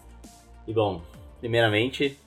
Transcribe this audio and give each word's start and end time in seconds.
E 0.67 0.73
bom, 0.73 1.03
primeiramente, 1.39 2.19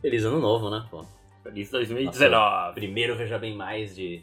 feliz 0.00 0.22
ano 0.22 0.38
novo, 0.38 0.70
né? 0.70 0.86
Pô, 0.88 1.04
Feliz 1.42 1.70
2019. 1.70 2.74
primeiro 2.74 3.16
Veja 3.16 3.38
Bem 3.38 3.56
Mais 3.56 3.94
de, 3.94 4.22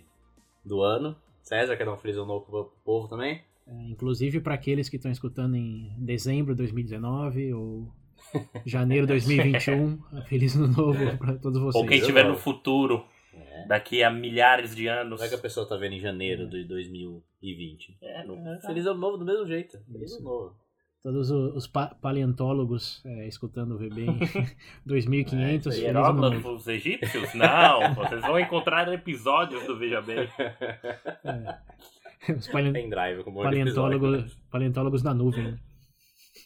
do 0.64 0.82
ano. 0.82 1.16
César, 1.42 1.76
quer 1.76 1.86
dar 1.86 1.94
um 1.94 1.98
feliz 1.98 2.16
ano 2.18 2.26
novo 2.28 2.46
pro 2.46 2.74
povo 2.84 3.08
também? 3.08 3.42
É, 3.68 3.72
inclusive 3.90 4.40
para 4.40 4.54
aqueles 4.56 4.88
que 4.90 4.96
estão 4.96 5.12
escutando 5.12 5.56
em 5.56 5.92
dezembro 5.98 6.54
de 6.54 6.58
2019 6.60 7.54
ou 7.54 7.88
janeiro 8.66 9.06
de 9.08 9.14
2021, 9.14 9.98
feliz 10.28 10.56
ano 10.56 10.68
novo 10.68 11.18
para 11.18 11.38
todos 11.38 11.60
vocês. 11.62 11.76
Ou 11.82 11.88
quem 11.88 12.00
estiver 12.00 12.26
no 12.28 12.36
futuro, 12.38 13.06
É. 13.34 13.66
daqui 13.68 14.04
a 14.04 14.10
milhares 14.12 14.76
de 14.76 14.88
anos. 14.88 15.18
Como 15.20 15.26
é 15.26 15.30
que 15.30 15.36
a 15.36 15.40
pessoa 15.42 15.68
tá 15.68 15.76
vendo 15.78 15.94
em 15.94 16.00
janeiro 16.00 16.48
de 16.48 16.64
2020? 16.66 17.98
É, 18.02 18.24
no- 18.24 18.36
É, 18.36 18.60
feliz 18.62 18.86
ano 18.86 19.00
novo 19.00 19.18
do 19.18 19.26
mesmo 19.26 19.46
jeito. 19.46 19.80
Feliz 19.92 20.12
Isso. 20.12 20.20
ano 20.20 20.30
novo. 20.30 20.56
Todos 21.02 21.32
os, 21.32 21.56
os 21.56 21.68
pa- 21.68 21.96
paleontólogos 22.02 23.02
é, 23.06 23.26
escutando 23.28 23.76
o 23.76 23.78
VB 23.78 24.06
em 24.06 24.20
2500, 24.86 25.74
É. 25.76 25.80
Hieróglifos 25.80 26.68
egípcios? 26.68 27.34
Não, 27.34 27.96
vocês 27.96 28.22
vão 28.22 28.38
encontrar 28.38 28.92
episódios 28.94 29.66
do 29.66 29.78
Veja 29.78 30.02
Bem. 30.02 30.28
É, 31.24 32.34
os 32.34 32.48
Pendrive 32.52 33.24
com 33.24 33.32
um 33.32 33.50
de 33.50 33.60
episódio. 33.62 33.98
paleontólogos, 34.00 34.36
paleontólogos 34.52 35.04
na 35.04 35.14
nuvem. 35.14 35.52
né? 35.54 35.60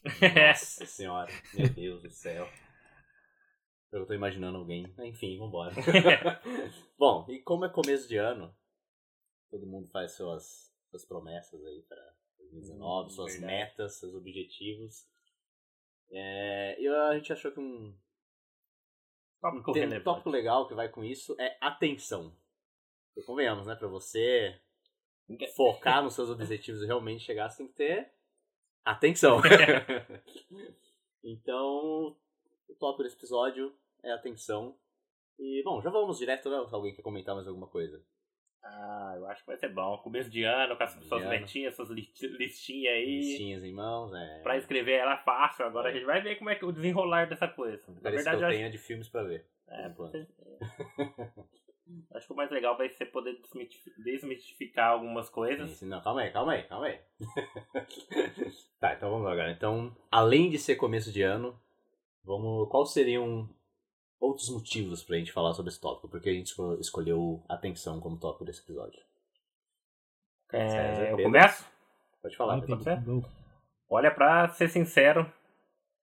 Nossa 0.49 0.85
senhora, 0.85 1.31
meu 1.55 1.69
Deus 1.69 2.03
do 2.03 2.11
céu. 2.11 2.47
Eu 3.91 4.05
tô 4.05 4.13
imaginando 4.13 4.57
alguém. 4.59 4.85
Enfim, 4.99 5.37
vambora. 5.39 5.73
Bom, 6.97 7.25
e 7.29 7.39
como 7.39 7.65
é 7.65 7.69
começo 7.69 8.07
de 8.07 8.17
ano, 8.17 8.53
todo 9.49 9.65
mundo 9.67 9.87
faz 9.89 10.11
suas, 10.15 10.71
suas 10.91 11.05
promessas 11.05 11.63
aí 11.63 11.83
pra 11.87 11.97
2019, 12.53 13.07
Hum, 13.07 13.09
suas 13.09 13.33
verdade. 13.33 13.53
metas, 13.53 13.99
seus 13.99 14.13
objetivos. 14.15 15.07
É, 16.11 16.79
e 16.81 16.87
a 16.87 17.15
gente 17.17 17.33
achou 17.33 17.51
que 17.51 17.59
um, 17.59 17.97
Tópico 19.41 19.71
um 19.71 19.73
relevante. 19.73 20.03
tópico 20.03 20.29
legal 20.29 20.67
que 20.67 20.73
vai 20.75 20.89
com 20.89 21.03
isso 21.03 21.35
é 21.39 21.57
atenção. 21.59 22.35
E 23.15 23.21
convenhamos, 23.23 23.67
né? 23.67 23.75
Pra 23.75 23.87
você 23.87 24.59
focar 25.55 26.03
nos 26.03 26.13
seus 26.15 26.29
objetivos 26.29 26.81
e 26.81 26.85
realmente 26.85 27.23
chegar, 27.23 27.49
você 27.49 27.57
tem 27.57 27.67
que 27.67 27.73
ter 27.73 28.13
atenção. 28.85 29.39
então, 31.23 32.15
o 32.69 32.75
tópico 32.79 33.03
desse 33.03 33.15
episódio 33.15 33.75
é 34.03 34.11
atenção. 34.11 34.77
E, 35.39 35.61
bom, 35.63 35.81
já 35.81 35.89
vamos 35.89 36.17
direto, 36.19 36.49
né? 36.49 36.65
Se 36.67 36.75
alguém 36.75 36.93
quer 36.93 37.01
comentar 37.01 37.33
mais 37.35 37.47
alguma 37.47 37.67
coisa. 37.67 38.03
Ah, 38.65 39.13
eu 39.17 39.27
acho 39.27 39.41
que 39.41 39.47
vai 39.47 39.57
ser 39.57 39.69
bom. 39.69 39.97
Começo 39.97 40.29
de 40.29 40.43
ano, 40.43 40.77
com 40.77 40.83
as 40.83 40.97
de 40.97 41.05
suas 41.05 41.21
ano. 41.21 41.29
metinhas, 41.31 41.75
suas 41.75 41.89
listi- 41.89 42.27
listinhas 42.27 42.93
aí. 42.93 43.17
Listinhas 43.19 43.63
em 43.63 43.73
mãos, 43.73 44.13
é. 44.13 44.39
Pra 44.41 44.57
escrever 44.57 44.93
ela 44.93 45.17
fácil. 45.17 45.65
Agora 45.65 45.89
a 45.89 45.91
gente 45.93 46.05
vai 46.05 46.21
ver 46.21 46.37
como 46.37 46.49
é 46.49 46.55
que 46.55 46.63
o 46.65 46.71
desenrolar 46.71 47.27
dessa 47.27 47.47
coisa. 47.47 47.83
Na 47.91 47.99
Parece 48.01 48.23
verdade, 48.23 48.37
que 48.37 48.43
eu 48.43 48.45
eu 48.45 48.47
acho 48.47 48.57
tenho 48.57 48.71
de 48.71 48.77
filmes 48.77 49.09
pra 49.09 49.23
ver. 49.23 49.45
É, 49.67 49.89
você- 49.89 50.27
Acho 52.15 52.27
que 52.27 52.33
o 52.33 52.35
mais 52.35 52.49
legal 52.49 52.77
vai 52.77 52.89
ser 52.89 53.07
poder 53.07 53.37
desmiti- 53.41 53.83
desmistificar 53.97 54.91
algumas 54.91 55.29
coisas. 55.29 55.69
Sim, 55.71 55.87
Não, 55.87 56.01
calma 56.01 56.21
aí, 56.21 56.31
calma 56.31 56.53
aí, 56.53 56.63
calma 56.63 56.85
aí. 56.87 56.99
tá, 58.79 58.93
então 58.93 59.09
vamos 59.11 59.25
lá, 59.25 59.35
galera. 59.35 59.53
Então, 59.53 59.95
além 60.09 60.49
de 60.49 60.57
ser 60.57 60.75
começo 60.75 61.11
de 61.11 61.21
ano, 61.21 61.59
vamos. 62.23 62.69
Quais 62.69 62.91
seriam 62.93 63.49
outros 64.23 64.49
motivos 64.49 65.03
pra 65.03 65.17
gente 65.17 65.31
falar 65.31 65.53
sobre 65.53 65.69
esse 65.69 65.79
tópico? 65.81 66.07
Porque 66.09 66.29
a 66.29 66.33
gente 66.33 66.47
esco- 66.47 66.77
escolheu 66.79 67.43
atenção 67.49 67.99
como 67.99 68.17
tópico 68.17 68.45
desse 68.45 68.61
episódio. 68.61 68.99
É, 70.51 70.69
César, 70.69 71.01
eu 71.01 71.17
Pedro. 71.17 71.23
começo? 71.23 71.65
Pode 72.21 72.35
falar, 72.37 72.61
Pedro. 72.61 73.25
Olha, 73.89 74.11
pra 74.11 74.47
ser 74.49 74.69
sincero, 74.69 75.31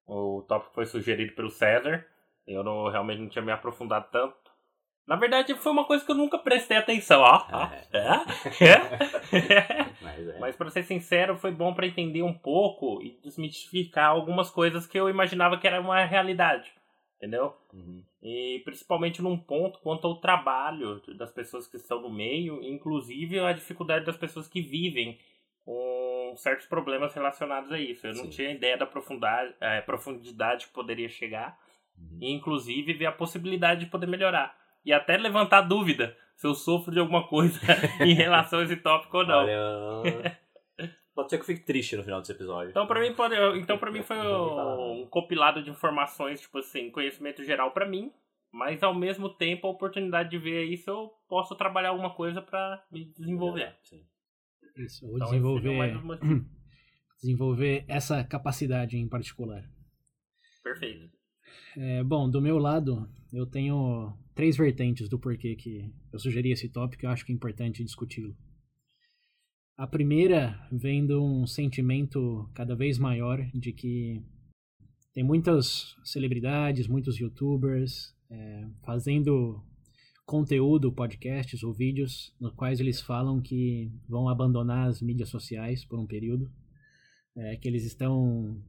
o 0.06 0.42
tópico 0.48 0.74
foi 0.74 0.86
sugerido 0.86 1.34
pelo 1.34 1.50
César. 1.50 2.04
Eu 2.46 2.62
não, 2.64 2.88
realmente 2.90 3.20
não 3.20 3.28
tinha 3.28 3.44
me 3.44 3.52
aprofundado 3.52 4.06
tanto. 4.10 4.36
Na 5.06 5.16
verdade, 5.16 5.54
foi 5.54 5.72
uma 5.72 5.84
coisa 5.86 6.04
que 6.04 6.10
eu 6.10 6.16
nunca 6.16 6.38
prestei 6.38 6.76
atenção. 6.76 7.20
Ó, 7.22 7.46
É. 7.52 7.86
é? 7.92 8.64
É? 8.64 9.90
Mas 10.02 10.28
é. 10.28 10.38
Mas 10.38 10.56
pra 10.56 10.70
ser 10.70 10.82
sincero, 10.84 11.36
foi 11.36 11.50
bom 11.52 11.74
pra 11.74 11.86
entender 11.86 12.22
um 12.22 12.34
pouco 12.36 13.00
e 13.02 13.18
desmistificar 13.22 14.10
algumas 14.10 14.50
coisas 14.50 14.86
que 14.86 14.98
eu 14.98 15.08
imaginava 15.08 15.58
que 15.58 15.66
era 15.66 15.80
uma 15.80 16.04
realidade. 16.04 16.72
Entendeu? 17.20 17.54
Uhum. 17.74 18.02
E 18.22 18.62
principalmente 18.64 19.20
num 19.20 19.36
ponto 19.36 19.78
quanto 19.80 20.06
ao 20.06 20.16
trabalho 20.16 21.02
das 21.18 21.30
pessoas 21.30 21.66
que 21.66 21.76
estão 21.76 22.00
no 22.00 22.08
meio, 22.08 22.62
inclusive 22.64 23.38
a 23.40 23.52
dificuldade 23.52 24.06
das 24.06 24.16
pessoas 24.16 24.48
que 24.48 24.62
vivem 24.62 25.18
com 25.62 26.32
certos 26.38 26.64
problemas 26.66 27.12
relacionados 27.12 27.70
a 27.70 27.78
isso. 27.78 28.06
Eu 28.06 28.14
não 28.14 28.24
Sim. 28.24 28.30
tinha 28.30 28.50
ideia 28.52 28.78
da 28.78 28.86
profundidade, 28.86 29.54
eh, 29.60 29.82
profundidade 29.82 30.66
que 30.66 30.72
poderia 30.72 31.10
chegar, 31.10 31.58
Uhum. 31.98 32.18
e 32.22 32.32
inclusive 32.32 32.94
ver 32.94 33.04
a 33.06 33.12
possibilidade 33.12 33.84
de 33.84 33.90
poder 33.90 34.06
melhorar. 34.06 34.56
E 34.82 34.90
até 34.90 35.18
levantar 35.18 35.60
dúvida 35.60 36.16
se 36.34 36.46
eu 36.46 36.54
sofro 36.54 36.90
de 36.90 36.98
alguma 36.98 37.28
coisa 37.28 37.60
em 38.00 38.14
relação 38.14 38.60
a 38.60 38.62
esse 38.64 38.76
tópico 38.76 39.18
ou 39.18 39.26
não. 39.26 39.44
Olha, 39.44 40.38
Pode 41.14 41.30
ser 41.30 41.36
que 41.36 41.42
eu 41.42 41.46
fique 41.46 41.66
triste 41.66 41.96
no 41.96 42.04
final 42.04 42.20
desse 42.20 42.32
episódio. 42.32 42.70
Então 42.70 42.86
pra 42.86 43.00
mim, 43.00 43.14
pode, 43.14 43.34
então, 43.58 43.76
pra 43.78 43.90
mim 43.90 44.02
foi 44.02 44.16
um 44.16 45.06
compilado 45.06 45.62
de 45.62 45.70
informações, 45.70 46.40
tipo 46.40 46.58
assim, 46.58 46.90
conhecimento 46.90 47.44
geral 47.44 47.72
pra 47.72 47.86
mim, 47.86 48.12
mas 48.52 48.82
ao 48.82 48.94
mesmo 48.94 49.28
tempo 49.28 49.66
a 49.66 49.70
oportunidade 49.70 50.30
de 50.30 50.38
ver 50.38 50.64
isso 50.64 50.88
eu 50.88 51.10
posso 51.28 51.54
trabalhar 51.56 51.90
alguma 51.90 52.14
coisa 52.14 52.40
pra 52.40 52.82
me 52.90 53.04
desenvolver. 53.04 53.74
Sim. 53.82 54.04
Isso, 54.76 55.06
ou 55.06 55.16
Então, 55.16 55.28
desenvolver, 55.28 55.76
mais 55.76 55.96
um 55.96 56.06
motivo. 56.06 56.46
desenvolver 57.20 57.84
essa 57.88 58.24
capacidade 58.24 58.96
em 58.96 59.08
particular. 59.08 59.68
Perfeito. 60.62 61.10
É, 61.76 62.02
bom, 62.02 62.30
do 62.30 62.40
meu 62.40 62.58
lado, 62.58 63.08
eu 63.32 63.46
tenho 63.46 64.16
três 64.34 64.56
vertentes 64.56 65.08
do 65.08 65.18
porquê 65.18 65.56
que 65.56 65.92
eu 66.12 66.18
sugeri 66.18 66.50
esse 66.52 66.68
tópico 66.68 67.04
e 67.04 67.06
eu 67.06 67.10
acho 67.10 67.24
que 67.26 67.32
é 67.32 67.34
importante 67.34 67.84
discuti-lo. 67.84 68.34
A 69.80 69.86
primeira 69.86 70.60
vem 70.70 71.06
de 71.06 71.14
um 71.14 71.46
sentimento 71.46 72.46
cada 72.52 72.76
vez 72.76 72.98
maior 72.98 73.40
de 73.54 73.72
que 73.72 74.22
tem 75.14 75.24
muitas 75.24 75.96
celebridades, 76.04 76.86
muitos 76.86 77.18
youtubers 77.18 78.14
é, 78.30 78.68
fazendo 78.84 79.64
conteúdo, 80.26 80.92
podcasts 80.92 81.62
ou 81.62 81.72
vídeos, 81.72 82.36
no 82.38 82.52
quais 82.52 82.78
eles 82.78 83.00
falam 83.00 83.40
que 83.40 83.90
vão 84.06 84.28
abandonar 84.28 84.86
as 84.86 85.00
mídias 85.00 85.30
sociais 85.30 85.82
por 85.82 85.98
um 85.98 86.06
período, 86.06 86.52
é, 87.34 87.56
que 87.56 87.66
eles 87.66 87.86
estão 87.86 88.62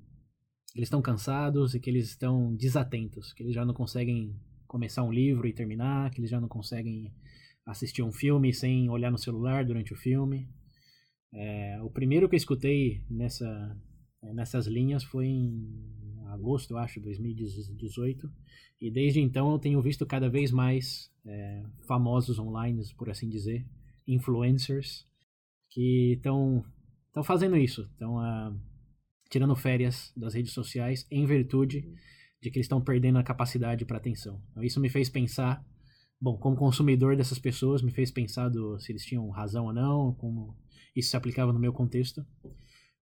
eles 0.74 0.88
estão 0.88 1.02
cansados 1.02 1.76
e 1.76 1.80
que 1.82 1.90
eles 1.90 2.08
estão 2.08 2.56
desatentos, 2.56 3.34
que 3.34 3.44
eles 3.44 3.54
já 3.54 3.66
não 3.66 3.74
conseguem 3.74 4.34
começar 4.66 5.04
um 5.04 5.12
livro 5.12 5.46
e 5.46 5.52
terminar, 5.52 6.10
que 6.10 6.22
eles 6.22 6.32
já 6.32 6.40
não 6.40 6.48
conseguem 6.48 7.14
assistir 7.66 8.02
um 8.02 8.14
filme 8.14 8.54
sem 8.54 8.90
olhar 8.90 9.12
no 9.12 9.18
celular 9.18 9.66
durante 9.66 9.92
o 9.92 9.98
filme. 9.98 10.48
É, 11.34 11.82
o 11.82 11.90
primeiro 11.90 12.28
que 12.28 12.36
eu 12.36 12.38
escutei 12.38 13.02
nessa, 13.10 13.78
nessas 14.34 14.68
linhas 14.68 15.04
foi 15.04 15.28
em 15.28 16.22
agosto, 16.28 16.72
eu 16.72 16.78
acho, 16.78 17.00
de 17.00 17.06
2018, 17.06 18.32
e 18.80 18.90
desde 18.90 19.20
então 19.20 19.52
eu 19.52 19.60
tenho 19.60 19.82
visto 19.82 20.06
cada 20.06 20.30
vez 20.30 20.52
mais 20.52 21.12
é, 21.26 21.64
famosos 21.88 22.40
online, 22.40 22.82
por 22.98 23.10
assim 23.10 23.30
dizer, 23.30 23.66
influencers, 24.08 25.06
que 25.70 26.14
estão 26.14 26.64
fazendo 27.24 27.56
isso, 27.56 27.84
estão 27.94 28.18
tirando 29.30 29.56
férias 29.56 30.12
das 30.16 30.34
redes 30.34 30.52
sociais 30.52 31.08
em 31.10 31.26
virtude 31.26 31.88
de 32.42 32.50
que 32.50 32.58
eles 32.58 32.66
estão 32.66 32.82
perdendo 32.82 33.20
a 33.20 33.24
capacidade 33.24 33.86
para 33.86 33.98
atenção. 33.98 34.42
Então, 34.52 34.64
isso 34.64 34.80
me 34.82 34.90
fez 34.90 35.10
pensar, 35.10 35.66
bom, 36.22 36.38
como 36.38 36.56
consumidor 36.56 37.18
dessas 37.18 37.40
pessoas, 37.40 37.82
me 37.82 37.92
fez 37.92 38.12
pensar 38.12 38.50
do, 38.50 38.80
se 38.80 38.92
eles 38.92 39.04
tinham 39.04 39.28
razão 39.30 39.66
ou 39.66 39.74
não, 39.74 40.14
como 40.14 40.56
isso 40.96 41.10
se 41.10 41.18
aplicava 41.18 41.52
no 41.52 41.60
meu 41.60 41.74
contexto. 41.74 42.24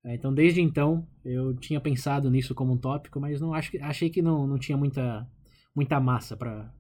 É, 0.06 0.16
Então, 0.16 0.34
desde 0.34 0.62
então, 0.62 1.06
eu 1.26 1.54
tinha 1.58 1.82
pensado 1.82 2.30
nisso 2.32 2.56
como 2.56 2.74
um 2.74 2.78
tópico, 2.78 3.20
mas 3.20 3.42
não 3.42 3.54
acho, 3.54 3.72
achei 3.82 4.10
que 4.10 4.22
não, 4.22 4.48
não 4.48 4.58
tinha 4.58 4.78
muita, 4.78 5.30
muita 5.76 6.00
massa 6.00 6.38
para 6.38 6.74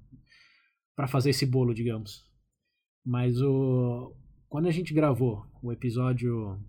para 0.95 1.07
fazer 1.07 1.29
esse 1.29 1.45
bolo, 1.45 1.73
digamos. 1.73 2.25
Mas 3.05 3.41
o 3.41 4.13
quando 4.49 4.67
a 4.67 4.71
gente 4.71 4.93
gravou 4.93 5.45
o 5.61 5.71
episódio 5.71 6.59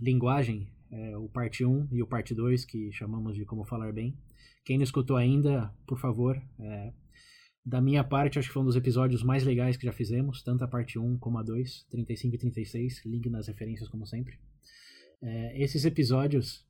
Linguagem, 0.00 0.68
é, 0.90 1.16
o 1.16 1.28
parte 1.28 1.64
1 1.64 1.88
e 1.92 2.02
o 2.02 2.06
parte 2.06 2.34
2, 2.34 2.64
que 2.64 2.92
chamamos 2.92 3.34
de 3.34 3.44
Como 3.44 3.64
Falar 3.64 3.92
Bem, 3.92 4.16
quem 4.64 4.76
não 4.76 4.84
escutou 4.84 5.16
ainda, 5.16 5.74
por 5.86 5.98
favor, 5.98 6.40
é, 6.60 6.92
Da 7.66 7.80
minha 7.80 8.04
parte, 8.04 8.38
acho 8.38 8.46
que 8.46 8.54
foi 8.54 8.62
um 8.62 8.66
dos 8.66 8.76
episódios 8.76 9.24
mais 9.24 9.42
legais 9.42 9.76
que 9.76 9.84
já 9.84 9.92
fizemos, 9.92 10.40
tanto 10.40 10.62
a 10.62 10.68
parte 10.68 11.00
1 11.00 11.18
como 11.18 11.36
a 11.36 11.42
2, 11.42 11.86
35 11.90 12.36
e 12.36 12.38
36, 12.38 13.04
link 13.04 13.28
nas 13.28 13.48
referências 13.48 13.88
como 13.88 14.06
sempre. 14.06 14.38
É, 15.20 15.60
esses 15.60 15.84
episódios 15.84 16.64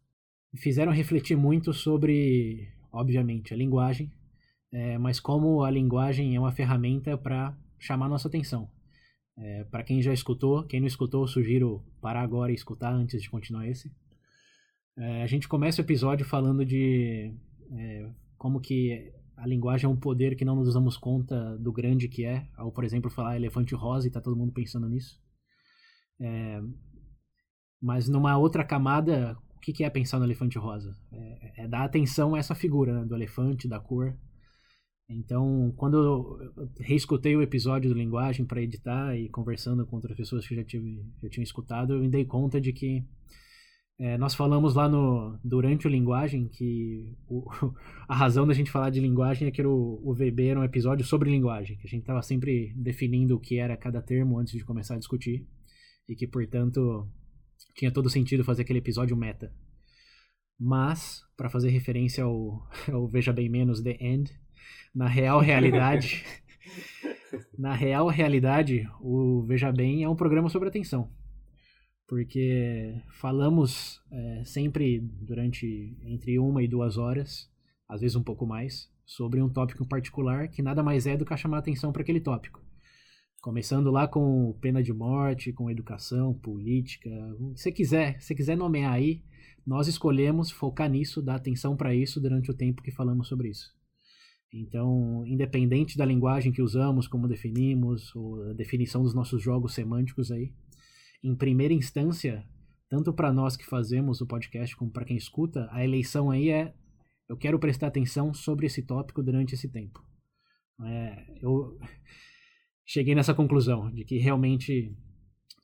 fizeram 0.56 0.90
refletir 0.90 1.36
muito 1.36 1.74
sobre, 1.74 2.72
obviamente, 2.90 3.52
a 3.52 3.56
linguagem, 3.58 4.10
é, 4.72 4.96
mas 4.96 5.20
como 5.20 5.62
a 5.62 5.70
linguagem 5.70 6.34
é 6.34 6.40
uma 6.40 6.52
ferramenta 6.52 7.18
para 7.18 7.54
chamar 7.78 8.08
nossa 8.08 8.28
atenção. 8.28 8.70
É, 9.36 9.64
para 9.64 9.82
quem 9.82 10.00
já 10.00 10.14
escutou, 10.14 10.64
quem 10.64 10.80
não 10.80 10.86
escutou, 10.86 11.26
sugiro 11.28 11.84
parar 12.00 12.22
agora 12.22 12.52
e 12.52 12.54
escutar 12.54 12.94
antes 12.94 13.20
de 13.20 13.28
continuar 13.28 13.68
esse. 13.68 13.92
É, 14.96 15.22
a 15.22 15.26
gente 15.26 15.46
começa 15.46 15.82
o 15.82 15.84
episódio 15.84 16.24
falando 16.24 16.64
de 16.64 17.34
é, 17.70 18.10
como 18.38 18.62
que 18.62 19.12
a 19.36 19.46
linguagem 19.46 19.86
é 19.86 19.88
um 19.88 19.96
poder 19.96 20.34
que 20.34 20.44
não 20.44 20.56
nos 20.56 20.72
damos 20.72 20.96
conta 20.96 21.56
do 21.58 21.72
grande 21.72 22.08
que 22.08 22.24
é, 22.24 22.48
ao, 22.56 22.72
por 22.72 22.84
exemplo, 22.84 23.10
falar 23.10 23.36
elefante 23.36 23.74
rosa 23.74 24.08
e 24.08 24.10
tá 24.10 24.20
todo 24.20 24.36
mundo 24.36 24.52
pensando 24.52 24.88
nisso. 24.88 25.20
É, 26.18 26.60
mas 27.80 28.08
numa 28.08 28.38
outra 28.38 28.64
camada, 28.64 29.36
o 29.54 29.60
que, 29.60 29.84
é 29.84 29.90
pensar 29.90 30.18
no 30.18 30.24
elefante 30.24 30.58
rosa? 30.58 30.96
É, 31.12 31.64
é 31.64 31.68
dar 31.68 31.84
atenção 31.84 32.34
a 32.34 32.38
essa 32.38 32.54
figura 32.54 33.00
né, 33.00 33.04
do 33.04 33.14
elefante, 33.14 33.68
da 33.68 33.78
cor. 33.78 34.16
Então, 35.08 35.72
quando 35.76 35.96
eu 35.96 36.72
reescutei 36.80 37.36
o 37.36 37.42
episódio 37.42 37.90
do 37.90 37.98
Linguagem 37.98 38.44
para 38.44 38.62
editar 38.62 39.16
e 39.16 39.28
conversando 39.28 39.86
com 39.86 39.96
outras 39.96 40.16
pessoas 40.16 40.46
que 40.48 40.56
já, 40.56 40.64
tive, 40.64 41.04
já 41.22 41.28
tinham 41.28 41.44
escutado, 41.44 41.92
eu 41.92 42.00
me 42.00 42.08
dei 42.08 42.24
conta 42.24 42.60
de 42.60 42.72
que 42.72 43.04
é, 43.98 44.18
nós 44.18 44.34
falamos 44.34 44.74
lá 44.74 44.88
no 44.88 45.38
durante 45.42 45.86
o 45.86 45.90
Linguagem 45.90 46.48
que 46.48 47.16
o, 47.26 47.46
a 48.06 48.14
razão 48.14 48.46
da 48.46 48.52
gente 48.52 48.70
falar 48.70 48.90
de 48.90 49.00
linguagem 49.00 49.48
é 49.48 49.50
que 49.50 49.62
o, 49.62 50.00
o 50.04 50.12
VB 50.12 50.48
era 50.48 50.60
um 50.60 50.64
episódio 50.64 51.04
sobre 51.04 51.30
linguagem, 51.30 51.78
que 51.78 51.86
a 51.86 51.90
gente 51.90 52.02
estava 52.02 52.20
sempre 52.20 52.74
definindo 52.76 53.36
o 53.36 53.40
que 53.40 53.58
era 53.58 53.76
cada 53.76 54.02
termo 54.02 54.38
antes 54.38 54.52
de 54.52 54.64
começar 54.64 54.94
a 54.94 54.98
discutir 54.98 55.46
e 56.06 56.14
que, 56.14 56.26
portanto, 56.26 57.08
tinha 57.74 57.90
todo 57.90 58.10
sentido 58.10 58.44
fazer 58.44 58.62
aquele 58.62 58.80
episódio 58.80 59.16
meta. 59.16 59.50
Mas, 60.60 61.22
para 61.36 61.48
fazer 61.48 61.70
referência 61.70 62.24
ao, 62.24 62.68
ao 62.92 63.08
Veja 63.08 63.32
Bem 63.32 63.48
Menos 63.48 63.80
The 63.80 63.96
End, 63.98 64.30
na 64.94 65.08
real 65.08 65.40
realidade, 65.40 66.22
na 67.58 67.74
real 67.74 68.08
realidade, 68.08 68.86
o 69.00 69.42
Veja 69.46 69.72
Bem 69.72 70.04
é 70.04 70.08
um 70.08 70.16
programa 70.16 70.50
sobre 70.50 70.68
atenção. 70.68 71.10
Porque 72.06 72.94
falamos 73.20 74.00
é, 74.10 74.44
sempre 74.44 75.00
durante 75.00 75.96
entre 76.04 76.38
uma 76.38 76.62
e 76.62 76.68
duas 76.68 76.96
horas, 76.96 77.50
às 77.88 78.00
vezes 78.00 78.16
um 78.16 78.22
pouco 78.22 78.46
mais, 78.46 78.88
sobre 79.04 79.42
um 79.42 79.48
tópico 79.48 79.82
em 79.82 79.88
particular 79.88 80.48
que 80.48 80.62
nada 80.62 80.82
mais 80.82 81.06
é 81.06 81.16
do 81.16 81.24
que 81.24 81.36
chamar 81.36 81.58
atenção 81.58 81.92
para 81.92 82.02
aquele 82.02 82.20
tópico. 82.20 82.64
Começando 83.40 83.90
lá 83.90 84.08
com 84.08 84.56
pena 84.60 84.82
de 84.82 84.92
morte, 84.92 85.52
com 85.52 85.70
educação, 85.70 86.34
política, 86.34 87.10
se 87.54 87.62
você 87.62 87.72
quiser, 87.72 88.20
se 88.20 88.34
quiser 88.34 88.56
nomear 88.56 88.92
aí, 88.92 89.22
nós 89.64 89.88
escolhemos 89.88 90.50
focar 90.50 90.88
nisso, 90.88 91.22
dar 91.22 91.36
atenção 91.36 91.76
para 91.76 91.94
isso 91.94 92.20
durante 92.20 92.50
o 92.50 92.54
tempo 92.54 92.82
que 92.82 92.90
falamos 92.90 93.28
sobre 93.28 93.48
isso. 93.48 93.74
Então, 94.52 95.24
independente 95.26 95.98
da 95.98 96.04
linguagem 96.04 96.52
que 96.52 96.62
usamos, 96.62 97.08
como 97.08 97.28
definimos, 97.28 98.14
ou 98.14 98.50
a 98.50 98.52
definição 98.52 99.02
dos 99.02 99.14
nossos 99.14 99.42
jogos 99.42 99.74
semânticos 99.74 100.30
aí, 100.30 100.52
em 101.22 101.34
primeira 101.34 101.74
instância, 101.74 102.46
tanto 102.88 103.12
para 103.12 103.32
nós 103.32 103.56
que 103.56 103.66
fazemos 103.66 104.20
o 104.20 104.26
podcast 104.26 104.76
como 104.76 104.90
para 104.90 105.04
quem 105.04 105.16
escuta, 105.16 105.68
a 105.70 105.84
eleição 105.84 106.30
aí 106.30 106.50
é 106.50 106.74
eu 107.28 107.36
quero 107.36 107.58
prestar 107.58 107.88
atenção 107.88 108.32
sobre 108.32 108.66
esse 108.66 108.82
tópico 108.82 109.22
durante 109.22 109.54
esse 109.54 109.68
tempo. 109.68 110.00
É, 110.84 111.38
eu 111.42 111.76
cheguei 112.86 113.14
nessa 113.14 113.34
conclusão 113.34 113.90
de 113.90 114.04
que 114.04 114.18
realmente 114.18 114.96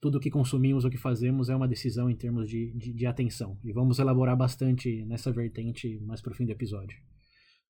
tudo 0.00 0.18
que 0.18 0.30
consumimos 0.30 0.84
ou 0.84 0.90
que 0.90 0.98
fazemos 0.98 1.48
é 1.48 1.54
uma 1.54 1.68
decisão 1.68 2.10
em 2.10 2.16
termos 2.16 2.48
de, 2.48 2.72
de, 2.72 2.92
de 2.92 3.06
atenção. 3.06 3.56
E 3.62 3.72
vamos 3.72 4.00
elaborar 4.00 4.36
bastante 4.36 5.04
nessa 5.04 5.30
vertente 5.30 6.00
mais 6.00 6.20
pro 6.20 6.34
fim 6.34 6.44
do 6.44 6.50
episódio. 6.50 6.98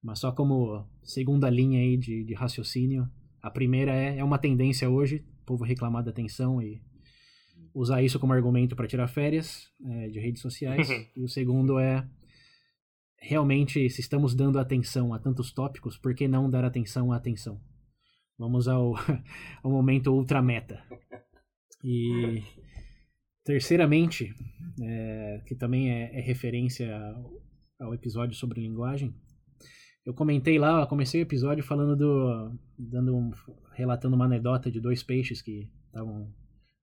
Mas 0.02 0.18
só 0.18 0.32
como 0.32 0.88
segunda 1.02 1.50
linha 1.50 1.80
aí 1.80 1.98
de, 1.98 2.24
de 2.24 2.34
raciocínio, 2.34 3.06
a 3.42 3.50
primeira 3.50 3.94
é, 3.94 4.18
é 4.18 4.24
uma 4.24 4.38
tendência 4.38 4.88
hoje, 4.88 5.22
o 5.42 5.44
povo 5.44 5.64
reclamar 5.64 6.02
da 6.02 6.10
atenção 6.10 6.62
e 6.62 6.80
usar 7.74 8.02
isso 8.02 8.18
como 8.18 8.32
argumento 8.32 8.76
para 8.76 8.86
tirar 8.86 9.08
férias 9.08 9.68
é, 9.84 10.08
de 10.08 10.20
redes 10.20 10.42
sociais. 10.42 10.88
e 11.16 11.22
o 11.22 11.28
segundo 11.28 11.78
é 11.78 12.06
realmente 13.22 13.88
se 13.88 14.00
estamos 14.00 14.34
dando 14.34 14.58
atenção 14.58 15.14
a 15.14 15.18
tantos 15.18 15.52
tópicos, 15.52 15.96
por 15.96 16.14
que 16.14 16.26
não 16.26 16.50
dar 16.50 16.64
atenção 16.64 17.12
à 17.12 17.16
atenção? 17.16 17.60
Vamos 18.38 18.66
ao, 18.66 18.94
ao 19.62 19.70
momento 19.70 20.12
ultra 20.12 20.42
meta. 20.42 20.82
E 21.84 22.42
terceiramente, 23.44 24.34
é, 24.82 25.42
que 25.46 25.54
também 25.54 25.90
é, 25.90 26.18
é 26.18 26.20
referência 26.20 26.94
ao, 26.96 27.40
ao, 27.80 27.94
episódio 27.94 28.34
sobre 28.34 28.60
linguagem, 28.60 29.14
eu 30.04 30.12
comentei 30.12 30.58
lá, 30.58 30.84
comecei 30.86 31.20
o 31.20 31.22
episódio 31.22 31.62
falando 31.62 31.96
do, 31.96 32.58
dando 32.76 33.16
um, 33.16 33.30
relatando 33.72 34.16
uma 34.16 34.24
anedota 34.24 34.70
de 34.70 34.80
dois 34.80 35.02
peixes 35.02 35.40
que 35.40 35.70
estavam 35.86 36.32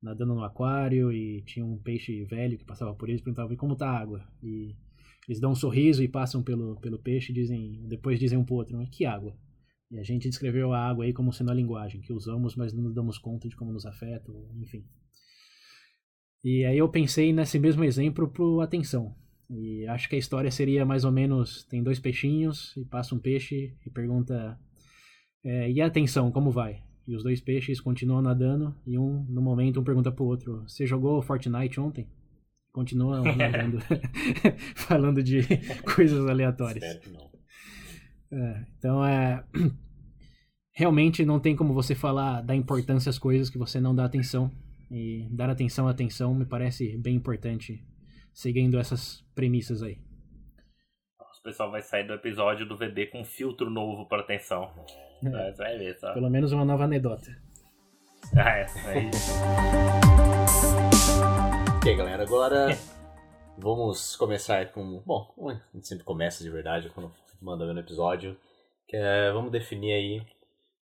nadando 0.01 0.35
no 0.35 0.43
aquário 0.43 1.11
e 1.11 1.41
tinha 1.43 1.65
um 1.65 1.77
peixe 1.77 2.23
velho 2.25 2.57
que 2.57 2.65
passava 2.65 2.93
por 2.95 3.09
eles 3.09 3.21
e 3.21 3.23
perguntava 3.23 3.55
como 3.55 3.75
tá 3.75 3.89
a 3.89 3.99
água 3.99 4.25
e 4.41 4.75
eles 5.27 5.39
dão 5.39 5.51
um 5.51 5.55
sorriso 5.55 6.01
e 6.01 6.07
passam 6.07 6.41
pelo, 6.41 6.79
pelo 6.79 6.99
peixe 6.99 7.31
e 7.31 7.35
dizem 7.35 7.85
depois 7.87 8.19
dizem 8.19 8.37
um 8.37 8.45
pro 8.45 8.55
outro 8.55 8.77
que 8.89 9.05
água 9.05 9.35
e 9.91 9.97
a 9.97 10.03
gente 10.03 10.29
descreveu 10.29 10.71
a 10.71 10.87
água 10.87 11.03
aí 11.03 11.13
como 11.13 11.33
sendo 11.33 11.49
a 11.49 11.53
linguagem 11.53 12.01
que 12.01 12.13
usamos, 12.13 12.55
mas 12.55 12.73
não 12.73 12.83
nos 12.83 12.93
damos 12.93 13.17
conta 13.17 13.49
de 13.49 13.55
como 13.55 13.73
nos 13.73 13.87
afeta, 13.87 14.31
enfim. 14.61 14.85
E 16.43 16.63
aí 16.63 16.77
eu 16.77 16.87
pensei 16.87 17.33
nesse 17.33 17.57
mesmo 17.57 17.83
exemplo 17.83 18.29
pro 18.29 18.61
atenção. 18.61 19.15
E 19.49 19.85
acho 19.87 20.07
que 20.07 20.15
a 20.15 20.19
história 20.19 20.51
seria 20.51 20.85
mais 20.85 21.03
ou 21.03 21.11
menos: 21.11 21.63
tem 21.63 21.81
dois 21.81 21.99
peixinhos 21.99 22.77
e 22.77 22.85
passa 22.85 23.15
um 23.15 23.19
peixe 23.19 23.75
e 23.83 23.89
pergunta: 23.89 24.59
é, 25.43 25.71
e 25.71 25.81
a 25.81 25.87
atenção, 25.87 26.31
como 26.31 26.51
vai? 26.51 26.83
E 27.09 27.15
os 27.15 27.23
dois 27.23 27.41
peixes 27.41 27.81
continuam 27.81 28.21
nadando 28.21 28.75
e 28.85 28.95
um, 28.95 29.25
no 29.27 29.41
momento, 29.41 29.79
um 29.79 29.83
pergunta 29.83 30.11
pro 30.11 30.25
outro: 30.25 30.61
Você 30.67 30.85
jogou 30.85 31.19
Fortnite 31.23 31.79
ontem? 31.79 32.07
Continua 32.71 33.23
nadando, 33.23 33.79
falando 34.77 35.23
de 35.23 35.41
coisas 35.95 36.23
aleatórias. 36.27 36.99
Que 36.99 37.09
não. 37.09 37.31
É, 38.31 38.65
então 38.77 39.03
é. 39.03 39.43
Realmente 40.71 41.25
não 41.25 41.39
tem 41.39 41.55
como 41.55 41.73
você 41.73 41.95
falar 41.95 42.41
da 42.41 42.55
importância 42.55 43.09
às 43.09 43.17
coisas 43.17 43.49
que 43.49 43.57
você 43.57 43.81
não 43.81 43.95
dá 43.95 44.05
atenção. 44.05 44.51
E 44.91 45.27
dar 45.31 45.49
atenção 45.49 45.87
à 45.87 45.91
atenção 45.91 46.35
me 46.35 46.45
parece 46.45 46.95
bem 46.95 47.15
importante, 47.15 47.83
seguindo 48.31 48.77
essas 48.77 49.25
premissas 49.33 49.81
aí. 49.81 49.97
O 51.39 51.43
pessoal 51.43 51.71
vai 51.71 51.81
sair 51.81 52.05
do 52.05 52.13
episódio 52.13 52.67
do 52.67 52.77
VD 52.77 53.07
com 53.07 53.21
um 53.21 53.25
filtro 53.25 53.67
novo 53.67 54.07
para 54.07 54.21
atenção. 54.21 54.69
É. 55.23 55.51
Vai 55.51 55.77
ver, 55.77 55.97
só. 55.99 56.13
Pelo 56.13 56.29
menos 56.29 56.51
uma 56.51 56.63
nova 56.65 56.85
anedota. 56.85 57.35
Ah, 58.35 58.57
é. 58.57 58.65
é 58.85 59.09
ok, 61.77 61.95
galera, 61.95 62.23
agora 62.23 62.77
vamos 63.57 64.15
começar 64.15 64.71
com. 64.71 65.01
Bom, 65.05 65.33
a 65.49 65.75
gente 65.75 65.87
sempre 65.87 66.03
começa 66.03 66.43
de 66.43 66.49
verdade 66.49 66.89
quando 66.89 67.11
mandando 67.41 67.73
no 67.73 67.79
episódio, 67.79 68.37
é, 68.91 69.31
vamos 69.31 69.51
definir 69.51 69.93
aí 69.93 70.21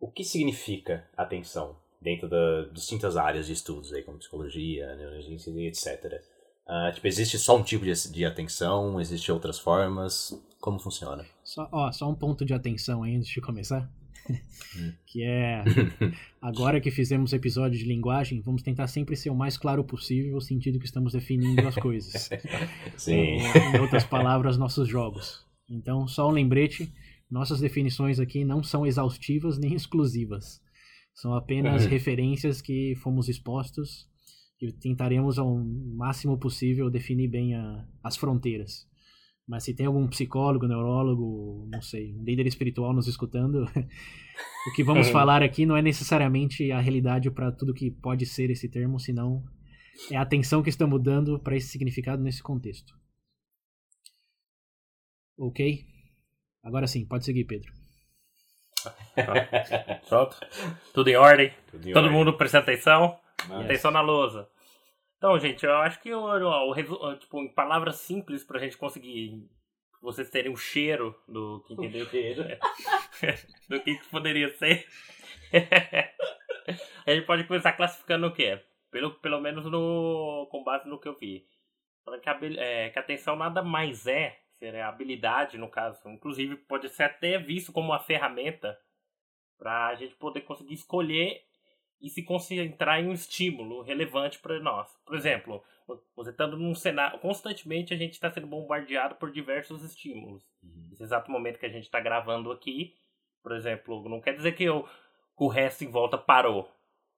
o 0.00 0.10
que 0.10 0.24
significa 0.24 1.08
atenção 1.16 1.76
dentro 2.00 2.28
das 2.28 2.72
distintas 2.72 3.16
áreas 3.16 3.46
de 3.46 3.52
estudos, 3.52 3.92
aí, 3.92 4.02
como 4.02 4.18
psicologia, 4.18 4.94
neurociência 4.96 5.50
e 5.50 5.66
etc. 5.66 6.22
Uh, 6.66 6.92
tipo, 6.92 7.06
existe 7.06 7.38
só 7.38 7.56
um 7.56 7.62
tipo 7.62 7.84
de, 7.84 7.92
de 8.10 8.24
atenção? 8.24 9.00
Existem 9.00 9.34
outras 9.34 9.58
formas? 9.58 10.40
Como 10.60 10.78
funciona? 10.78 11.24
Só, 11.42 11.68
ó, 11.70 11.90
só 11.92 12.08
um 12.08 12.14
ponto 12.14 12.44
de 12.44 12.54
atenção 12.54 13.02
aí 13.02 13.16
antes 13.16 13.28
de 13.28 13.40
começar. 13.40 13.90
Que 15.06 15.24
é 15.24 15.64
agora 16.40 16.80
que 16.80 16.90
fizemos 16.90 17.32
o 17.32 17.36
episódio 17.36 17.76
de 17.76 17.84
linguagem, 17.84 18.40
vamos 18.40 18.62
tentar 18.62 18.86
sempre 18.86 19.16
ser 19.16 19.30
o 19.30 19.34
mais 19.34 19.58
claro 19.58 19.82
possível 19.82 20.36
o 20.36 20.40
sentido 20.40 20.78
que 20.78 20.84
estamos 20.84 21.12
definindo 21.12 21.66
as 21.66 21.74
coisas. 21.74 22.30
Sim. 22.96 23.12
Em, 23.12 23.40
em 23.40 23.80
outras 23.80 24.04
palavras, 24.04 24.56
nossos 24.56 24.88
jogos. 24.88 25.44
Então, 25.68 26.06
só 26.06 26.28
um 26.28 26.32
lembrete: 26.32 26.92
nossas 27.30 27.60
definições 27.60 28.20
aqui 28.20 28.44
não 28.44 28.62
são 28.62 28.86
exaustivas 28.86 29.58
nem 29.58 29.74
exclusivas. 29.74 30.60
São 31.14 31.34
apenas 31.34 31.84
uhum. 31.84 31.90
referências 31.90 32.62
que 32.62 32.94
fomos 32.96 33.28
expostos 33.28 34.08
e 34.60 34.72
tentaremos 34.72 35.38
ao 35.38 35.56
máximo 35.56 36.38
possível 36.38 36.90
definir 36.90 37.28
bem 37.28 37.54
a, 37.54 37.86
as 38.02 38.16
fronteiras. 38.16 38.86
Mas 39.48 39.64
se 39.64 39.74
tem 39.74 39.86
algum 39.86 40.06
psicólogo, 40.06 40.66
neurólogo, 40.68 41.66
não 41.70 41.82
sei, 41.82 42.14
um 42.14 42.22
líder 42.22 42.46
espiritual 42.46 42.92
nos 42.92 43.08
escutando, 43.08 43.64
o 44.68 44.72
que 44.76 44.84
vamos 44.84 45.08
falar 45.10 45.42
aqui 45.42 45.66
não 45.66 45.76
é 45.76 45.82
necessariamente 45.82 46.70
a 46.70 46.80
realidade 46.80 47.30
para 47.32 47.50
tudo 47.50 47.74
que 47.74 47.90
pode 47.90 48.26
ser 48.26 48.48
esse 48.50 48.68
termo, 48.68 48.98
senão 49.00 49.42
é 50.10 50.16
a 50.16 50.22
atenção 50.22 50.62
que 50.62 50.70
estamos 50.70 51.02
dando 51.02 51.38
para 51.40 51.56
esse 51.56 51.66
significado 51.68 52.22
nesse 52.22 52.42
contexto. 52.42 52.94
Ok? 55.38 55.84
Agora 56.62 56.86
sim, 56.86 57.06
pode 57.06 57.24
seguir, 57.24 57.44
Pedro. 57.44 57.72
Pronto. 60.08 60.36
Tudo 60.94 61.08
em 61.08 61.16
ordem. 61.16 61.52
Tudo 61.70 61.88
em 61.88 61.92
Todo 61.92 62.04
ordem. 62.04 62.18
mundo 62.18 62.36
prestando 62.36 62.64
atenção. 62.64 63.18
Mas- 63.48 63.64
Atenção 63.64 63.90
na 63.90 64.00
lousa. 64.00 64.48
Então, 65.20 65.38
gente, 65.38 65.66
eu 65.66 65.76
acho 65.76 66.00
que 66.00 66.14
o, 66.14 66.24
o, 66.24 67.16
tipo, 67.16 67.42
em 67.42 67.52
palavras 67.52 67.96
simples 67.96 68.42
pra 68.42 68.58
gente 68.58 68.78
conseguir 68.78 69.46
vocês 70.00 70.30
terem 70.30 70.50
um 70.50 70.56
cheiro 70.56 71.14
do 71.28 71.62
que 71.66 71.74
entendeu 71.74 72.06
cheiro. 72.06 72.42
do 73.68 73.80
que, 73.80 73.98
que 73.98 74.08
poderia 74.08 74.48
ser. 74.56 74.86
a 77.06 77.10
gente 77.10 77.26
pode 77.26 77.44
começar 77.44 77.74
classificando 77.74 78.28
o 78.28 78.32
quê? 78.32 78.64
Pelo, 78.90 79.10
pelo 79.16 79.42
menos 79.42 79.66
no, 79.66 80.48
com 80.50 80.64
base 80.64 80.88
no 80.88 80.98
que 80.98 81.08
eu 81.08 81.18
vi. 81.18 81.44
Que 82.22 82.30
a, 82.30 82.38
é, 82.56 82.88
que 82.88 82.98
a 82.98 83.02
atenção 83.02 83.36
nada 83.36 83.60
mais 83.60 84.06
é, 84.06 84.40
seria 84.58 84.86
a 84.86 84.88
habilidade, 84.88 85.58
no 85.58 85.68
caso. 85.68 86.00
Inclusive, 86.08 86.56
pode 86.56 86.88
ser 86.88 87.02
até 87.02 87.36
visto 87.36 87.74
como 87.74 87.88
uma 87.88 88.00
ferramenta 88.00 88.74
para 89.58 89.88
a 89.88 89.94
gente 89.96 90.14
poder 90.14 90.40
conseguir 90.40 90.72
escolher 90.72 91.42
e 92.00 92.08
se 92.08 92.22
concentrar 92.22 93.00
em 93.00 93.08
um 93.08 93.12
estímulo 93.12 93.82
relevante 93.82 94.38
para 94.38 94.58
nós. 94.60 94.88
Por 95.04 95.14
exemplo, 95.14 95.62
você 96.16 96.30
estando 96.30 96.56
num 96.56 96.74
cenário. 96.74 97.18
Constantemente 97.18 97.92
a 97.92 97.96
gente 97.96 98.12
está 98.12 98.30
sendo 98.30 98.46
bombardeado 98.46 99.16
por 99.16 99.30
diversos 99.30 99.82
estímulos. 99.82 100.44
Nesse 100.62 101.02
exato 101.02 101.30
momento 101.30 101.58
que 101.58 101.66
a 101.66 101.70
gente 101.70 101.84
está 101.84 102.00
gravando 102.00 102.50
aqui, 102.50 102.94
por 103.42 103.52
exemplo, 103.52 104.08
não 104.08 104.20
quer 104.20 104.34
dizer 104.34 104.52
que 104.52 104.64
eu, 104.64 104.88
o 105.36 105.48
resto 105.48 105.84
em 105.84 105.88
volta 105.88 106.16
parou. 106.16 106.70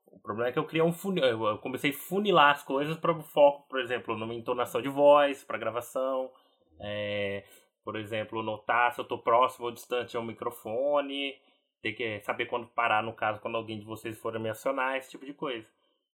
O 0.06 0.18
problema 0.18 0.50
é 0.50 0.52
que 0.52 0.58
eu 0.58 0.66
criei 0.66 0.84
um 0.84 0.92
funil, 0.92 1.24
eu 1.24 1.46
eu 1.46 1.58
comecei 1.58 1.90
a 1.90 1.94
funilar 1.94 2.50
as 2.50 2.62
coisas 2.62 2.96
para 2.98 3.12
o 3.12 3.22
foco, 3.22 3.66
por 3.66 3.80
exemplo, 3.80 4.16
numa 4.16 4.34
entonação 4.34 4.82
de 4.82 4.88
voz, 4.88 5.42
para 5.42 5.56
gravação, 5.56 6.30
é, 6.78 7.44
por 7.82 7.96
exemplo, 7.96 8.42
notar 8.42 8.92
se 8.92 9.00
eu 9.00 9.04
estou 9.04 9.18
próximo 9.18 9.66
ou 9.66 9.72
distante 9.72 10.16
ao 10.16 10.22
microfone, 10.22 11.34
ter 11.82 11.92
que 11.94 12.20
saber 12.20 12.46
quando 12.46 12.66
parar, 12.68 13.02
no 13.02 13.12
caso, 13.12 13.40
quando 13.40 13.56
alguém 13.56 13.78
de 13.78 13.84
vocês 13.84 14.16
for 14.18 14.38
me 14.38 14.48
acionar, 14.48 14.96
esse 14.96 15.10
tipo 15.10 15.26
de 15.26 15.34
coisa. 15.34 15.66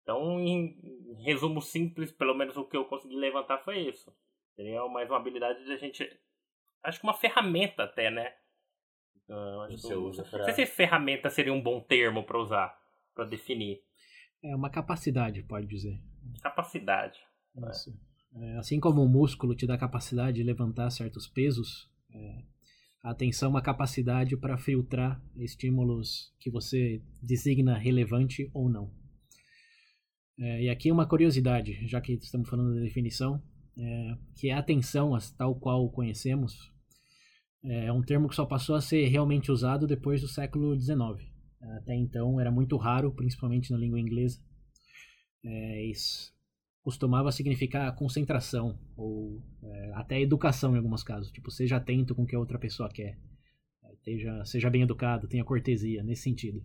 Então, 0.03 0.39
em, 0.39 0.77
resumo 1.24 1.62
simples, 1.62 2.12
pelo 2.12 2.34
menos 2.36 2.58
o 2.58 2.65
que 2.65 2.75
eu 2.75 2.86
consegui 2.86 3.15
levantar 3.15 3.60
foi 3.60 3.79
isso. 3.79 4.13
Seria 4.55 4.86
mais 4.89 5.10
uma 5.10 5.17
habilidade 5.17 5.63
de 5.63 5.72
a 5.72 5.77
gente. 5.77 6.08
Acho 6.84 7.00
que 7.00 7.05
uma 7.08 7.13
ferramenta 7.13 7.84
até, 7.84 8.12
né? 8.12 8.34
Então, 9.24 9.62
acho 9.62 9.77
Você 9.77 9.88
que- 9.88 9.93
usa 9.96 10.24
pra- 10.25 10.39
Não 10.39 10.46
sei 10.46 10.53
se 10.53 10.65
ferramenta 10.65 11.29
seria 11.29 11.53
um 11.53 11.62
bom 11.62 11.79
termo 11.79 12.24
para 12.25 12.38
usar, 12.38 12.77
para 13.15 13.24
definir. 13.24 13.82
É 14.43 14.53
uma 14.53 14.70
capacidade, 14.70 15.41
pode 15.43 15.65
dizer. 15.65 15.98
Capacidade. 16.41 17.20
Isso. 17.70 17.98
É, 18.36 18.58
assim 18.58 18.79
como 18.79 19.01
o 19.01 19.08
músculo 19.08 19.55
te 19.55 19.65
dá 19.65 19.77
capacidade 19.77 20.38
de 20.38 20.43
levantar 20.43 20.89
certos 20.89 21.27
pesos, 21.27 21.89
é, 22.13 22.43
a 23.03 23.12
atenção 23.12 23.48
é 23.48 23.50
uma 23.51 23.62
capacidade 23.62 24.38
para 24.38 24.57
filtrar 24.57 25.22
estímulos 25.36 26.33
que 26.39 26.50
você 26.50 27.01
designa 27.22 27.77
relevante 27.77 28.50
ou 28.53 28.69
não. 28.69 28.89
É, 30.39 30.63
e 30.63 30.69
aqui 30.69 30.91
uma 30.91 31.07
curiosidade, 31.07 31.88
já 31.88 32.01
que 32.01 32.13
estamos 32.13 32.50
falando 32.50 32.74
da 32.75 32.81
definição, 32.81 33.41
é, 33.77 34.17
que 34.36 34.50
a 34.50 34.57
atenção, 34.60 35.13
as- 35.13 35.31
tal 35.31 35.55
qual 35.55 35.89
conhecemos, 35.91 36.72
é 37.63 37.91
um 37.91 38.01
termo 38.01 38.27
que 38.27 38.36
só 38.36 38.45
passou 38.45 38.75
a 38.75 38.81
ser 38.81 39.07
realmente 39.07 39.51
usado 39.51 39.88
depois 39.88 40.22
do 40.22 40.27
século 40.27 40.75
XIX. 40.75 41.25
Até 41.77 41.95
então 41.95 42.39
era 42.39 42.51
muito 42.51 42.75
raro, 42.77 43.12
principalmente 43.13 43.72
na 43.72 43.77
língua 43.77 44.00
inglesa. 44.00 44.39
É, 45.45 45.86
isso 45.86 46.33
costumava 46.84 47.32
significar 47.32 47.96
concentração 47.96 48.78
ou 48.96 49.42
é, 49.63 49.92
até 49.96 50.22
educação 50.22 50.75
em 50.75 50.78
alguns 50.78 51.02
casos. 51.02 51.32
Tipo, 51.32 51.50
seja 51.50 51.78
atento 51.78 52.13
com 52.13 52.24
o 52.24 52.25
que 52.28 52.36
a 52.36 52.40
outra 52.40 52.60
pessoa 52.60 52.90
quer. 52.90 53.18
É, 53.84 53.96
Seja, 54.04 54.46
seja 54.46 54.70
bem 54.70 54.82
educado, 54.82 55.28
tenha 55.28 55.46
cortesia, 55.46 56.04
nesse 56.04 56.24
sentido. 56.24 56.62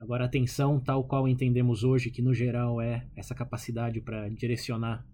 Agora, 0.00 0.24
atenção, 0.24 0.80
tal 0.80 1.04
qual 1.04 1.26
entendemos 1.28 1.84
hoje, 1.84 2.10
que 2.10 2.20
no 2.20 2.34
geral 2.34 2.82
é 2.82 3.08
essa 3.16 3.34
capacidade 3.34 4.00
para 4.00 4.28
direcionar 4.28 5.06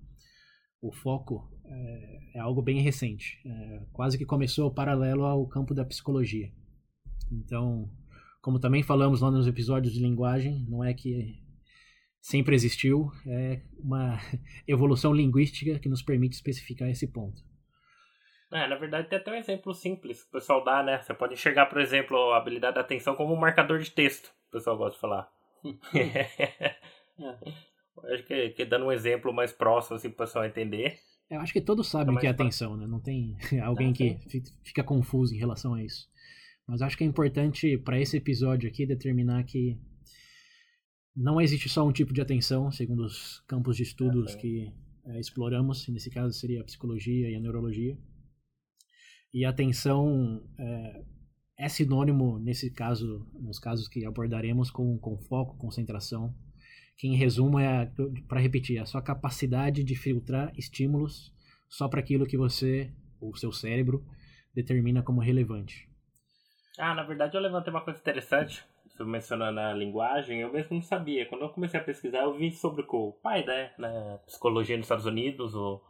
o 0.81 0.91
foco, 0.91 1.49
é, 1.65 2.19
é 2.35 2.41
algo 2.41 2.63
bem 2.63 2.81
recente. 2.81 3.39
É, 3.47 3.83
quase 3.93 4.17
que 4.17 4.25
começou 4.25 4.73
paralelo 4.73 5.25
ao 5.25 5.47
campo 5.47 5.75
da 5.75 5.85
psicologia. 5.85 6.51
Então, 7.31 7.89
como 8.41 8.59
também 8.59 8.83
falamos 8.83 9.21
lá 9.21 9.31
nos 9.31 9.47
episódios 9.47 9.93
de 9.93 10.01
linguagem, 10.01 10.67
não 10.69 10.83
é 10.83 10.93
que 10.95 11.39
sempre 12.23 12.55
existiu, 12.55 13.11
é 13.27 13.61
uma 13.79 14.19
evolução 14.67 15.13
linguística 15.13 15.79
que 15.79 15.89
nos 15.89 16.03
permite 16.03 16.35
especificar 16.37 16.89
esse 16.89 17.13
ponto. 17.13 17.43
É, 18.53 18.69
na 18.69 18.77
verdade, 18.77 19.09
tem 19.09 19.19
até 19.19 19.33
um 19.33 19.35
exemplo 19.35 19.75
simples 19.75 20.23
que 20.23 20.29
o 20.29 20.33
pessoal 20.33 20.63
dá, 20.63 20.83
né? 20.83 21.01
Você 21.03 21.15
pode 21.15 21.33
enxergar, 21.35 21.67
por 21.67 21.81
exemplo, 21.81 22.17
a 22.33 22.37
habilidade 22.37 22.75
da 22.75 22.83
atenção 22.83 23.17
como 23.17 23.33
um 23.35 23.41
marcador 23.41 23.79
de 23.79 23.91
texto. 23.91 24.27
O 24.49 24.53
pessoal 24.53 24.77
gosta 24.77 24.95
de 24.95 25.01
falar. 25.01 25.29
Eu 25.65 25.73
Acho 28.15 28.25
que, 28.25 28.51
que 28.51 28.65
dando 28.65 28.87
um 28.87 28.93
exemplo 28.93 29.33
mais 29.33 29.53
próximo, 29.53 29.97
assim, 29.97 30.09
pro 30.09 30.19
pessoal 30.27 30.45
entender. 30.45 30.99
Eu 31.31 31.41
acho 31.41 31.53
que 31.53 31.61
todos 31.63 31.89
sabem 31.89 32.15
o 32.15 32.19
É 32.19 32.21
que 32.21 32.27
é 32.27 32.31
atenção, 32.31 32.77
né? 32.77 32.87
Não 32.87 33.01
tem 33.01 33.37
alguém 33.63 33.93
que 33.93 34.19
fi- 34.29 34.43
fica 34.63 34.85
confuso 34.85 35.35
em 35.35 35.39
relação 35.39 35.75
a 35.75 35.83
isso. 35.83 36.07
Mas 36.69 36.83
acho 36.83 36.97
que 36.97 37.05
é 37.05 37.07
importante 37.07 37.79
para 37.79 37.99
esse 37.99 38.19
episódio 38.19 38.69
aqui 38.69 38.85
determinar 38.87 39.43
que 39.45 39.79
não 41.15 41.41
existe 41.41 41.69
só 41.69 41.87
um 41.87 41.93
tipo 41.93 42.13
de 42.13 42.21
atenção, 42.21 42.71
segundo 42.71 43.05
os 43.05 43.41
campos 43.47 43.77
de 43.77 43.83
estudos 43.83 44.33
sim. 44.33 44.39
que 44.39 44.73
eh, 45.07 45.21
exploramos, 45.21 45.87
nesse 45.89 46.11
caso 46.11 46.33
seria 46.33 46.61
a 46.61 46.65
psicologia 46.65 47.31
e 47.31 47.35
a 47.35 47.41
neurologia. 47.41 47.97
E 49.33 49.45
a 49.45 49.51
atenção 49.51 50.43
eh, 50.59 51.05
é 51.59 51.69
sinônimo, 51.69 52.39
nesse 52.39 52.71
caso, 52.71 53.27
nos 53.35 53.59
casos 53.59 53.89
que 53.89 54.05
abordaremos, 54.05 54.71
com, 54.71 54.99
com 54.99 55.19
foco, 55.19 55.57
concentração, 55.59 56.35
que 56.97 57.09
em 57.09 57.17
resumo 57.17 57.59
é, 57.59 57.91
para 58.29 58.41
repetir, 58.41 58.79
a 58.79 58.87
sua 58.87 59.03
capacidade 59.03 59.85
de 59.85 59.95
filtrar 59.95 60.53
estímulos 60.57 61.33
só 61.69 61.89
para 61.89 62.01
aquilo 62.01 62.27
que 62.27 62.37
você, 62.37 62.93
o 63.21 63.35
seu 63.37 63.53
cérebro, 63.53 64.05
determina 64.55 65.03
como 65.03 65.21
relevante. 65.21 65.89
Ah, 66.79 66.95
na 66.95 67.03
verdade, 67.03 67.37
eu 67.37 67.41
levantei 67.41 67.73
uma 67.73 67.85
coisa 67.85 67.99
interessante. 67.99 68.65
Você 68.93 69.05
mencionando 69.05 69.59
a 69.59 69.73
linguagem, 69.73 70.41
eu 70.41 70.53
mesmo 70.53 70.77
não 70.77 70.83
sabia. 70.83 71.27
Quando 71.27 71.43
eu 71.43 71.49
comecei 71.49 71.81
a 71.81 71.83
pesquisar, 71.83 72.25
eu 72.25 72.35
vi 72.35 72.51
sobre 72.53 72.83
o 72.83 73.09
o 73.09 73.13
pai 73.13 73.45
né, 73.45 73.73
na 73.79 74.19
psicologia 74.27 74.77
nos 74.77 74.85
Estados 74.85 75.07
Unidos, 75.07 75.55
o 75.55 75.81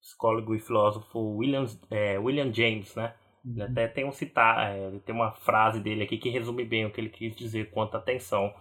psicólogo 0.00 0.54
e 0.54 0.60
filósofo 0.60 1.18
William, 1.36 1.66
é, 1.90 2.18
William 2.18 2.52
James, 2.52 2.94
né? 2.94 3.14
Ele 3.44 3.62
até 3.62 3.88
tem 3.88 4.04
um 4.04 4.12
citar, 4.12 4.70
é, 4.70 4.88
ele 4.88 5.00
tem 5.00 5.14
uma 5.14 5.32
frase 5.32 5.80
dele 5.80 6.04
aqui 6.04 6.18
que 6.18 6.28
resume 6.28 6.64
bem 6.64 6.84
o 6.84 6.92
que 6.92 7.00
ele 7.00 7.10
quis 7.10 7.34
dizer 7.34 7.70
quanto 7.70 7.96
à 7.96 7.98
atenção. 7.98 8.54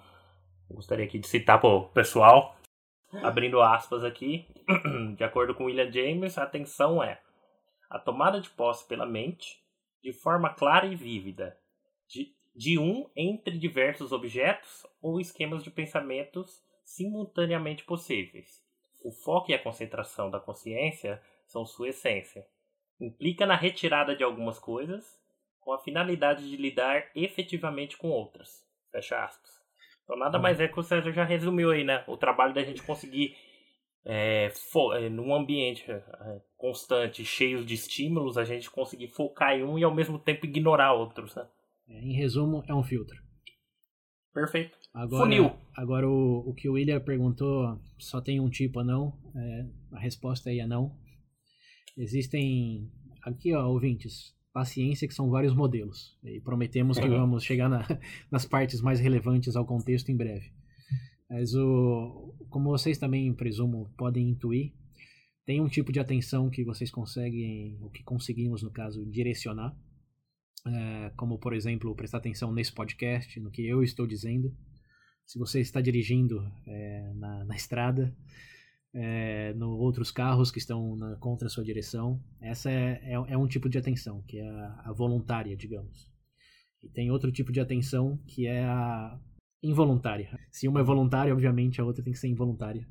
Gostaria 0.69 1.05
aqui 1.05 1.19
de 1.19 1.27
citar 1.27 1.59
pro 1.59 1.89
pessoal, 1.89 2.55
abrindo 3.23 3.61
aspas 3.61 4.03
aqui. 4.03 4.47
De 5.15 5.23
acordo 5.23 5.53
com 5.53 5.65
William 5.65 5.91
James, 5.91 6.37
a 6.37 6.43
atenção 6.43 7.03
é 7.03 7.19
a 7.89 7.99
tomada 7.99 8.41
de 8.41 8.49
posse 8.49 8.87
pela 8.87 9.05
mente, 9.05 9.59
de 10.03 10.11
forma 10.11 10.49
clara 10.49 10.85
e 10.85 10.95
vívida, 10.95 11.57
de, 12.09 12.34
de 12.55 12.79
um 12.79 13.09
entre 13.15 13.57
diversos 13.57 14.11
objetos 14.11 14.85
ou 15.01 15.19
esquemas 15.19 15.63
de 15.63 15.69
pensamentos 15.69 16.63
simultaneamente 16.83 17.83
possíveis. 17.83 18.63
O 19.03 19.11
foco 19.11 19.51
e 19.51 19.53
a 19.53 19.61
concentração 19.61 20.31
da 20.31 20.39
consciência 20.39 21.21
são 21.45 21.65
sua 21.65 21.89
essência 21.89 22.47
implica 22.99 23.45
na 23.45 23.55
retirada 23.55 24.15
de 24.15 24.23
algumas 24.23 24.59
coisas 24.59 25.19
com 25.59 25.73
a 25.73 25.79
finalidade 25.79 26.49
de 26.49 26.55
lidar 26.57 27.09
efetivamente 27.15 27.97
com 27.97 28.09
outras. 28.09 28.63
Fecha 28.91 29.23
aspas. 29.23 29.51
Então 30.03 30.15
nada 30.15 30.37
mais 30.37 30.59
é 30.59 30.67
que 30.67 30.79
o 30.79 30.83
César 30.83 31.11
já 31.11 31.23
resumiu 31.23 31.71
aí, 31.71 31.83
né? 31.83 32.03
O 32.07 32.15
trabalho 32.15 32.53
da 32.53 32.63
gente 32.63 32.83
conseguir, 32.83 33.35
é, 34.05 34.51
é, 34.93 35.09
num 35.09 35.33
ambiente 35.33 35.89
é, 35.91 36.03
constante, 36.55 37.25
cheio 37.25 37.65
de 37.65 37.73
estímulos, 37.73 38.37
a 38.37 38.43
gente 38.43 38.69
conseguir 38.69 39.07
focar 39.07 39.53
em 39.53 39.63
um 39.63 39.79
e 39.79 39.83
ao 39.83 39.93
mesmo 39.93 40.19
tempo 40.19 40.45
ignorar 40.45 40.93
outros, 40.93 41.35
né? 41.35 41.47
É, 41.87 41.99
em 42.01 42.13
resumo, 42.13 42.63
é 42.67 42.73
um 42.73 42.83
filtro. 42.83 43.15
Perfeito. 44.33 44.77
Agora, 44.93 45.23
Funil. 45.23 45.51
Agora, 45.75 46.07
o, 46.09 46.49
o 46.49 46.53
que 46.53 46.67
o 46.69 46.73
William 46.73 46.99
perguntou, 46.99 47.79
só 47.99 48.19
tem 48.21 48.39
um 48.39 48.49
tipo 48.49 48.79
ou 48.79 48.85
não? 48.85 49.17
É, 49.35 49.65
a 49.93 49.99
resposta 49.99 50.49
aí 50.49 50.59
é 50.59 50.67
não. 50.67 50.97
Existem, 51.97 52.89
aqui 53.23 53.53
ó, 53.53 53.65
ouvintes, 53.67 54.33
paciência 54.53 55.07
que 55.07 55.13
são 55.13 55.29
vários 55.29 55.53
modelos. 55.53 56.17
E 56.23 56.39
prometemos 56.41 56.97
que 56.99 57.05
Uhum. 57.07 57.17
vamos 57.19 57.43
chegar 57.43 57.69
na- 57.69 57.85
nas 58.31 58.45
partes 58.45 58.81
mais 58.81 58.99
relevantes 58.99 59.55
ao 59.55 59.65
contexto 59.65 60.09
em 60.11 60.17
breve. 60.17 60.51
Mas 61.29 61.53
o, 61.55 62.35
como 62.49 62.69
vocês 62.69 62.97
também, 62.97 63.33
presumo, 63.33 63.91
podem 63.97 64.29
intuir, 64.29 64.73
tem 65.45 65.61
um 65.61 65.67
tipo 65.67 65.91
de 65.91 65.99
atenção 65.99 66.49
que 66.49 66.63
vocês 66.63 66.91
conseguem, 66.91 67.77
o 67.81 67.89
que 67.89 68.03
conseguimos 68.03 68.61
no 68.63 68.71
caso, 68.71 69.05
direcionar. 69.05 69.75
É, 70.67 71.11
como, 71.15 71.37
por 71.37 71.53
exemplo, 71.53 71.95
prestar 71.95 72.17
atenção 72.17 72.51
nesse 72.51 72.73
podcast, 72.73 73.39
no 73.39 73.51
que 73.51 73.65
eu 73.65 73.83
estou 73.83 74.07
dizendo. 74.07 74.55
Se 75.25 75.39
você 75.39 75.59
está 75.59 75.81
dirigindo 75.81 76.41
é, 76.67 77.13
na, 77.15 77.45
na 77.45 77.55
estrada, 77.55 78.15
é, 78.93 79.53
no 79.53 79.71
outros 79.71 80.11
carros 80.11 80.51
que 80.51 80.59
estão 80.59 80.95
na, 80.95 81.15
contra 81.17 81.47
a 81.47 81.49
sua 81.49 81.63
direção, 81.63 82.23
essa 82.41 82.71
é, 82.71 83.01
é, 83.03 83.13
é 83.13 83.37
um 83.37 83.47
tipo 83.47 83.67
de 83.67 83.77
atenção, 83.77 84.21
que 84.23 84.39
é 84.39 84.47
a, 84.47 84.83
a 84.85 84.93
voluntária, 84.93 85.55
digamos. 85.55 86.11
E 86.81 86.89
tem 86.89 87.11
outro 87.11 87.31
tipo 87.31 87.51
de 87.51 87.59
atenção 87.59 88.17
que 88.27 88.47
é 88.47 88.63
a 88.63 89.19
involuntária. 89.61 90.39
Se 90.51 90.67
uma 90.67 90.79
é 90.79 90.83
voluntária, 90.83 91.33
obviamente 91.33 91.81
a 91.81 91.83
outra 91.83 92.03
tem 92.03 92.13
que 92.13 92.19
ser 92.19 92.27
involuntária. 92.27 92.87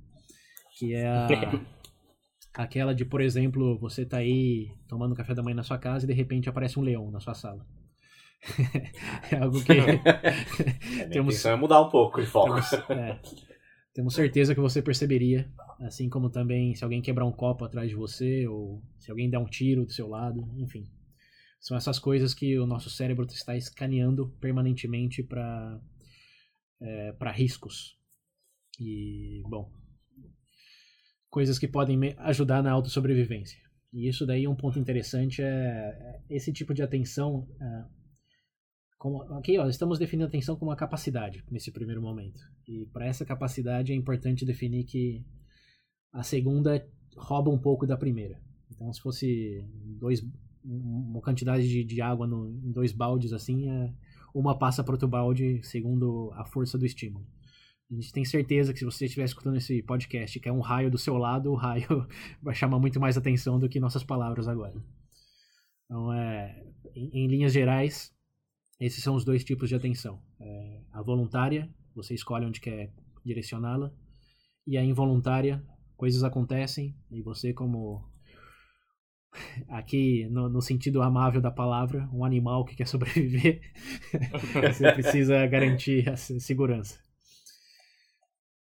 Que 0.79 0.95
é 0.95 1.07
a, 1.07 1.29
aquela 2.55 2.95
de, 2.95 3.05
por 3.05 3.21
exemplo, 3.21 3.79
você 3.79 4.07
tá 4.07 4.19
aí 4.19 4.71
tomando 4.89 5.15
café 5.15 5.35
da 5.35 5.43
manhã 5.43 5.57
na 5.57 5.63
sua 5.63 5.79
casa 5.79 6.05
e 6.05 6.09
de 6.09 6.15
repente 6.15 6.49
aparece 6.49 6.79
um 6.79 6.83
leão 6.83 7.11
na 7.11 7.21
sua 7.21 7.35
sala. 7.35 7.67
é 9.31 9.37
algo 9.37 9.63
que. 9.63 9.73
É, 11.01 11.07
temos, 11.11 11.45
é 11.45 11.57
mudar 11.57 11.81
um 11.83 11.91
pouco 11.91 12.21
de 12.21 12.27
foco. 12.27 12.55
Temos, 12.55 12.73
é, 12.91 13.21
temos 13.93 14.15
certeza 14.15 14.55
que 14.55 14.61
você 14.61 14.81
perceberia. 14.81 15.51
Assim 15.81 16.09
como 16.09 16.31
também 16.31 16.75
se 16.75 16.85
alguém 16.85 17.03
quebrar 17.03 17.25
um 17.25 17.33
copo 17.33 17.65
atrás 17.65 17.89
de 17.89 17.97
você, 17.97 18.47
ou 18.47 18.81
se 18.99 19.11
alguém 19.11 19.29
der 19.29 19.39
um 19.39 19.47
tiro 19.47 19.85
do 19.85 19.93
seu 19.93 20.09
lado, 20.09 20.49
enfim. 20.57 20.89
São 21.61 21.77
essas 21.77 21.99
coisas 21.99 22.33
que 22.33 22.59
o 22.59 22.67
nosso 22.67 22.91
cérebro 22.91 23.27
está 23.27 23.57
escaneando 23.57 24.29
permanentemente 24.41 25.23
para 25.23 25.81
é, 26.81 27.13
para 27.13 27.33
riscos. 27.33 27.99
E, 28.79 29.43
bom, 29.49 29.71
coisas 31.35 31.59
que 31.59 31.67
podem 31.67 31.99
ajudar 32.19 32.63
na 32.63 32.71
autossobrevivência. 32.71 33.59
E 33.93 34.09
isso 34.09 34.25
daí 34.25 34.45
é 34.45 34.49
um 34.49 34.55
ponto 34.55 34.79
interessante, 34.79 35.43
é, 35.43 35.47
é 35.49 36.21
esse 36.31 36.53
tipo 36.53 36.73
de 36.73 36.81
atenção. 36.81 37.49
É, 37.61 37.85
como, 38.97 39.17
ok, 39.37 39.59
ó, 39.59 39.67
estamos 39.67 39.99
definindo 39.99 40.29
atenção 40.29 40.55
como 40.55 40.71
uma 40.71 40.77
capacidade 40.77 41.45
nesse 41.51 41.73
primeiro 41.73 42.01
momento. 42.01 42.41
E 42.69 42.87
para 42.93 43.07
essa 43.07 43.25
capacidade 43.25 43.93
é 43.93 43.97
importante 43.97 44.47
definir 44.47 44.85
que 44.85 45.27
a 46.13 46.23
segunda 46.23 46.87
rouba 47.17 47.51
um 47.51 47.59
pouco 47.59 47.85
da 47.85 47.97
primeira. 47.97 48.41
Então, 48.71 48.93
se 48.93 49.01
fosse 49.01 49.61
dois, 49.99 50.25
uma 50.65 51.21
quantidade 51.21 51.69
de, 51.69 51.83
de 51.83 52.01
água 52.01 52.29
no, 52.29 52.49
em 52.49 52.71
dois 52.71 52.93
baldes 52.93 53.33
assim, 53.33 53.69
é, 53.69 53.93
uma 54.33 54.57
passa 54.57 54.85
para 54.85 54.95
outro 54.95 55.09
balde 55.09 55.61
segundo 55.65 56.31
a 56.35 56.45
força 56.45 56.79
do 56.79 56.87
estímulo. 56.87 57.27
A 57.91 57.95
gente 57.95 58.13
tem 58.13 58.25
certeza 58.25 58.73
que 58.73 58.79
se 58.79 58.85
você 58.85 59.05
estiver 59.05 59.25
escutando 59.25 59.57
esse 59.57 59.83
podcast 59.83 60.41
que 60.41 60.49
é 60.49 60.53
um 60.53 60.61
raio 60.61 60.91
do 60.91 60.99
seu 60.99 61.17
lado, 61.17 61.53
o 61.53 61.55
raio 61.55 62.07
vai 62.43 62.55
chamar 62.55 62.79
muito 62.79 62.99
mais 62.99 63.17
atenção 63.17 63.59
do 63.59 63.69
que 63.69 63.79
nossas 63.79 64.03
palavras 64.03 64.49
agora. 64.49 64.75
Então, 65.85 66.13
é, 66.13 66.65
em, 66.95 67.25
em 67.25 67.27
linhas 67.29 67.53
gerais, 67.53 68.13
esses 68.81 69.03
são 69.03 69.15
os 69.15 69.25
dois 69.25 69.45
tipos 69.45 69.69
de 69.69 69.75
atenção. 69.75 70.21
É, 70.41 70.81
a 70.93 71.03
voluntária, 71.03 71.71
você 71.95 72.15
escolhe 72.15 72.47
onde 72.47 72.61
quer 72.61 72.93
direcioná-la, 73.25 73.93
e 74.67 74.79
a 74.79 74.85
involuntária, 74.85 75.63
coisas 75.97 76.25
acontecem 76.25 76.97
e 77.11 77.23
você, 77.23 77.53
como 77.53 78.03
aqui 79.69 80.27
no, 80.29 80.49
no, 80.49 80.61
sentido 80.61 81.03
amável 81.03 81.41
da 81.41 81.51
palavra, 81.51 82.09
um 82.13 82.25
animal 82.25 82.65
que 82.65 82.75
quer 82.75 82.87
sobreviver, 82.87 83.61
você 84.73 84.93
precisa 84.93 85.47
garantir 85.47 86.09
a 86.09 86.17
segurança. 86.17 86.99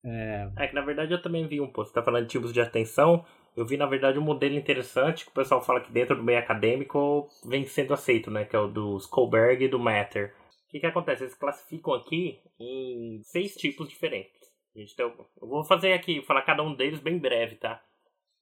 É... 0.05 0.51
é... 0.57 0.69
que 0.69 0.75
na 0.75 0.81
verdade 0.81 1.13
eu 1.13 1.23
também 1.23 1.47
vi 1.47 1.61
um 1.61 1.71
pouco, 1.71 1.89
você 1.89 1.95
tá 1.95 2.03
falando 2.03 2.25
de 2.25 2.31
tipos 2.31 2.53
de 2.53 2.61
atenção, 2.61 3.25
eu 3.57 3.67
vi 3.67 3.77
na 3.77 3.87
verdade 3.87 4.19
um 4.19 4.23
modelo 4.23 4.55
interessante 4.55 5.25
que 5.25 5.31
o 5.31 5.35
pessoal 5.35 5.63
fala 5.63 5.81
que 5.81 5.93
dentro 5.93 6.17
do 6.17 6.23
meio 6.23 6.39
acadêmico 6.39 7.29
vem 7.45 7.65
sendo 7.67 7.93
aceito, 7.93 8.31
né, 8.31 8.45
que 8.45 8.57
é 8.57 8.59
o 8.59 8.69
do 8.69 8.97
Skolberg 8.99 9.65
e 9.65 9.69
do 9.69 9.79
Matter. 9.79 10.35
O 10.67 10.71
que 10.71 10.81
que 10.81 10.87
acontece? 10.87 11.25
Eles 11.25 11.35
classificam 11.35 11.95
aqui 11.95 12.41
em 12.59 13.21
seis 13.25 13.55
tipos 13.57 13.89
diferentes. 13.89 14.41
Tem, 14.73 14.87
eu 15.07 15.49
vou 15.49 15.65
fazer 15.65 15.93
aqui, 15.93 16.23
falar 16.23 16.43
cada 16.43 16.63
um 16.63 16.75
deles 16.75 17.01
bem 17.01 17.19
breve, 17.19 17.57
tá? 17.57 17.83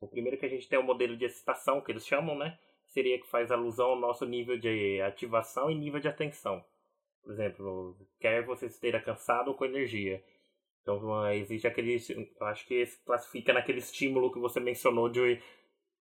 O 0.00 0.06
primeiro 0.06 0.38
que 0.38 0.46
a 0.46 0.48
gente 0.48 0.68
tem 0.68 0.76
é 0.76 0.80
o 0.80 0.84
modelo 0.84 1.16
de 1.16 1.24
excitação, 1.24 1.80
que 1.80 1.90
eles 1.90 2.06
chamam, 2.06 2.36
né? 2.36 2.58
Seria 2.86 3.18
que 3.18 3.28
faz 3.28 3.50
alusão 3.50 3.90
ao 3.90 3.98
nosso 3.98 4.24
nível 4.24 4.59
de 4.59 5.00
ativação 5.00 5.70
e 5.70 5.74
nível 5.74 6.00
de 6.00 6.09
atenção. 6.09 6.62
Por 7.22 7.33
exemplo, 7.33 7.96
quer 8.20 8.44
você 8.44 8.66
esteja 8.66 9.00
cansado 9.00 9.48
ou 9.48 9.54
com 9.54 9.64
energia. 9.64 10.22
Então 10.88 11.31
existe 11.33 11.66
aquele. 11.66 11.98
Eu 12.40 12.46
acho 12.46 12.66
que 12.66 12.74
esse 12.74 13.05
classifica 13.05 13.53
naquele 13.53 13.79
estímulo 13.79 14.33
que 14.33 14.38
você 14.38 14.59
mencionou 14.59 15.11
de. 15.11 15.38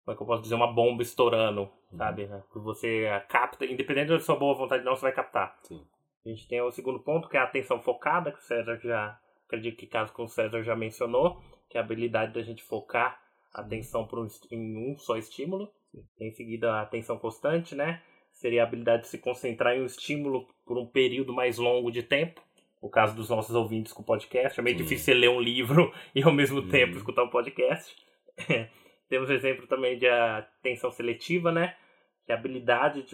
Como 0.04 0.14
é 0.14 0.16
que 0.16 0.22
eu 0.22 0.26
posso 0.26 0.42
dizer? 0.42 0.54
Uma 0.54 0.72
bomba 0.72 1.02
estourando, 1.02 1.62
uhum. 1.62 1.98
sabe? 1.98 2.28
Que 2.52 2.58
você 2.60 3.06
capta, 3.28 3.66
independente 3.66 4.08
da 4.08 4.20
sua 4.20 4.36
boa 4.36 4.54
vontade, 4.54 4.84
não, 4.84 4.94
você 4.94 5.02
vai 5.02 5.12
captar. 5.12 5.58
Sim. 5.64 5.84
A 6.24 6.28
gente 6.28 6.46
tem 6.46 6.62
o 6.62 6.70
segundo 6.70 7.00
ponto, 7.00 7.28
que 7.28 7.36
é 7.36 7.40
a 7.40 7.44
atenção 7.44 7.82
focada, 7.82 8.30
que 8.30 8.38
o 8.38 8.42
César 8.42 8.78
já. 8.78 9.18
Acredito 9.46 9.78
que 9.78 9.86
caso 9.86 10.12
com 10.12 10.24
o 10.24 10.28
César 10.28 10.62
já 10.62 10.76
mencionou, 10.76 11.42
que 11.68 11.76
é 11.76 11.80
a 11.80 11.84
habilidade 11.84 12.34
da 12.34 12.42
gente 12.42 12.62
focar 12.62 13.18
atenção 13.52 14.06
por 14.06 14.18
um, 14.18 14.28
em 14.50 14.92
um 14.92 14.96
só 14.96 15.16
estímulo. 15.16 15.72
Em 16.20 16.30
seguida, 16.32 16.74
a 16.74 16.82
atenção 16.82 17.18
constante, 17.18 17.74
né? 17.74 18.02
Seria 18.30 18.62
a 18.62 18.66
habilidade 18.66 19.02
de 19.02 19.08
se 19.08 19.18
concentrar 19.18 19.74
em 19.74 19.82
um 19.82 19.86
estímulo 19.86 20.46
por 20.64 20.78
um 20.78 20.86
período 20.86 21.32
mais 21.32 21.58
longo 21.58 21.90
de 21.90 22.02
tempo. 22.02 22.40
O 22.80 22.88
caso 22.88 23.14
dos 23.14 23.28
nossos 23.28 23.54
ouvintes 23.54 23.92
com 23.92 24.02
o 24.02 24.04
podcast. 24.04 24.58
É 24.58 24.62
meio 24.62 24.76
Sim. 24.76 24.82
difícil 24.84 25.14
ler 25.16 25.28
um 25.28 25.40
livro 25.40 25.92
e 26.14 26.22
ao 26.22 26.32
mesmo 26.32 26.62
Sim. 26.62 26.68
tempo 26.68 26.96
escutar 26.96 27.24
um 27.24 27.30
podcast. 27.30 27.96
Temos 29.08 29.30
exemplo 29.30 29.66
também 29.66 29.98
de 29.98 30.06
atenção 30.06 30.90
seletiva, 30.90 31.50
né? 31.50 31.76
Que 32.24 32.32
é 32.32 32.34
a 32.34 32.38
habilidade 32.38 33.04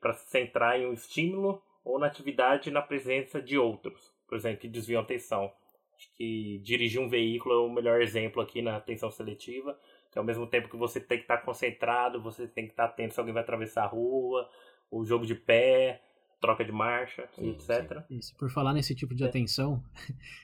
para 0.00 0.12
se 0.12 0.30
centrar 0.30 0.78
em 0.78 0.86
um 0.86 0.92
estímulo 0.92 1.62
ou 1.82 1.98
na 1.98 2.06
atividade 2.06 2.70
na 2.70 2.82
presença 2.82 3.40
de 3.40 3.56
outros. 3.56 4.12
Por 4.28 4.36
exemplo, 4.36 4.60
que 4.60 4.68
desviam 4.68 5.00
a 5.00 5.02
atenção. 5.02 5.50
Acho 5.96 6.14
que 6.14 6.60
dirigir 6.62 7.00
um 7.00 7.08
veículo 7.08 7.54
é 7.54 7.58
o 7.58 7.70
melhor 7.70 8.02
exemplo 8.02 8.42
aqui 8.42 8.60
na 8.60 8.76
atenção 8.76 9.10
seletiva. 9.10 9.78
Que 10.12 10.18
ao 10.18 10.24
mesmo 10.24 10.46
tempo 10.46 10.68
que 10.68 10.76
você 10.76 11.00
tem 11.00 11.18
que 11.18 11.24
estar 11.24 11.38
concentrado, 11.38 12.20
você 12.20 12.46
tem 12.46 12.66
que 12.66 12.72
estar 12.72 12.84
atento 12.84 13.14
se 13.14 13.20
alguém 13.20 13.32
vai 13.32 13.42
atravessar 13.42 13.84
a 13.84 13.88
rua, 13.88 14.48
o 14.90 15.04
jogo 15.04 15.26
de 15.26 15.34
pé, 15.34 16.02
troca 16.40 16.64
de 16.64 16.72
marcha, 16.72 17.28
sim, 17.34 17.50
etc. 17.50 18.04
Sim. 18.06 18.18
Isso, 18.18 18.36
por 18.36 18.50
falar 18.50 18.72
nesse 18.72 18.94
tipo 18.94 19.14
de 19.14 19.24
é. 19.24 19.26
atenção, 19.26 19.82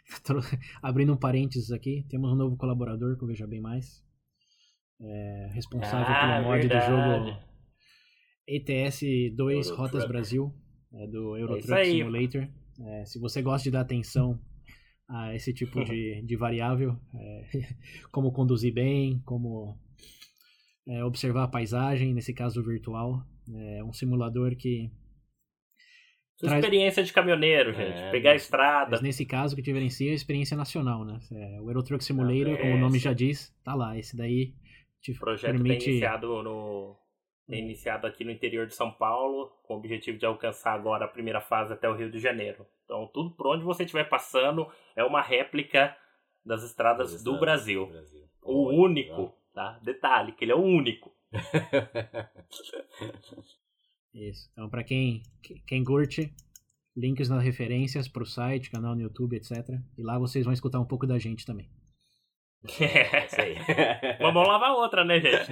abrindo 0.83 1.12
um 1.12 1.16
parênteses 1.16 1.70
aqui, 1.70 2.04
temos 2.09 2.33
um 2.33 2.37
novo 2.37 2.57
colaborador 2.57 3.16
que 3.16 3.24
eu 3.24 3.28
veja 3.28 3.46
bem 3.46 3.61
mais. 3.61 4.02
É, 5.00 5.50
responsável 5.52 6.07
ah, 6.09 6.37
pelo 6.37 6.48
mod 6.48 6.61
verdade. 6.61 6.87
do 6.87 6.96
jogo 6.96 7.54
ETS2 8.48 9.74
Rotas 9.74 10.07
Brasil, 10.07 10.54
é 10.92 11.07
do 11.07 11.37
Euro 11.37 11.57
é 11.57 11.61
Truck 11.61 11.85
Simulator. 11.85 12.48
É, 12.80 13.04
se 13.04 13.18
você 13.18 13.42
gosta 13.42 13.64
de 13.64 13.70
dar 13.72 13.80
atenção 13.80 14.40
a 15.09 15.35
esse 15.35 15.52
tipo 15.52 15.85
de, 15.85 16.22
de 16.26 16.37
variável, 16.37 16.98
é, 17.14 17.44
como 18.11 18.33
conduzir 18.33 18.72
bem, 18.72 19.20
como 19.24 19.78
é, 20.87 21.04
observar 21.04 21.44
a 21.44 21.48
paisagem, 21.48 22.14
nesse 22.14 22.33
caso 22.33 22.62
virtual. 22.62 23.24
É 23.52 23.85
um 23.85 23.92
simulador 23.92 24.57
que. 24.57 24.90
Sua 26.37 26.49
traz... 26.49 26.64
experiência 26.64 27.03
de 27.03 27.12
caminhoneiro, 27.12 27.70
é, 27.70 27.75
gente. 27.75 28.11
Pegar 28.11 28.33
a 28.33 28.35
estrada. 28.35 28.90
Mas 28.90 29.01
nesse 29.01 29.25
caso, 29.25 29.55
que 29.55 29.62
diferencia 29.62 30.11
é 30.11 30.12
a 30.12 30.16
experiência 30.16 30.57
nacional, 30.57 31.05
né? 31.05 31.18
É, 31.33 31.61
o 31.61 31.68
Aerotruck 31.68 32.03
Simulator, 32.03 32.59
como 32.59 32.75
o 32.75 32.79
nome 32.79 32.99
já 32.99 33.12
diz, 33.12 33.55
tá 33.62 33.75
lá. 33.75 33.97
Esse 33.97 34.16
daí 34.16 34.53
te 35.01 35.12
o 35.12 35.18
projeto 35.18 35.53
permite... 35.53 35.90
iniciado 35.90 36.42
no, 36.42 36.97
tem 37.49 37.61
iniciado 37.61 38.07
aqui 38.07 38.25
no 38.25 38.31
interior 38.31 38.66
de 38.66 38.75
São 38.75 38.90
Paulo, 38.90 39.51
com 39.64 39.75
o 39.75 39.77
objetivo 39.77 40.16
de 40.16 40.25
alcançar 40.25 40.73
agora 40.73 41.05
a 41.05 41.09
primeira 41.09 41.40
fase 41.40 41.75
até 41.75 41.88
o 41.88 41.94
Rio 41.94 42.11
de 42.11 42.18
Janeiro. 42.18 42.66
Então, 42.85 43.07
tudo 43.12 43.31
por 43.31 43.49
onde 43.49 43.64
você 43.64 43.85
estiver 43.85 44.09
passando 44.09 44.66
é 44.97 45.05
uma 45.05 45.20
réplica 45.20 45.97
das 46.44 46.62
estradas, 46.62 47.12
das 47.12 47.23
do, 47.23 47.38
Brasil. 47.38 47.87
do 47.87 47.92
Brasil. 47.92 48.25
O 48.42 48.68
Oi, 48.68 48.77
único, 48.77 49.35
tá? 49.53 49.79
Detalhe, 49.83 50.33
que 50.33 50.44
ele 50.44 50.53
é 50.53 50.57
o 50.57 50.62
único. 50.62 51.14
Isso. 54.14 54.48
Então, 54.53 54.70
para 54.70 54.85
quem, 54.85 55.22
quem 55.66 55.83
curte, 55.83 56.33
links 56.96 57.29
nas 57.29 57.42
referências 57.42 58.07
para 58.07 58.22
o 58.22 58.27
site, 58.27 58.70
canal 58.70 58.94
no 58.94 59.03
YouTube, 59.03 59.37
etc. 59.37 59.50
E 59.98 60.03
lá 60.03 60.18
vocês 60.18 60.44
vão 60.44 60.55
escutar 60.55 60.79
um 60.79 60.87
pouco 60.87 61.07
da 61.07 61.18
gente 61.18 61.44
também. 61.44 61.68
É, 62.81 63.27
isso 63.27 63.40
aí. 63.40 63.57
Vamos 64.20 64.46
lavar 64.46 64.72
outra, 64.72 65.05
né, 65.05 65.20
gente? 65.20 65.50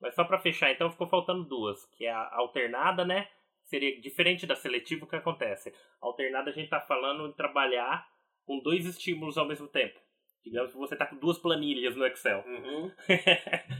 Mas 0.00 0.14
só 0.14 0.24
para 0.24 0.38
fechar, 0.38 0.70
então 0.70 0.90
ficou 0.90 1.08
faltando 1.08 1.44
duas, 1.44 1.84
que 1.96 2.04
é 2.04 2.12
a 2.12 2.36
alternada, 2.36 3.04
né? 3.04 3.28
Seria 3.64 4.00
diferente 4.00 4.46
da 4.46 4.54
seletiva 4.54 5.04
o 5.04 5.08
que 5.08 5.16
acontece. 5.16 5.72
A 6.02 6.06
alternada 6.06 6.50
a 6.50 6.52
gente 6.52 6.68
tá 6.68 6.80
falando 6.80 7.28
de 7.28 7.36
trabalhar 7.36 8.06
com 8.44 8.60
dois 8.60 8.86
estímulos 8.86 9.36
ao 9.36 9.46
mesmo 9.46 9.68
tempo. 9.68 9.98
Digamos 10.44 10.72
que 10.72 10.78
você 10.78 10.96
tá 10.96 11.04
com 11.04 11.16
duas 11.16 11.38
planilhas 11.38 11.96
no 11.96 12.06
Excel. 12.06 12.44
Uhum. 12.46 12.90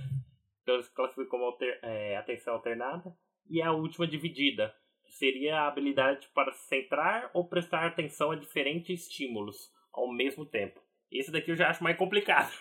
então 0.68 0.82
se 0.82 0.94
classifica 0.94 1.26
como 1.28 1.44
alter, 1.44 1.78
é, 1.82 2.16
atenção 2.18 2.52
alternada. 2.52 3.14
E 3.48 3.62
a 3.62 3.72
última 3.72 4.06
dividida, 4.06 4.74
que 5.02 5.12
seria 5.12 5.60
a 5.60 5.68
habilidade 5.68 6.28
para 6.34 6.52
centrar 6.52 7.30
ou 7.32 7.48
prestar 7.48 7.86
atenção 7.86 8.30
a 8.30 8.36
diferentes 8.36 9.04
estímulos 9.04 9.72
ao 9.90 10.12
mesmo 10.12 10.44
tempo. 10.44 10.78
Esse 11.10 11.32
daqui 11.32 11.50
eu 11.50 11.56
já 11.56 11.70
acho 11.70 11.82
mais 11.82 11.96
complicado. 11.96 12.52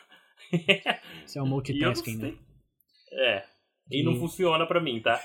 Isso 1.25 1.37
é 1.37 1.43
um 1.43 1.47
multitasking, 1.51 2.15
né? 2.15 2.37
É. 3.11 3.43
E 3.91 4.03
não 4.03 4.15
funciona 4.15 4.65
para 4.65 4.81
mim, 4.81 5.01
tá? 5.01 5.19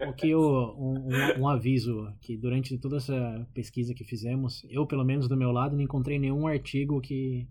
o, 0.00 0.10
o, 0.10 0.14
que 0.14 0.30
eu, 0.30 0.40
um, 0.40 1.40
um, 1.40 1.48
aviso 1.48 2.06
que 2.22 2.34
durante 2.34 2.78
toda 2.78 2.96
essa 2.96 3.46
pesquisa 3.54 3.94
que 3.94 4.04
fizemos, 4.04 4.64
eu 4.70 4.86
pelo 4.86 5.04
menos 5.04 5.28
do 5.28 5.36
meu 5.36 5.52
lado 5.52 5.76
não 5.76 5.82
encontrei 5.82 6.18
nenhum 6.18 6.46
artigo 6.46 7.00
que 7.02 7.46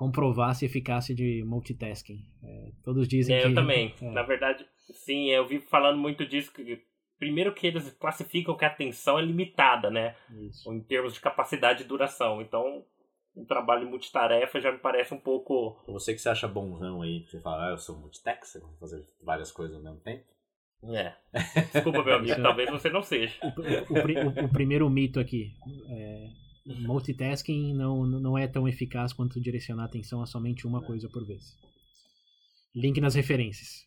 comprovasse 0.00 0.64
a 0.64 0.68
eficácia 0.68 1.14
de 1.14 1.44
multitasking. 1.44 2.24
É, 2.42 2.70
todos 2.82 3.06
dizem 3.06 3.36
é, 3.36 3.40
que 3.42 3.48
eu 3.48 3.54
também. 3.54 3.94
É. 4.00 4.10
Na 4.12 4.22
verdade, 4.22 4.64
sim, 4.94 5.26
eu 5.28 5.46
vi 5.46 5.60
falando 5.60 5.98
muito 5.98 6.26
disso 6.26 6.50
que 6.54 6.80
primeiro 7.18 7.52
que 7.52 7.66
eles 7.66 7.90
classificam 8.00 8.56
que 8.56 8.64
a 8.64 8.68
atenção 8.68 9.18
é 9.18 9.22
limitada, 9.22 9.90
né? 9.90 10.16
Isso. 10.48 10.72
Em 10.72 10.80
termos 10.80 11.12
de 11.12 11.20
capacidade 11.20 11.82
de 11.82 11.84
duração. 11.88 12.40
Então, 12.40 12.82
um 13.36 13.44
trabalho 13.44 13.86
multitarefa 13.90 14.58
já 14.58 14.72
me 14.72 14.78
parece 14.78 15.12
um 15.12 15.20
pouco. 15.20 15.76
Você 15.86 16.14
que 16.14 16.18
se 16.20 16.30
acha 16.30 16.48
bonzão 16.48 17.02
aí, 17.02 17.20
que 17.20 17.30
você 17.32 17.40
fala, 17.42 17.68
ah, 17.68 17.70
eu 17.72 17.78
sou 17.78 17.98
multitask, 17.98 18.54
eu 18.54 18.62
vou 18.62 18.76
fazer 18.78 19.04
várias 19.22 19.52
coisas 19.52 19.76
ao 19.76 19.82
mesmo 19.82 20.00
tempo. 20.00 20.24
É. 20.94 21.12
Desculpa, 21.74 22.02
meu 22.02 22.14
amigo, 22.14 22.40
talvez 22.40 22.70
você 22.70 22.88
não 22.88 23.02
seja. 23.02 23.34
O, 23.44 23.92
o 23.92 24.42
o- 24.42 24.44
o 24.46 24.48
primeiro 24.48 24.88
mito 24.88 25.20
aqui. 25.20 25.52
É, 25.90 26.26
multitasking 26.66 27.74
não, 27.74 28.04
não 28.06 28.36
é 28.38 28.46
tão 28.46 28.68
eficaz 28.68 29.12
quanto 29.12 29.40
direcionar 29.40 29.84
a 29.84 29.86
atenção 29.86 30.22
a 30.22 30.26
somente 30.26 30.66
uma 30.66 30.82
coisa 30.82 31.08
por 31.08 31.26
vez. 31.26 31.56
Link 32.74 33.00
nas 33.00 33.14
referências. 33.14 33.84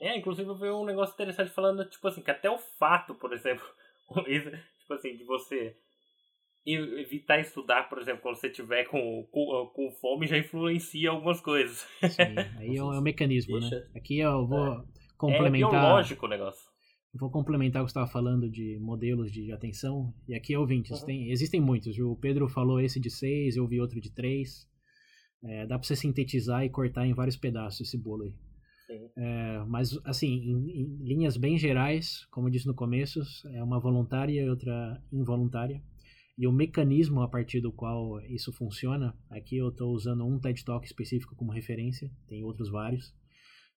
É, 0.00 0.16
inclusive 0.16 0.48
eu 0.48 0.58
vi 0.58 0.68
um 0.70 0.84
negócio 0.84 1.14
interessante 1.14 1.50
falando, 1.50 1.84
tipo 1.88 2.06
assim, 2.08 2.22
que 2.22 2.30
até 2.30 2.50
o 2.50 2.58
fato, 2.58 3.14
por 3.14 3.32
exemplo, 3.32 3.64
tipo 4.80 4.92
assim, 4.94 5.16
de 5.16 5.24
você 5.24 5.74
evitar 6.66 7.38
estudar, 7.38 7.88
por 7.88 7.98
exemplo, 8.00 8.22
quando 8.22 8.36
você 8.36 8.50
tiver 8.50 8.84
com, 8.86 9.24
com, 9.30 9.70
com 9.72 9.90
fome, 10.00 10.26
já 10.26 10.36
influencia 10.36 11.10
algumas 11.10 11.40
coisas. 11.40 11.86
Sim, 12.10 12.34
aí 12.58 12.76
é 12.76 12.82
o, 12.82 12.92
é 12.92 12.98
o 12.98 13.02
mecanismo, 13.02 13.60
né? 13.60 13.68
Deixa- 13.70 13.88
Aqui 13.96 14.18
eu 14.18 14.46
vou 14.46 14.74
É 14.74 14.84
complementar. 15.16 15.70
biológico 15.70 16.26
o 16.26 16.28
negócio. 16.28 16.68
Vou 17.18 17.30
complementar 17.30 17.82
o 17.82 17.86
que 17.86 17.92
você 17.92 17.98
estava 17.98 18.10
falando 18.10 18.48
de 18.50 18.78
modelos 18.80 19.30
de 19.30 19.50
atenção. 19.52 20.12
E 20.28 20.34
aqui, 20.34 20.56
ouvintes, 20.56 21.00
Uhum. 21.00 21.06
tem, 21.06 21.30
existem 21.30 21.60
muitos. 21.60 21.98
O 21.98 22.16
Pedro 22.16 22.48
falou 22.48 22.80
esse 22.80 22.98
de 23.00 23.10
seis, 23.10 23.56
eu 23.56 23.66
vi 23.66 23.80
outro 23.80 24.00
de 24.00 24.10
três. 24.12 24.66
É, 25.44 25.66
dá 25.66 25.78
para 25.78 25.86
você 25.86 25.94
sintetizar 25.96 26.64
e 26.64 26.70
cortar 26.70 27.06
em 27.06 27.14
vários 27.14 27.36
pedaços 27.36 27.86
esse 27.88 27.96
bolo 27.98 28.24
aí. 28.24 28.34
É, 29.16 29.64
mas, 29.66 29.98
assim, 30.04 30.28
em, 30.28 30.70
em 30.82 30.96
linhas 31.02 31.36
bem 31.36 31.58
gerais, 31.58 32.24
como 32.30 32.46
eu 32.48 32.52
disse 32.52 32.66
no 32.66 32.74
começo, 32.74 33.20
é 33.52 33.62
uma 33.62 33.80
voluntária 33.80 34.40
e 34.42 34.48
outra 34.48 35.02
involuntária. 35.12 35.82
E 36.38 36.46
o 36.46 36.52
mecanismo 36.52 37.20
a 37.22 37.28
partir 37.28 37.60
do 37.60 37.72
qual 37.72 38.20
isso 38.26 38.52
funciona, 38.52 39.16
aqui 39.30 39.56
eu 39.56 39.70
estou 39.70 39.92
usando 39.92 40.24
um 40.24 40.38
TED 40.38 40.64
Talk 40.64 40.86
específico 40.86 41.34
como 41.34 41.50
referência, 41.50 42.10
tem 42.28 42.44
outros 42.44 42.70
vários, 42.70 43.14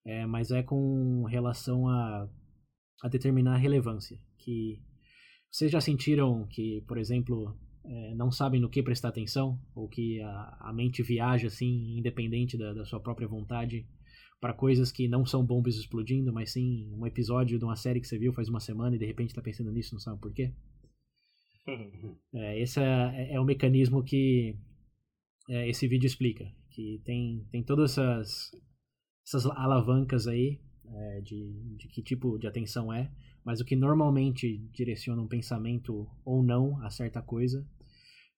é, 0.05 0.25
mas 0.25 0.51
é 0.51 0.61
com 0.61 1.23
relação 1.23 1.87
a, 1.87 2.29
a 3.01 3.07
determinar 3.07 3.55
a 3.55 3.57
relevância. 3.57 4.19
Que 4.37 4.79
vocês 5.51 5.71
já 5.71 5.81
sentiram 5.81 6.47
que, 6.47 6.81
por 6.87 6.97
exemplo, 6.97 7.57
é, 7.85 8.13
não 8.15 8.31
sabem 8.31 8.59
no 8.59 8.69
que 8.69 8.83
prestar 8.83 9.09
atenção, 9.09 9.59
ou 9.73 9.87
que 9.87 10.21
a, 10.21 10.57
a 10.61 10.73
mente 10.73 11.01
viaja 11.01 11.47
assim, 11.47 11.97
independente 11.97 12.57
da, 12.57 12.73
da 12.73 12.85
sua 12.85 12.99
própria 12.99 13.27
vontade, 13.27 13.87
para 14.39 14.53
coisas 14.53 14.91
que 14.91 15.07
não 15.07 15.25
são 15.25 15.45
bombas 15.45 15.75
explodindo, 15.75 16.31
mas 16.31 16.53
sim 16.53 16.89
um 16.93 17.05
episódio 17.05 17.59
de 17.59 17.65
uma 17.65 17.75
série 17.75 17.99
que 17.99 18.07
você 18.07 18.17
viu 18.17 18.31
faz 18.31 18.47
uma 18.47 18.59
semana 18.59 18.95
e 18.95 18.99
de 18.99 19.05
repente 19.05 19.29
está 19.29 19.41
pensando 19.41 19.71
nisso, 19.71 19.93
não 19.93 19.99
sabe 19.99 20.19
por 20.19 20.33
quê? 20.33 20.53
É, 22.33 22.59
esse 22.61 22.79
é, 22.79 23.33
é 23.33 23.39
o 23.39 23.45
mecanismo 23.45 24.03
que 24.03 24.55
é, 25.49 25.67
esse 25.67 25.87
vídeo 25.87 26.07
explica. 26.07 26.45
Que 26.71 27.01
tem, 27.03 27.45
tem 27.51 27.63
todas 27.63 27.91
essas, 27.91 28.51
essas 29.25 29.45
alavancas 29.45 30.27
aí 30.27 30.59
é, 30.93 31.21
de, 31.21 31.75
de 31.77 31.87
que 31.87 32.01
tipo 32.01 32.37
de 32.37 32.47
atenção 32.47 32.91
é, 32.91 33.11
mas 33.43 33.59
o 33.59 33.65
que 33.65 33.75
normalmente 33.75 34.57
direciona 34.71 35.21
um 35.21 35.27
pensamento 35.27 36.07
ou 36.25 36.43
não 36.43 36.81
a 36.83 36.89
certa 36.89 37.21
coisa 37.21 37.65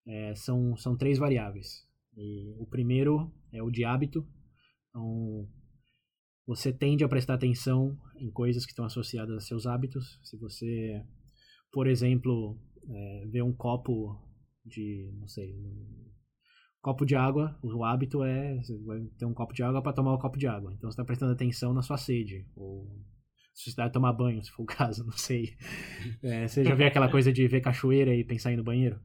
é, 0.07 0.35
são, 0.35 0.75
são 0.77 0.95
três 0.97 1.17
variáveis. 1.17 1.85
E 2.15 2.55
o 2.59 2.65
primeiro 2.65 3.31
é 3.51 3.61
o 3.61 3.71
de 3.71 3.83
hábito. 3.83 4.27
Então, 4.89 5.47
você 6.45 6.73
tende 6.73 7.03
a 7.03 7.09
prestar 7.09 7.35
atenção 7.35 7.97
em 8.17 8.29
coisas 8.31 8.65
que 8.65 8.71
estão 8.71 8.85
associadas 8.85 9.35
a 9.37 9.41
seus 9.41 9.65
hábitos. 9.65 10.19
Se 10.23 10.37
você, 10.37 11.03
por 11.71 11.87
exemplo, 11.87 12.59
é, 12.89 13.25
ver 13.27 13.43
um 13.43 13.53
copo 13.53 14.19
de, 14.65 15.11
não 15.17 15.27
sei, 15.27 15.55
copo 16.81 17.05
de 17.05 17.15
água, 17.15 17.57
o 17.61 17.83
hábito 17.83 18.23
é 18.23 18.55
você 18.57 18.77
vai 18.79 18.99
ter 19.17 19.25
um 19.25 19.33
copo 19.33 19.53
de 19.53 19.63
água 19.63 19.81
para 19.81 19.93
tomar 19.93 20.13
o 20.13 20.19
copo 20.19 20.37
de 20.37 20.47
água. 20.47 20.73
Então 20.73 20.89
você 20.89 20.95
está 20.95 21.05
prestando 21.05 21.31
atenção 21.33 21.73
na 21.73 21.81
sua 21.81 21.97
sede 21.97 22.45
ou 22.55 22.87
se 23.53 23.65
você 23.65 23.69
está 23.71 23.89
tomar 23.89 24.13
banho, 24.13 24.41
se 24.43 24.49
for 24.51 24.63
o 24.63 24.65
caso, 24.67 25.03
não 25.05 25.11
sei. 25.13 25.55
É, 26.23 26.47
você 26.47 26.63
já 26.63 26.73
viu 26.75 26.87
aquela 26.87 27.09
coisa 27.09 27.31
de 27.31 27.47
ver 27.47 27.61
cachoeira 27.61 28.15
e 28.15 28.23
pensar 28.23 28.49
em 28.51 28.53
ir 28.53 28.57
no 28.57 28.63
banheiro? 28.63 28.99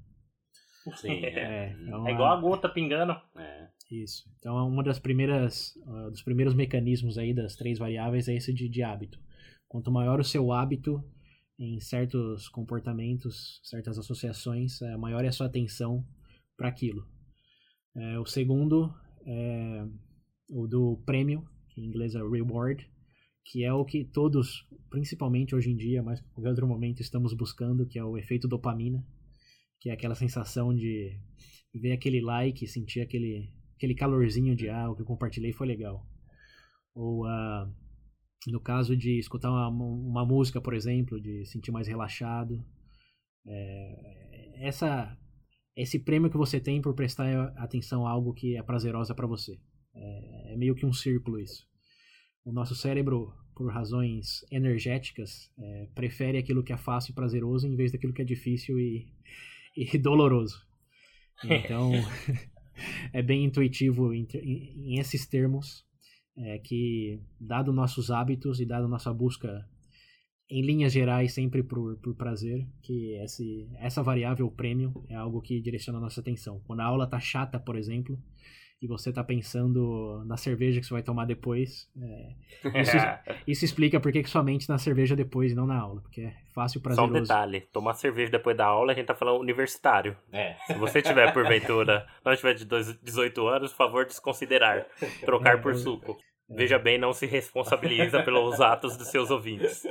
Sim, 0.96 1.10
É, 1.10 1.28
é. 1.40 1.76
é 1.88 1.96
uma- 1.96 2.08
É 2.08 2.12
igual 2.12 2.32
a 2.32 2.40
gota 2.40 2.68
pingando. 2.68 3.12
É. 3.36 3.68
Isso. 3.90 4.24
Então, 4.38 4.56
é 4.58 4.62
uma 4.62 4.82
das 4.82 4.98
primeiras, 4.98 5.72
ah, 5.86 6.10
dos 6.10 6.22
primeiros 6.22 6.54
mecanismos 6.54 7.18
aí 7.18 7.34
das 7.34 7.56
três 7.56 7.78
variáveis 7.78 8.28
é 8.28 8.34
esse 8.34 8.52
de, 8.52 8.68
de 8.68 8.82
hábito. 8.82 9.18
Quanto 9.68 9.90
maior 9.92 10.18
o 10.20 10.24
seu 10.24 10.52
hábito 10.52 11.02
em 11.58 11.80
certos 11.80 12.48
comportamentos, 12.48 13.60
certas 13.64 13.98
associações, 13.98 14.80
é, 14.82 14.96
maior 14.96 15.24
é 15.24 15.28
a 15.28 15.32
sua 15.32 15.46
atenção 15.46 16.04
para 16.56 16.68
aquilo. 16.68 17.04
É, 17.96 18.18
o 18.18 18.26
segundo 18.26 18.94
é 19.26 19.86
o 20.50 20.66
do 20.66 21.02
prêmio, 21.06 21.48
que 21.70 21.80
em 21.80 21.86
inglês 21.86 22.14
é 22.14 22.18
reward, 22.18 22.88
que 23.44 23.64
é 23.64 23.72
o 23.72 23.84
que 23.84 24.04
todos, 24.04 24.66
principalmente 24.90 25.54
hoje 25.54 25.70
em 25.70 25.76
dia, 25.76 26.02
mais 26.02 26.20
que 26.20 26.28
qualquer 26.28 26.50
outro 26.50 26.66
momento, 26.66 27.00
estamos 27.00 27.32
buscando, 27.32 27.86
que 27.86 27.98
é 27.98 28.04
o 28.04 28.18
efeito 28.18 28.46
dopamina, 28.46 29.04
que 29.80 29.88
é 29.88 29.92
aquela 29.92 30.14
sensação 30.14 30.74
de 30.74 31.18
ver 31.74 31.92
aquele 31.92 32.20
like, 32.20 32.66
sentir 32.66 33.00
aquele, 33.00 33.52
aquele 33.76 33.94
calorzinho 33.94 34.54
de 34.54 34.68
ah, 34.68 34.90
o 34.90 34.96
que 34.96 35.02
eu 35.02 35.06
compartilhei 35.06 35.52
foi 35.52 35.66
legal. 35.66 36.06
Ou 36.94 37.24
ah, 37.26 37.70
no 38.46 38.60
caso 38.60 38.96
de 38.96 39.18
escutar 39.18 39.50
uma, 39.50 39.68
uma 39.68 40.24
música, 40.24 40.60
por 40.60 40.74
exemplo, 40.74 41.20
de 41.20 41.44
sentir 41.46 41.70
mais 41.70 41.88
relaxado. 41.88 42.64
É, 43.46 44.66
essa, 44.66 45.16
esse 45.76 45.98
prêmio 45.98 46.30
que 46.30 46.38
você 46.38 46.58
tem 46.58 46.80
por 46.80 46.94
prestar 46.94 47.52
atenção 47.56 48.06
a 48.06 48.10
algo 48.10 48.32
que 48.32 48.56
é 48.56 48.62
prazerosa 48.62 49.14
para 49.14 49.26
você. 49.26 49.60
É, 49.94 50.54
é 50.54 50.56
meio 50.56 50.74
que 50.74 50.86
um 50.86 50.92
círculo 50.92 51.38
isso. 51.38 51.66
O 52.44 52.52
nosso 52.52 52.74
cérebro, 52.74 53.32
por 53.54 53.70
razões 53.70 54.44
energéticas, 54.50 55.50
é, 55.58 55.88
prefere 55.94 56.38
aquilo 56.38 56.62
que 56.62 56.72
é 56.72 56.76
fácil 56.76 57.12
e 57.12 57.14
prazeroso 57.14 57.66
em 57.66 57.76
vez 57.76 57.92
daquilo 57.92 58.14
que 58.14 58.22
é 58.22 58.24
difícil 58.24 58.78
e, 58.78 59.06
e 59.76 59.98
doloroso. 59.98 60.64
Então, 61.44 61.92
é 63.12 63.20
bem 63.20 63.44
intuitivo 63.44 64.14
em, 64.14 64.26
em, 64.32 64.98
esses 64.98 65.26
termos 65.26 65.84
é, 66.38 66.58
que, 66.58 67.20
dado 67.38 67.72
nossos 67.72 68.10
hábitos 68.10 68.60
e 68.60 68.64
dado 68.64 68.88
nossa 68.88 69.12
busca 69.12 69.68
em 70.48 70.62
linhas 70.62 70.92
gerais 70.92 71.32
sempre 71.34 71.62
por, 71.62 71.96
por 71.98 72.14
prazer, 72.14 72.66
que 72.82 73.14
esse, 73.22 73.68
essa 73.78 74.02
variável 74.02 74.50
prêmio 74.50 75.04
é 75.08 75.14
algo 75.14 75.40
que 75.40 75.60
direciona 75.60 75.98
a 75.98 76.02
nossa 76.02 76.20
atenção. 76.20 76.60
Quando 76.66 76.80
a 76.80 76.84
aula 76.84 77.06
tá 77.06 77.18
chata, 77.18 77.58
por 77.58 77.76
exemplo, 77.76 78.16
e 78.80 78.86
você 78.86 79.12
tá 79.12 79.24
pensando 79.24 80.22
na 80.26 80.36
cerveja 80.36 80.78
que 80.80 80.86
você 80.86 80.92
vai 80.92 81.02
tomar 81.02 81.24
depois, 81.24 81.90
é, 82.00 82.34
isso, 82.82 82.96
isso, 83.46 83.64
explica 83.64 83.98
por 83.98 84.12
que 84.12 84.22
sua 84.24 84.42
mente 84.42 84.68
na 84.68 84.78
cerveja 84.78 85.16
depois 85.16 85.50
e 85.50 85.54
não 85.54 85.66
na 85.66 85.78
aula, 85.78 86.02
porque 86.02 86.20
é 86.20 86.36
fácil, 86.54 86.80
prazeroso. 86.80 87.12
Só 87.12 87.18
um 87.18 87.22
detalhe, 87.22 87.60
tomar 87.72 87.94
cerveja 87.94 88.30
depois 88.30 88.56
da 88.56 88.66
aula, 88.66 88.92
a 88.92 88.94
gente 88.94 89.06
tá 89.06 89.14
falando 89.14 89.40
universitário. 89.40 90.16
É. 90.30 90.54
Se 90.66 90.74
você 90.74 91.02
tiver, 91.02 91.32
porventura, 91.32 92.06
não 92.24 92.36
tiver 92.36 92.54
de 92.54 92.64
18 93.02 93.46
anos, 93.48 93.72
por 93.72 93.78
favor, 93.78 94.04
desconsiderar, 94.04 94.86
trocar 95.24 95.54
É, 95.54 95.60
por 95.60 95.72
eu- 95.72 95.78
suco. 95.78 96.16
Veja 96.48 96.78
bem, 96.78 96.98
não 96.98 97.12
se 97.12 97.26
responsabiliza 97.26 98.22
pelos 98.22 98.60
atos 98.60 98.96
dos 98.96 99.08
seus 99.08 99.30
ouvintes. 99.30 99.84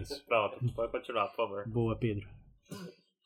Isso. 0.00 0.24
Pronto, 0.26 0.58
pode 0.74 0.92
continuar, 0.92 1.28
por 1.28 1.36
favor. 1.36 1.68
Boa, 1.68 1.96
Pedro. 1.96 2.28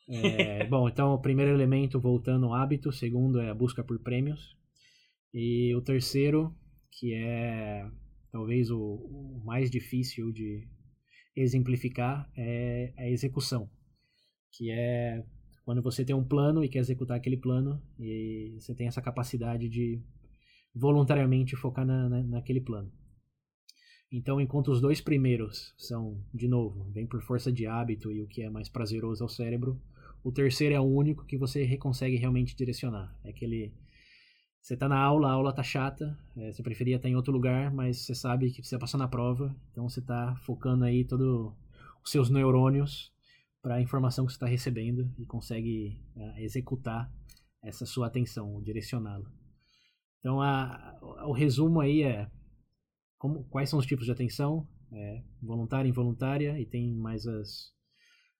É, 0.07 0.63
bom, 0.65 0.87
então 0.87 1.13
o 1.13 1.21
primeiro 1.21 1.51
elemento 1.51 1.99
voltando 1.99 2.45
ao 2.45 2.53
hábito, 2.53 2.89
o 2.89 2.93
segundo 2.93 3.39
é 3.39 3.49
a 3.49 3.55
busca 3.55 3.83
por 3.83 3.99
prêmios. 3.99 4.55
E 5.33 5.73
o 5.75 5.81
terceiro, 5.81 6.55
que 6.91 7.13
é 7.13 7.89
talvez 8.31 8.69
o, 8.69 8.79
o 8.79 9.41
mais 9.43 9.71
difícil 9.71 10.31
de 10.31 10.67
exemplificar, 11.35 12.29
é 12.37 12.93
a 12.97 13.09
execução. 13.09 13.69
Que 14.51 14.71
é 14.71 15.23
quando 15.65 15.81
você 15.81 16.05
tem 16.05 16.15
um 16.15 16.23
plano 16.23 16.63
e 16.63 16.69
quer 16.69 16.79
executar 16.79 17.17
aquele 17.17 17.37
plano, 17.37 17.81
e 17.99 18.55
você 18.59 18.75
tem 18.75 18.87
essa 18.87 19.01
capacidade 19.01 19.67
de 19.67 19.99
voluntariamente 20.75 21.55
focar 21.55 21.85
na, 21.85 22.09
na, 22.09 22.21
naquele 22.21 22.59
plano. 22.59 22.91
Então, 24.11 24.39
enquanto 24.39 24.71
os 24.71 24.81
dois 24.81 25.01
primeiros 25.01 25.73
são, 25.77 26.23
de 26.33 26.47
novo, 26.47 26.91
vem 26.91 27.07
por 27.07 27.21
força 27.21 27.51
de 27.51 27.65
hábito 27.65 28.11
e 28.11 28.21
o 28.21 28.27
que 28.27 28.41
é 28.41 28.49
mais 28.49 28.69
prazeroso 28.69 29.23
ao 29.23 29.29
cérebro, 29.29 29.81
o 30.23 30.31
terceiro 30.31 30.75
é 30.75 30.79
o 30.79 30.83
único 30.83 31.25
que 31.25 31.37
você 31.37 31.77
consegue 31.77 32.15
realmente 32.15 32.55
direcionar. 32.55 33.15
É 33.23 33.29
aquele. 33.29 33.73
Você 34.61 34.75
tá 34.75 34.89
na 34.89 34.99
aula, 34.99 35.29
a 35.29 35.31
aula 35.31 35.53
tá 35.53 35.61
chata, 35.61 36.17
é, 36.35 36.51
você 36.51 36.63
preferia 36.63 36.95
estar 36.95 37.07
em 37.07 37.15
outro 37.15 37.31
lugar, 37.31 37.71
mas 37.71 37.99
você 37.99 38.15
sabe 38.15 38.51
que 38.51 38.63
você 38.63 38.79
passar 38.79 38.97
na 38.97 39.07
prova, 39.07 39.55
então 39.71 39.87
você 39.87 40.01
tá 40.01 40.35
focando 40.37 40.83
aí 40.83 41.05
todos 41.05 41.53
os 42.03 42.09
seus 42.09 42.31
neurônios 42.31 43.13
para 43.61 43.75
a 43.75 43.81
informação 43.81 44.25
que 44.25 44.31
você 44.31 44.37
está 44.37 44.47
recebendo 44.47 45.13
e 45.19 45.25
consegue 45.25 46.01
é, 46.15 46.43
executar 46.43 47.11
essa 47.61 47.85
sua 47.85 48.07
atenção, 48.07 48.59
direcioná-la. 48.63 49.44
Então, 50.25 50.41
a, 50.41 50.97
o 51.27 51.33
resumo 51.33 51.79
aí 51.79 52.01
é 52.01 52.27
como, 53.19 53.43
quais 53.43 53.69
são 53.69 53.77
os 53.77 53.85
tipos 53.85 54.05
de 54.07 54.11
atenção? 54.11 54.67
É, 54.91 55.21
voluntária, 55.39 55.87
involuntária, 55.87 56.59
e 56.59 56.65
tem 56.65 56.95
mais 56.95 57.27
as, 57.27 57.71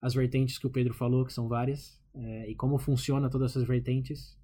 as 0.02 0.16
vertentes 0.16 0.58
que 0.58 0.66
o 0.66 0.72
Pedro 0.72 0.96
falou, 0.96 1.24
que 1.24 1.32
são 1.32 1.48
várias, 1.48 2.02
é, 2.16 2.50
e 2.50 2.56
como 2.56 2.80
funciona 2.80 3.30
todas 3.30 3.52
essas 3.52 3.68
vertentes 3.68 4.36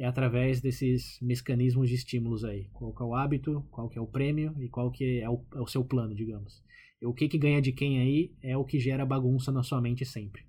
é 0.00 0.04
através 0.04 0.60
desses 0.60 1.16
mecanismos 1.22 1.88
de 1.88 1.94
estímulos 1.94 2.42
aí. 2.42 2.68
Qual 2.72 2.92
que 2.92 3.02
é 3.04 3.06
o 3.06 3.14
hábito, 3.14 3.64
qual 3.70 3.88
que 3.88 3.96
é 3.96 4.02
o 4.02 4.06
prêmio 4.08 4.52
e 4.58 4.68
qual 4.68 4.90
que 4.90 5.20
é 5.20 5.30
o, 5.30 5.46
é 5.54 5.60
o 5.60 5.68
seu 5.68 5.84
plano, 5.84 6.12
digamos. 6.12 6.60
E 7.00 7.06
o 7.06 7.14
que 7.14 7.28
que 7.28 7.38
ganha 7.38 7.62
de 7.62 7.70
quem 7.70 8.00
aí 8.00 8.34
é 8.42 8.56
o 8.56 8.64
que 8.64 8.80
gera 8.80 9.06
bagunça 9.06 9.52
na 9.52 9.62
sua 9.62 9.80
mente 9.80 10.04
sempre. 10.04 10.44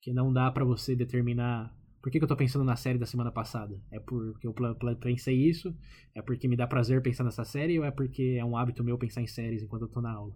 Que 0.00 0.10
não 0.10 0.32
dá 0.32 0.50
para 0.50 0.64
você 0.64 0.96
determinar 0.96 1.76
por 2.02 2.10
que, 2.10 2.18
que, 2.18 2.24
eu 2.24 2.28
tô 2.28 2.36
pensando 2.36 2.64
na 2.64 2.74
série 2.74 2.98
da 2.98 3.06
semana 3.06 3.30
passada? 3.30 3.80
É 3.88 4.00
porque 4.00 4.44
eu 4.44 4.52
pensei 5.00 5.36
isso? 5.36 5.72
É 6.12 6.20
porque 6.20 6.48
me 6.48 6.56
dá 6.56 6.66
prazer 6.66 7.00
pensar 7.00 7.22
nessa 7.22 7.44
série? 7.44 7.78
Ou 7.78 7.84
é 7.84 7.92
porque 7.92 8.36
é 8.40 8.44
um 8.44 8.56
hábito 8.56 8.82
meu 8.82 8.98
pensar 8.98 9.22
em 9.22 9.26
séries 9.28 9.62
enquanto 9.62 9.82
eu 9.82 9.88
tô 9.88 10.00
na 10.00 10.12
aula? 10.12 10.34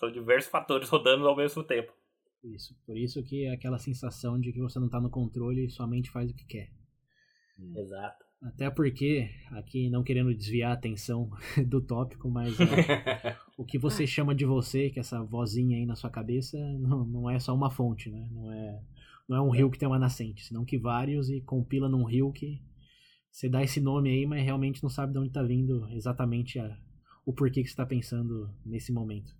São 0.00 0.10
diversos 0.10 0.50
fatores 0.50 0.88
rodando 0.88 1.28
ao 1.28 1.36
mesmo 1.36 1.62
tempo. 1.62 1.92
Isso. 2.42 2.74
Por 2.86 2.96
isso 2.96 3.22
que 3.22 3.44
é 3.44 3.52
aquela 3.52 3.78
sensação 3.78 4.40
de 4.40 4.50
que 4.50 4.60
você 4.60 4.78
não 4.78 4.88
tá 4.88 4.98
no 4.98 5.10
controle 5.10 5.66
e 5.66 5.70
sua 5.70 5.86
mente 5.86 6.10
faz 6.10 6.30
o 6.30 6.34
que 6.34 6.46
quer. 6.46 6.70
Hum. 7.60 7.74
Exato. 7.76 8.24
Até 8.40 8.70
porque, 8.70 9.28
aqui 9.50 9.90
não 9.90 10.02
querendo 10.02 10.32
desviar 10.32 10.70
a 10.70 10.74
atenção 10.74 11.28
do 11.66 11.82
tópico, 11.82 12.30
mas 12.30 12.58
é, 12.58 13.36
o 13.58 13.64
que 13.64 13.76
você 13.76 14.06
chama 14.06 14.34
de 14.34 14.46
você, 14.46 14.88
que 14.88 14.98
é 14.98 15.02
essa 15.02 15.22
vozinha 15.22 15.76
aí 15.76 15.84
na 15.84 15.96
sua 15.96 16.08
cabeça, 16.08 16.56
não, 16.78 17.04
não 17.04 17.28
é 17.28 17.38
só 17.38 17.54
uma 17.54 17.68
fonte, 17.68 18.08
né? 18.08 18.26
Não 18.30 18.50
é 18.50 18.80
não 19.28 19.36
é 19.36 19.40
um 19.40 19.50
rio 19.50 19.70
que 19.70 19.78
tem 19.78 19.86
uma 19.86 19.98
nascente, 19.98 20.44
senão 20.44 20.64
que 20.64 20.78
vários 20.78 21.28
e 21.28 21.40
compila 21.42 21.88
num 21.88 22.04
rio 22.04 22.32
que 22.32 22.60
você 23.30 23.48
dá 23.48 23.62
esse 23.62 23.80
nome 23.80 24.10
aí, 24.10 24.26
mas 24.26 24.42
realmente 24.42 24.82
não 24.82 24.90
sabe 24.90 25.12
de 25.12 25.18
onde 25.18 25.28
está 25.28 25.42
vindo 25.42 25.86
exatamente 25.90 26.58
a, 26.58 26.76
o 27.24 27.32
porquê 27.32 27.62
que 27.62 27.68
você 27.68 27.72
está 27.72 27.86
pensando 27.86 28.50
nesse 28.64 28.90
momento. 28.90 29.36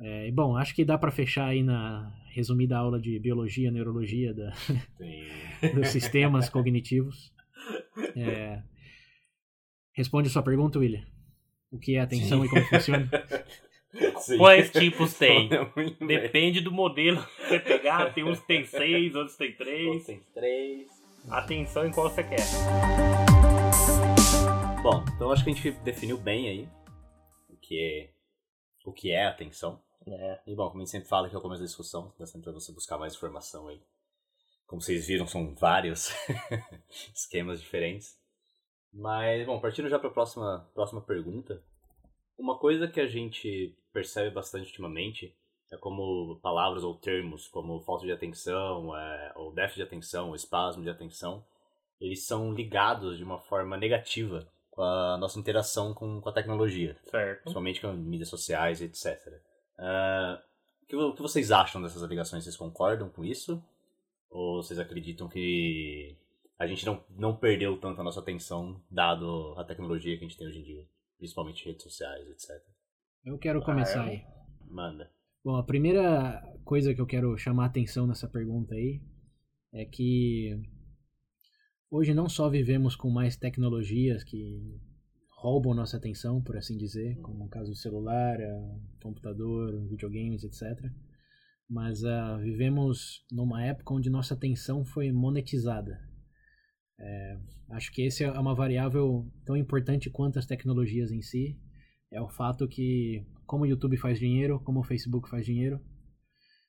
É, 0.00 0.30
bom, 0.30 0.56
acho 0.56 0.74
que 0.74 0.84
dá 0.84 0.96
para 0.96 1.10
fechar 1.10 1.46
aí 1.46 1.62
na 1.62 2.12
resumida 2.30 2.76
aula 2.76 3.00
de 3.00 3.18
biologia, 3.18 3.70
neurologia 3.70 4.32
da, 4.32 4.52
dos 5.74 5.88
sistemas 5.88 6.48
cognitivos. 6.48 7.32
É, 8.16 8.62
responde 9.92 10.28
a 10.28 10.30
sua 10.30 10.42
pergunta, 10.42 10.78
William. 10.78 11.04
O 11.70 11.78
que 11.78 11.96
é 11.96 12.00
atenção 12.00 12.40
Sim. 12.40 12.46
e 12.46 12.48
como 12.48 12.64
funciona? 12.64 13.10
Sim. 14.20 14.38
Quais 14.38 14.70
tipos 14.70 15.14
tem? 15.18 15.48
Depende 16.06 16.60
do 16.60 16.70
modelo 16.70 17.24
que 17.24 17.48
você 17.48 17.60
pegar. 17.60 18.12
Tem 18.12 18.24
uns 18.24 18.40
que 18.40 18.46
tem 18.46 18.64
seis, 18.64 19.14
outros 19.14 19.36
tem 19.36 19.52
três. 19.52 19.86
Outros 19.86 20.06
tem 20.06 20.20
três. 20.34 20.88
Atenção 21.30 21.86
em 21.86 21.92
qual 21.92 22.08
você 22.10 22.22
quer. 22.22 22.44
Bom, 24.82 25.04
então 25.14 25.30
acho 25.32 25.44
que 25.44 25.50
a 25.50 25.54
gente 25.54 25.70
definiu 25.80 26.16
bem 26.16 26.48
aí 26.48 26.68
o 27.48 27.56
que 27.56 27.78
é, 27.80 28.10
o 28.84 28.92
que 28.92 29.10
é 29.10 29.26
atenção. 29.26 29.80
É. 30.06 30.40
E 30.46 30.54
bom, 30.54 30.68
como 30.68 30.78
a 30.78 30.84
gente 30.84 30.90
sempre 30.90 31.08
fala 31.08 31.26
aqui 31.26 31.36
ao 31.36 31.42
começo 31.42 31.60
da 31.60 31.66
discussão, 31.66 32.12
dá 32.18 32.26
sempre 32.26 32.44
pra 32.44 32.52
você 32.52 32.72
buscar 32.72 32.98
mais 32.98 33.14
informação 33.14 33.68
aí. 33.68 33.80
Como 34.66 34.80
vocês 34.80 35.06
viram, 35.06 35.26
são 35.26 35.54
vários 35.54 36.10
esquemas 37.14 37.60
diferentes. 37.60 38.18
Mas, 38.92 39.44
bom, 39.46 39.60
partindo 39.60 39.88
já 39.88 39.98
para 39.98 40.08
a 40.08 40.12
próxima, 40.12 40.70
próxima 40.74 41.00
pergunta, 41.00 41.62
uma 42.38 42.56
coisa 42.56 42.86
que 42.86 43.00
a 43.00 43.06
gente 43.06 43.76
percebe 43.92 44.30
bastante 44.30 44.66
ultimamente 44.66 45.34
é 45.70 45.76
como 45.76 46.38
palavras 46.40 46.82
ou 46.82 46.94
termos 46.94 47.46
como 47.48 47.80
falta 47.80 48.06
de 48.06 48.12
atenção, 48.12 48.96
é, 48.96 49.32
ou 49.36 49.52
déficit 49.52 49.76
de 49.76 49.82
atenção, 49.82 50.28
ou 50.28 50.34
espasmo 50.34 50.82
de 50.82 50.88
atenção, 50.88 51.44
eles 52.00 52.24
são 52.24 52.54
ligados 52.54 53.18
de 53.18 53.24
uma 53.24 53.38
forma 53.38 53.76
negativa 53.76 54.48
com 54.70 54.82
a 54.82 55.18
nossa 55.18 55.38
interação 55.38 55.92
com, 55.92 56.20
com 56.20 56.28
a 56.28 56.32
tecnologia. 56.32 56.96
Certo. 57.10 57.42
Principalmente 57.42 57.80
com 57.80 57.92
mídias 57.92 58.28
sociais, 58.28 58.80
etc. 58.80 59.26
Uh, 59.78 60.38
o, 60.82 60.86
que, 60.86 60.96
o 60.96 61.12
que 61.14 61.22
vocês 61.22 61.50
acham 61.50 61.82
dessas 61.82 62.02
ligações? 62.02 62.44
Vocês 62.44 62.56
concordam 62.56 63.10
com 63.10 63.24
isso? 63.24 63.62
Ou 64.30 64.62
vocês 64.62 64.78
acreditam 64.78 65.28
que 65.28 66.16
a 66.58 66.66
gente 66.66 66.86
não, 66.86 67.02
não 67.10 67.36
perdeu 67.36 67.76
tanto 67.78 68.00
a 68.00 68.04
nossa 68.04 68.20
atenção 68.20 68.80
dado 68.90 69.54
a 69.58 69.64
tecnologia 69.64 70.16
que 70.16 70.24
a 70.24 70.28
gente 70.28 70.38
tem 70.38 70.46
hoje 70.46 70.60
em 70.60 70.64
dia? 70.64 70.86
Principalmente 71.18 71.66
redes 71.66 71.82
sociais, 71.82 72.26
etc. 72.28 72.50
Eu 73.24 73.38
quero 73.38 73.60
começar 73.62 74.04
ah, 74.04 74.08
é? 74.08 74.10
aí. 74.10 74.22
Manda. 74.70 75.10
Bom, 75.44 75.56
a 75.56 75.62
primeira 75.62 76.42
coisa 76.64 76.94
que 76.94 77.00
eu 77.00 77.06
quero 77.06 77.36
chamar 77.36 77.64
a 77.64 77.66
atenção 77.66 78.06
nessa 78.06 78.28
pergunta 78.28 78.74
aí 78.74 79.02
é 79.72 79.84
que 79.84 80.60
hoje 81.90 82.14
não 82.14 82.28
só 82.28 82.48
vivemos 82.48 82.96
com 82.96 83.10
mais 83.10 83.36
tecnologias 83.36 84.24
que 84.24 84.78
roubam 85.30 85.74
nossa 85.74 85.96
atenção, 85.96 86.42
por 86.42 86.56
assim 86.56 86.76
dizer, 86.76 87.18
como 87.20 87.44
o 87.44 87.48
caso 87.48 87.70
do 87.70 87.76
celular, 87.76 88.38
computador, 89.00 89.86
videogames, 89.88 90.42
etc. 90.42 90.90
Mas 91.68 92.02
uh, 92.02 92.38
vivemos 92.42 93.24
numa 93.30 93.64
época 93.64 93.94
onde 93.94 94.10
nossa 94.10 94.34
atenção 94.34 94.84
foi 94.84 95.12
monetizada. 95.12 96.07
É, 97.00 97.38
acho 97.70 97.92
que 97.92 98.02
esse 98.02 98.24
é 98.24 98.30
uma 98.30 98.54
variável 98.54 99.26
tão 99.44 99.56
importante 99.56 100.10
quanto 100.10 100.38
as 100.38 100.46
tecnologias 100.46 101.10
em 101.10 101.22
si. 101.22 101.56
É 102.10 102.20
o 102.20 102.28
fato 102.28 102.66
que, 102.66 103.24
como 103.46 103.64
o 103.64 103.66
YouTube 103.66 103.96
faz 103.96 104.18
dinheiro, 104.18 104.60
como 104.60 104.80
o 104.80 104.84
Facebook 104.84 105.28
faz 105.28 105.44
dinheiro, 105.44 105.80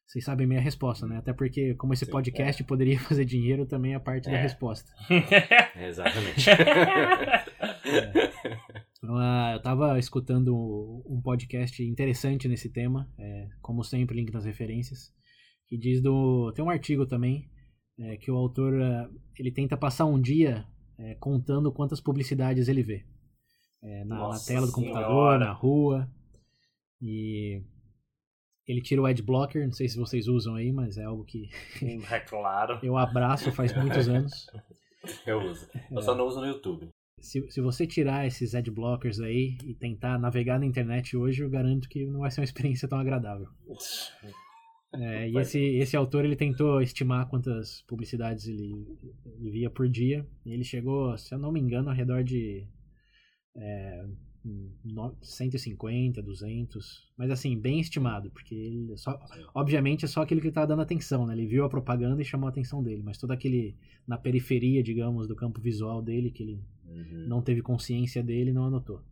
vocês 0.05 0.25
sabem 0.25 0.47
minha 0.47 0.59
resposta, 0.59 1.05
né? 1.05 1.17
Até 1.17 1.31
porque, 1.33 1.75
como 1.75 1.93
esse 1.93 2.05
Sim, 2.05 2.11
podcast 2.11 2.63
é. 2.63 2.65
poderia 2.65 2.97
fazer 2.99 3.25
dinheiro, 3.25 3.65
também 3.65 3.93
é 3.93 3.99
parte 3.99 4.27
é. 4.27 4.31
da 4.31 4.37
resposta. 4.39 4.91
Exatamente. 5.77 6.49
é. 6.49 7.45
Então, 8.97 9.15
uh, 9.15 9.51
eu 9.51 9.57
estava 9.57 9.99
escutando 9.99 10.53
um 11.07 11.21
podcast 11.21 11.81
interessante 11.83 12.47
nesse 12.47 12.69
tema, 12.69 13.07
é, 13.17 13.47
como 13.61 13.83
sempre, 13.83 14.17
link 14.17 14.33
nas 14.33 14.45
referências, 14.45 15.13
que 15.67 15.77
diz 15.77 16.01
do. 16.01 16.51
Tem 16.53 16.65
um 16.65 16.69
artigo 16.69 17.05
também 17.05 17.49
é, 17.99 18.17
que 18.17 18.31
o 18.31 18.35
autor 18.35 18.73
é, 18.81 19.09
ele 19.37 19.51
tenta 19.51 19.77
passar 19.77 20.05
um 20.05 20.19
dia 20.19 20.65
é, 20.97 21.15
contando 21.15 21.71
quantas 21.71 21.99
publicidades 21.99 22.67
ele 22.67 22.83
vê 22.83 23.05
é, 23.81 24.03
na, 24.05 24.29
na, 24.29 24.39
tela 24.39 24.65
do 24.65 24.71
computador, 24.71 25.39
na 25.39 25.51
rua 25.51 26.09
e 27.01 27.61
ele 28.67 28.81
tira 28.81 29.01
o 29.01 29.05
ad 29.05 29.21
blocker, 29.23 29.65
não 29.65 29.73
sei 29.73 29.87
se 29.87 29.97
vocês 29.97 30.27
usam 30.27 30.55
aí, 30.55 30.71
mas 30.71 30.97
é 30.97 31.03
algo 31.03 31.23
que 31.23 31.49
é 31.81 32.19
claro. 32.19 32.79
eu 32.83 32.97
abraço 32.97 33.51
faz 33.51 33.75
muitos 33.75 34.07
anos. 34.07 34.47
Eu 35.25 35.41
uso. 35.41 35.67
Eu 35.89 36.01
só 36.01 36.13
não 36.13 36.27
uso 36.27 36.39
no 36.39 36.47
YouTube. 36.47 36.89
Se, 37.19 37.49
se 37.49 37.59
você 37.61 37.87
tirar 37.87 38.27
esses 38.27 38.53
ad 38.53 38.69
blockers 38.69 39.19
aí 39.19 39.57
e 39.65 39.73
tentar 39.73 40.17
navegar 40.19 40.59
na 40.59 40.65
internet 40.65 41.17
hoje, 41.17 41.43
eu 41.43 41.49
garanto 41.49 41.89
que 41.89 42.05
não 42.05 42.21
vai 42.21 42.31
ser 42.31 42.41
uma 42.41 42.45
experiência 42.45 42.87
tão 42.87 42.99
agradável. 42.99 43.47
É, 44.91 45.29
e 45.29 45.37
esse, 45.37 45.59
esse 45.59 45.95
autor 45.95 46.25
ele 46.25 46.35
tentou 46.35 46.81
estimar 46.81 47.27
quantas 47.29 47.83
publicidades 47.83 48.47
ele, 48.47 48.87
ele, 49.25 49.51
via 49.51 49.69
por 49.69 49.87
dia. 49.87 50.27
E 50.45 50.51
ele 50.51 50.63
chegou, 50.63 51.15
se 51.17 51.33
eu 51.33 51.37
não 51.37 51.51
me 51.51 51.59
engano, 51.59 51.89
ao 51.89 51.95
redor 51.95 52.23
de 52.23 52.67
é, 53.55 54.05
150, 55.21 56.21
200. 56.21 57.07
Mas 57.17 57.29
assim, 57.29 57.59
bem 57.59 57.79
estimado, 57.79 58.31
porque 58.31 58.55
ele 58.55 58.97
só, 58.97 59.19
obviamente 59.53 60.05
é 60.05 60.07
só 60.07 60.21
aquele 60.21 60.41
que 60.41 60.47
estava 60.47 60.67
dando 60.67 60.81
atenção, 60.81 61.27
né? 61.27 61.33
Ele 61.33 61.45
viu 61.45 61.65
a 61.65 61.69
propaganda 61.69 62.21
e 62.21 62.25
chamou 62.25 62.47
a 62.47 62.51
atenção 62.51 62.81
dele. 62.83 63.03
Mas 63.03 63.17
todo 63.17 63.31
aquele 63.31 63.75
na 64.07 64.17
periferia, 64.17 64.81
digamos, 64.81 65.27
do 65.27 65.35
campo 65.35 65.61
visual 65.61 66.01
dele, 66.01 66.31
que 66.31 66.41
ele 66.41 66.63
uhum. 66.85 67.27
não 67.27 67.41
teve 67.43 67.61
consciência 67.61 68.23
dele, 68.23 68.51
não 68.51 68.65
anotou. 68.65 69.03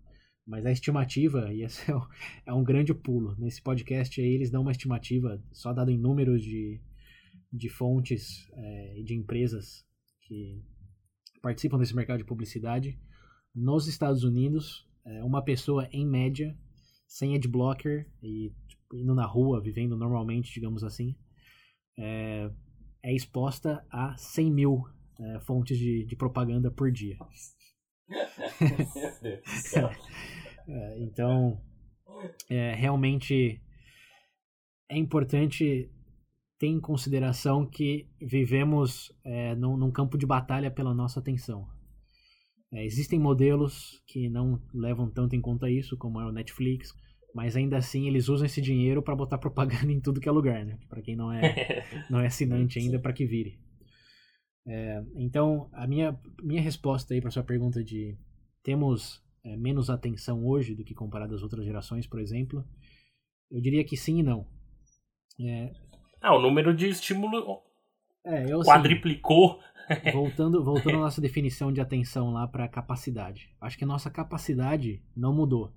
Mas 0.47 0.65
a 0.65 0.71
estimativa, 0.71 1.53
e 1.53 1.63
esse 1.63 1.91
é, 2.45 2.53
um 2.53 2.63
grande 2.63 2.93
pulo. 2.93 3.35
Nesse 3.37 3.61
podcast 3.61 4.21
aí 4.21 4.27
eles 4.27 4.49
dão 4.49 4.61
uma 4.61 4.71
estimativa, 4.71 5.43
só 5.51 5.73
dado 5.73 5.91
em 5.91 5.97
números 5.97 6.41
de, 6.41 6.79
de 7.51 7.67
fontes 7.67 8.49
é, 8.53 8.97
e 8.97 9.01
é, 9.01 9.03
de 9.03 9.13
empresas 9.13 9.85
que 10.21 10.63
participam 11.41 11.77
desse 11.77 11.93
mercado 11.93 12.19
de 12.19 12.23
publicidade. 12.23 12.97
Nos 13.53 13.87
Estados 13.87 14.23
Unidos, 14.23 14.87
é, 15.05 15.21
uma 15.21 15.43
pessoa 15.43 15.89
em 15.91 16.07
média, 16.07 16.57
sem 17.05 17.35
adblocker 17.35 18.09
e 18.23 18.53
tipo, 18.69 18.95
indo 18.95 19.13
na 19.13 19.25
rua, 19.25 19.61
vivendo 19.61 19.97
normalmente, 19.97 20.53
digamos 20.53 20.81
assim, 20.81 21.13
é, 21.99 22.49
é 23.03 23.13
exposta 23.13 23.85
a 23.89 24.15
100 24.15 24.51
mil 24.51 24.83
fontes 25.47 25.79
de, 25.79 26.05
de 26.05 26.15
propaganda 26.15 26.69
por 26.69 26.91
dia. 26.91 27.17
Meu 28.09 29.11
Deus 29.21 29.41
do 29.41 29.49
céu. 29.49 29.89
É, 30.69 30.99
então, 30.99 31.57
é, 32.49 32.75
realmente 32.75 33.61
é 34.89 34.97
importante 34.97 35.89
ter 36.59 36.67
em 36.67 36.79
consideração 36.79 37.65
que 37.65 38.05
vivemos 38.19 39.11
é, 39.23 39.55
num, 39.55 39.77
num, 39.77 39.91
campo 39.91 40.17
de 40.17 40.25
batalha 40.25 40.71
pela 40.71 40.93
nossa 40.93 41.19
atenção. 41.19 41.67
É, 42.73 42.85
existem 42.85 43.17
modelos 43.17 44.01
que 44.07 44.27
não 44.29 44.61
levam 44.73 45.09
tanto 45.09 45.35
em 45.35 45.41
conta 45.41 45.69
isso, 45.69 45.97
como 45.97 46.19
é 46.19 46.25
o 46.25 46.33
Netflix, 46.33 46.93
mas 47.33 47.55
ainda 47.55 47.77
assim 47.77 48.07
eles 48.07 48.27
usam 48.27 48.45
esse 48.45 48.59
dinheiro 48.61 49.01
para 49.01 49.15
botar 49.15 49.37
propaganda 49.37 49.89
em 49.93 50.01
tudo 50.01 50.19
que 50.19 50.27
é 50.27 50.31
lugar, 50.31 50.65
né? 50.65 50.77
Para 50.89 51.01
quem 51.01 51.15
não 51.15 51.31
é 51.31 51.85
não 52.09 52.19
é 52.19 52.27
assinante 52.27 52.79
ainda, 52.79 52.99
para 52.99 53.13
que 53.13 53.25
vire. 53.25 53.59
É, 54.67 55.01
então, 55.15 55.69
a 55.71 55.87
minha, 55.87 56.19
minha 56.43 56.61
resposta 56.61 57.13
aí 57.13 57.21
para 57.21 57.31
sua 57.31 57.43
pergunta 57.43 57.81
de 57.83 58.17
temos 58.61 59.23
é, 59.43 59.55
menos 59.55 59.89
atenção 59.89 60.45
hoje 60.45 60.75
do 60.75 60.83
que 60.83 60.93
comparado 60.93 61.33
às 61.33 61.41
outras 61.41 61.65
gerações, 61.65 62.05
por 62.05 62.19
exemplo, 62.19 62.65
eu 63.49 63.61
diria 63.61 63.83
que 63.85 63.95
sim 63.95 64.19
e 64.19 64.23
não. 64.23 64.45
É, 65.39 65.71
Ah, 66.21 66.35
o 66.35 66.41
número 66.41 66.75
de 66.75 66.89
estímulo 66.89 67.61
É, 68.25 68.51
eu 68.51 68.59
assim, 68.59 68.69
quadriplicou. 68.69 69.59
voltando, 70.11 70.61
voltando 70.61 70.97
à 70.97 71.01
nossa 71.01 71.21
definição 71.21 71.71
de 71.71 71.79
atenção 71.79 72.31
lá 72.31 72.45
para 72.45 72.67
capacidade. 72.67 73.49
Acho 73.61 73.77
que 73.77 73.85
a 73.85 73.87
nossa 73.87 74.09
capacidade 74.09 75.01
não 75.15 75.33
mudou. 75.33 75.73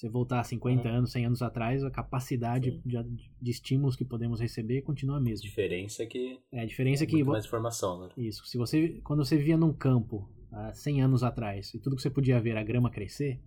Se 0.00 0.08
voltar 0.08 0.42
50 0.44 0.88
Uhum. 0.88 0.94
anos, 0.96 1.12
100 1.12 1.26
anos 1.26 1.42
atrás, 1.42 1.84
a 1.84 1.90
capacidade 1.90 2.70
de, 2.86 3.02
de 3.42 3.50
estímulos 3.50 3.96
que 3.96 4.04
podemos 4.04 4.40
receber 4.40 4.80
continua 4.80 5.16
a 5.16 5.18
A 5.18 5.20
mesma. 5.20 5.42
diferença 5.46 6.02
é 6.02 6.06
que 6.06 6.38
É, 6.50 6.60
a 6.60 6.64
diferença 6.64 7.04
é 7.04 7.06
que 7.06 7.16
muito 7.16 7.28
mais 7.28 7.44
informação, 7.44 8.00
né? 8.00 8.08
Isso. 8.16 8.46
Se 8.46 8.56
você, 8.56 9.00
quando 9.04 9.22
você 9.22 9.36
vivia 9.36 9.58
num 9.58 9.74
campo 9.74 10.26
há 10.50 10.72
100 10.72 11.02
anos 11.02 11.22
atrás 11.22 11.74
e 11.74 11.78
tudo 11.78 11.96
que 11.96 12.00
você 12.02 12.08
podia 12.08 12.40
ver 12.40 12.56
a 12.56 12.62
grama 12.62 12.90
crescer, 12.90 13.40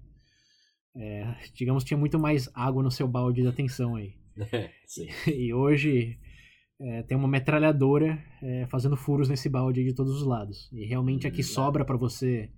é, 0.96 1.26
digamos, 1.56 1.84
tinha 1.84 1.98
muito 1.98 2.20
mais 2.20 2.48
água 2.54 2.84
no 2.84 2.92
seu 2.92 3.08
balde 3.08 3.42
de 3.42 3.48
atenção 3.48 3.96
aí. 3.96 4.14
Sim. 4.86 5.08
E 5.36 5.52
hoje 5.54 6.20
é, 6.80 7.02
tem 7.02 7.18
uma 7.18 7.28
metralhadora 7.28 8.24
é, 8.44 8.68
fazendo 8.68 8.96
furos 8.96 9.28
nesse 9.28 9.50
balde 9.50 9.80
aí 9.80 9.88
de 9.88 9.96
todos 9.96 10.14
os 10.22 10.24
lados. 10.24 10.70
E 10.72 10.86
realmente 10.86 11.26
a 11.26 11.32
que 11.32 11.42
Hum, 11.42 11.44
sobra 11.44 11.84
para 11.84 11.98
você 11.98 12.52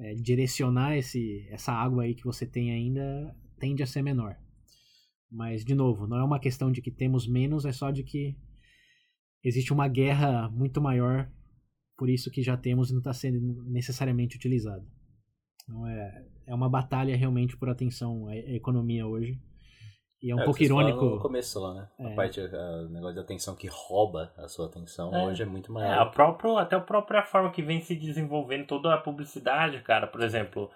é, 0.00 0.14
direcionar 0.14 0.96
esse, 0.96 1.46
essa 1.50 1.72
água 1.72 2.04
aí 2.04 2.14
que 2.14 2.24
você 2.24 2.46
tem 2.46 2.72
ainda 2.72 3.36
tende 3.58 3.82
a 3.82 3.86
ser 3.86 4.02
menor. 4.02 4.36
Mas, 5.30 5.64
de 5.64 5.74
novo, 5.74 6.06
não 6.06 6.16
é 6.16 6.24
uma 6.24 6.40
questão 6.40 6.72
de 6.72 6.80
que 6.80 6.90
temos 6.90 7.28
menos, 7.28 7.64
é 7.64 7.72
só 7.72 7.90
de 7.90 8.02
que 8.02 8.36
existe 9.44 9.72
uma 9.72 9.86
guerra 9.86 10.48
muito 10.48 10.80
maior, 10.80 11.30
por 11.96 12.08
isso 12.08 12.30
que 12.30 12.42
já 12.42 12.56
temos 12.56 12.88
e 12.88 12.92
não 12.92 13.00
está 13.00 13.12
sendo 13.12 13.62
necessariamente 13.70 14.36
utilizado. 14.36 14.84
Então 15.62 15.86
é, 15.86 16.26
é 16.46 16.54
uma 16.54 16.68
batalha 16.68 17.16
realmente 17.16 17.56
por 17.56 17.68
atenção 17.68 18.26
à 18.26 18.32
à 18.32 18.36
economia 18.36 19.06
hoje. 19.06 19.38
E 20.22 20.30
é 20.30 20.34
um 20.34 20.40
É, 20.40 20.44
pouco 20.44 20.62
irônico. 20.62 21.04
No 21.04 21.18
começo 21.20 21.58
lá, 21.60 21.74
né? 21.74 21.88
É. 21.98 22.12
A 22.12 22.14
parte, 22.14 22.40
a- 22.40 22.44
o 22.84 22.88
negócio 22.90 23.14
de 23.14 23.20
atenção 23.20 23.56
que 23.56 23.66
rouba 23.68 24.32
a 24.36 24.46
sua 24.48 24.66
atenção 24.66 25.14
É. 25.14 25.24
hoje 25.24 25.42
é 25.42 25.46
muito 25.46 25.72
É, 25.78 25.84
a 25.84 25.88
maior. 25.96 26.10
próprio, 26.10 26.58
até 26.58 26.76
a 26.76 26.80
própria 26.80 27.22
forma 27.22 27.50
que 27.50 27.62
vem 27.62 27.80
se 27.80 27.94
desenvolvendo 27.94 28.66
toda 28.66 28.92
a 28.92 28.98
publicidade, 28.98 29.80
cara. 29.82 30.06
Por 30.06 30.20
exemplo, 30.22 30.70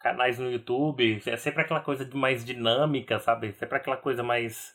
canais 0.00 0.38
no 0.38 0.50
YouTube, 0.50 1.20
é 1.26 1.36
sempre 1.36 1.60
aquela 1.62 1.80
coisa 1.80 2.08
mais 2.14 2.42
dinâmica, 2.44 3.18
sabe? 3.18 3.52
Sempre 3.52 3.76
aquela 3.76 3.98
coisa 3.98 4.22
mais. 4.22 4.74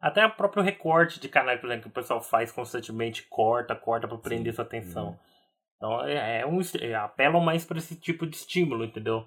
Até 0.00 0.24
o 0.24 0.30
próprio 0.30 0.62
recorte 0.62 1.20
de 1.20 1.28
canais, 1.28 1.60
por 1.60 1.66
exemplo, 1.66 1.84
que 1.84 1.88
o 1.90 1.92
pessoal 2.02 2.20
faz 2.22 2.50
constantemente, 2.50 3.26
corta, 3.28 3.74
corta 3.74 4.08
pra 4.08 4.16
prender 4.18 4.52
Sim. 4.52 4.56
sua 4.56 4.64
atenção. 4.64 5.08
Uhum. 5.08 5.16
Então 5.76 6.04
é, 6.06 6.40
é 6.40 6.46
um, 6.46 6.60
é, 6.80 6.94
apelam 6.94 7.40
mais 7.42 7.64
pra 7.66 7.76
esse 7.76 7.94
tipo 8.00 8.26
de 8.26 8.36
estímulo, 8.36 8.84
entendeu? 8.84 9.26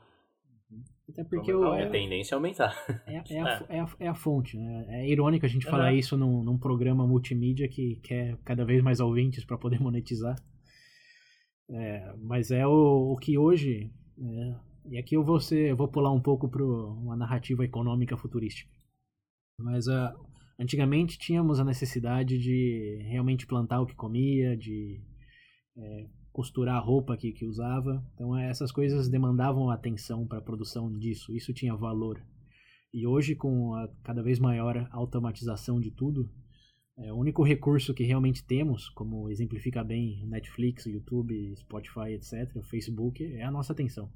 Até 1.10 1.24
porque 1.24 1.52
Então, 1.52 1.62
o, 1.62 1.72
A 1.72 1.80
é, 1.80 1.90
tendência 1.90 2.34
é 2.36 2.38
aumentar. 2.38 2.76
é, 3.08 3.16
é 3.16 3.42
a, 3.42 3.66
é, 3.70 3.80
a, 3.80 3.90
é 4.00 4.08
a 4.08 4.16
fonte, 4.16 4.58
né? 4.58 4.86
É 4.90 5.10
irônico 5.10 5.46
a 5.46 5.50
gente 5.50 5.66
falar 5.66 5.94
isso 5.94 6.18
num, 6.18 6.44
num 6.44 6.58
programa 6.58 7.08
multimídia 7.08 7.68
que 7.68 7.96
quer 7.98 8.38
cada 8.44 8.66
vez 8.66 8.84
mais 8.84 9.00
ouvintes 9.00 9.46
para 9.46 9.58
poder 9.58 9.80
monetizar. 9.82 10.36
É, 11.70 12.14
mas 12.20 12.52
é 12.52 12.66
o, 12.66 13.14
o 13.14 13.18
que 13.18 13.38
hoje. 13.38 13.92
é, 14.20 14.68
e 14.90 14.98
aqui 14.98 15.16
eu 15.16 15.24
vou, 15.24 15.40
ser, 15.40 15.70
eu 15.70 15.76
vou 15.76 15.88
pular 15.88 16.12
um 16.14 16.22
pouco 16.22 16.48
para 16.48 16.64
uma 16.64 17.16
narrativa 17.16 17.66
econômica 17.66 18.16
futurística. 18.16 18.72
Mas 19.60 19.88
ah, 19.88 20.16
antigamente 20.60 21.18
tínhamos 21.18 21.60
a 21.60 21.66
necessidade 21.66 22.38
de 22.38 23.00
realmente 23.10 23.46
plantar 23.46 23.82
o 23.82 23.86
que 23.86 23.96
comia, 23.96 24.56
de 24.56 25.02
é, 25.78 26.08
costurar 26.38 26.76
a 26.76 26.80
roupa 26.80 27.18
que, 27.18 27.32
que 27.32 27.48
usava. 27.48 28.06
Então 28.14 28.38
essas 28.38 28.72
coisas 28.72 29.10
demandavam 29.10 29.72
atenção 29.72 30.28
para 30.28 30.38
a 30.38 30.42
produção 30.42 30.96
disso. 30.96 31.36
Isso 31.36 31.52
tinha 31.52 31.76
valor. 31.76 32.22
E 32.94 33.08
hoje, 33.08 33.34
com 33.34 33.74
a 33.74 33.88
cada 34.04 34.22
vez 34.22 34.38
maior 34.38 34.88
automatização 34.92 35.80
de 35.82 35.90
tudo, 35.90 36.30
é, 36.96 37.12
o 37.12 37.16
único 37.16 37.42
recurso 37.42 37.92
que 37.92 38.04
realmente 38.04 38.46
temos, 38.46 38.88
como 38.90 39.32
exemplifica 39.32 39.84
bem 39.84 40.28
Netflix, 40.28 40.86
YouTube, 40.86 41.56
Spotify, 41.56 42.12
etc., 42.14 42.56
o 42.56 42.62
Facebook, 42.62 43.24
é 43.24 43.42
a 43.42 43.50
nossa 43.50 43.74
atenção. 43.74 44.08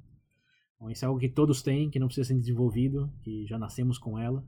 Então, 0.76 0.90
isso 0.92 1.04
é 1.04 1.08
algo 1.08 1.18
que 1.18 1.28
todos 1.28 1.60
têm, 1.60 1.90
que 1.90 1.98
não 1.98 2.06
precisa 2.06 2.28
ser 2.28 2.38
desenvolvido, 2.38 3.12
que 3.24 3.46
já 3.46 3.58
nascemos 3.58 3.98
com 3.98 4.16
ela. 4.16 4.46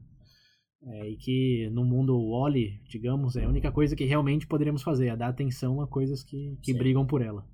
É, 0.80 1.10
e 1.10 1.16
que 1.16 1.68
no 1.72 1.84
mundo 1.84 2.16
Wally, 2.30 2.80
digamos, 2.88 3.34
é 3.34 3.44
a 3.44 3.48
única 3.48 3.72
coisa 3.72 3.96
que 3.96 4.04
realmente 4.04 4.46
poderíamos 4.46 4.82
fazer, 4.82 5.08
é 5.08 5.16
dar 5.16 5.28
atenção 5.28 5.80
a 5.80 5.88
coisas 5.88 6.22
que, 6.22 6.56
que 6.62 6.72
Sim. 6.72 6.78
brigam 6.78 7.04
por 7.04 7.20
ela. 7.20 7.44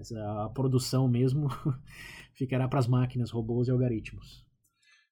Mas 0.00 0.10
a, 0.12 0.46
a 0.46 0.48
produção 0.48 1.06
mesmo 1.06 1.48
ficará 2.32 2.66
para 2.66 2.78
as 2.78 2.86
máquinas, 2.86 3.30
robôs 3.30 3.68
e 3.68 3.70
algoritmos. 3.70 4.46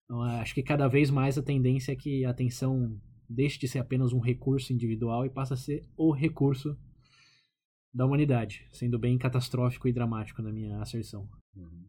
Então, 0.05 0.23
acho 0.23 0.55
que 0.55 0.63
cada 0.63 0.89
vez 0.89 1.11
mais 1.11 1.37
a 1.37 1.43
tendência 1.43 1.93
é 1.93 1.97
que 1.97 2.25
a 2.25 2.31
atenção 2.31 2.99
deixe 3.29 3.59
de 3.59 3.69
ser 3.69 3.81
apenas 3.81 4.15
um 4.15 4.19
recurso 4.19 4.73
individual 4.73 5.27
e 5.27 5.31
passe 5.31 5.53
a 5.53 5.57
ser 5.59 5.87
o 5.95 6.11
recurso 6.11 6.75
da 7.93 8.07
humanidade, 8.07 8.67
sendo 8.73 8.99
bem 8.99 9.19
catastrófico 9.19 9.87
e 9.87 9.93
dramático 9.93 10.41
na 10.41 10.51
minha 10.51 10.81
asserção. 10.81 11.29
Uhum. 11.55 11.87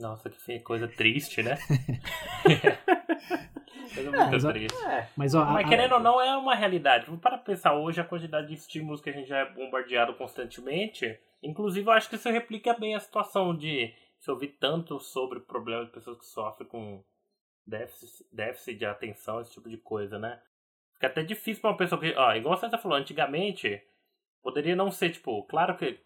Nossa, 0.00 0.28
que 0.28 0.58
coisa 0.58 0.88
triste, 0.88 1.40
né? 1.40 1.56
coisa 3.96 4.10
mas 4.12 4.30
muito 4.30 4.46
a- 4.48 4.52
triste. 4.52 4.84
É, 4.86 5.08
Mas, 5.16 5.34
ó, 5.34 5.42
a- 5.42 5.46
Mas 5.46 5.66
a- 5.66 5.68
querendo 5.68 5.92
ou 5.94 6.00
não, 6.00 6.20
é 6.20 6.36
uma 6.36 6.54
realidade. 6.54 7.10
Para 7.18 7.38
pensar 7.38 7.74
hoje, 7.74 8.00
a 8.00 8.04
quantidade 8.04 8.46
de 8.48 8.54
estímulos 8.54 9.00
que 9.00 9.10
a 9.10 9.12
gente 9.12 9.28
já 9.28 9.38
é 9.38 9.44
bombardeado 9.52 10.14
constantemente, 10.14 11.18
inclusive 11.42 11.88
eu 11.88 11.92
acho 11.92 12.08
que 12.08 12.16
isso 12.16 12.28
replica 12.30 12.72
bem 12.74 12.94
a 12.94 13.00
situação 13.00 13.56
de 13.56 13.92
se 14.18 14.30
ouvir 14.30 14.56
tanto 14.60 14.98
sobre 15.00 15.40
problemas 15.40 15.86
de 15.86 15.92
pessoas 15.92 16.18
que 16.18 16.26
sofrem 16.26 16.68
com 16.68 17.02
déficit, 17.66 18.24
déficit 18.32 18.78
de 18.78 18.86
atenção, 18.86 19.40
esse 19.40 19.52
tipo 19.52 19.68
de 19.68 19.76
coisa, 19.76 20.18
né? 20.18 20.40
Fica 20.94 21.08
até 21.08 21.22
difícil 21.22 21.60
pra 21.60 21.70
uma 21.70 21.76
pessoa 21.76 22.00
que, 22.00 22.14
ó, 22.16 22.34
igual 22.34 22.56
você 22.56 22.68
tá 22.68 22.78
falando, 22.78 23.00
antigamente 23.02 23.82
poderia 24.42 24.76
não 24.76 24.90
ser, 24.90 25.10
tipo, 25.10 25.42
claro 25.44 25.76
que 25.76 26.00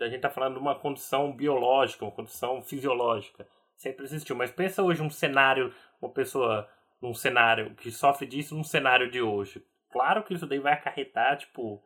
a 0.00 0.08
gente 0.08 0.20
tá 0.20 0.30
falando 0.30 0.54
de 0.54 0.60
uma 0.60 0.74
condição 0.74 1.32
biológica, 1.32 2.04
uma 2.04 2.10
condição 2.10 2.62
fisiológica, 2.62 3.46
sempre 3.76 4.04
existiu, 4.04 4.34
mas 4.34 4.50
pensa 4.50 4.82
hoje 4.82 5.02
um 5.02 5.10
cenário, 5.10 5.72
uma 6.00 6.10
pessoa 6.10 6.68
num 7.00 7.14
cenário 7.14 7.74
que 7.76 7.90
sofre 7.90 8.26
disso 8.26 8.56
num 8.56 8.64
cenário 8.64 9.10
de 9.10 9.20
hoje. 9.20 9.64
Claro 9.90 10.22
que 10.22 10.34
isso 10.34 10.46
daí 10.46 10.58
vai 10.58 10.72
acarretar, 10.72 11.38
tipo, 11.38 11.82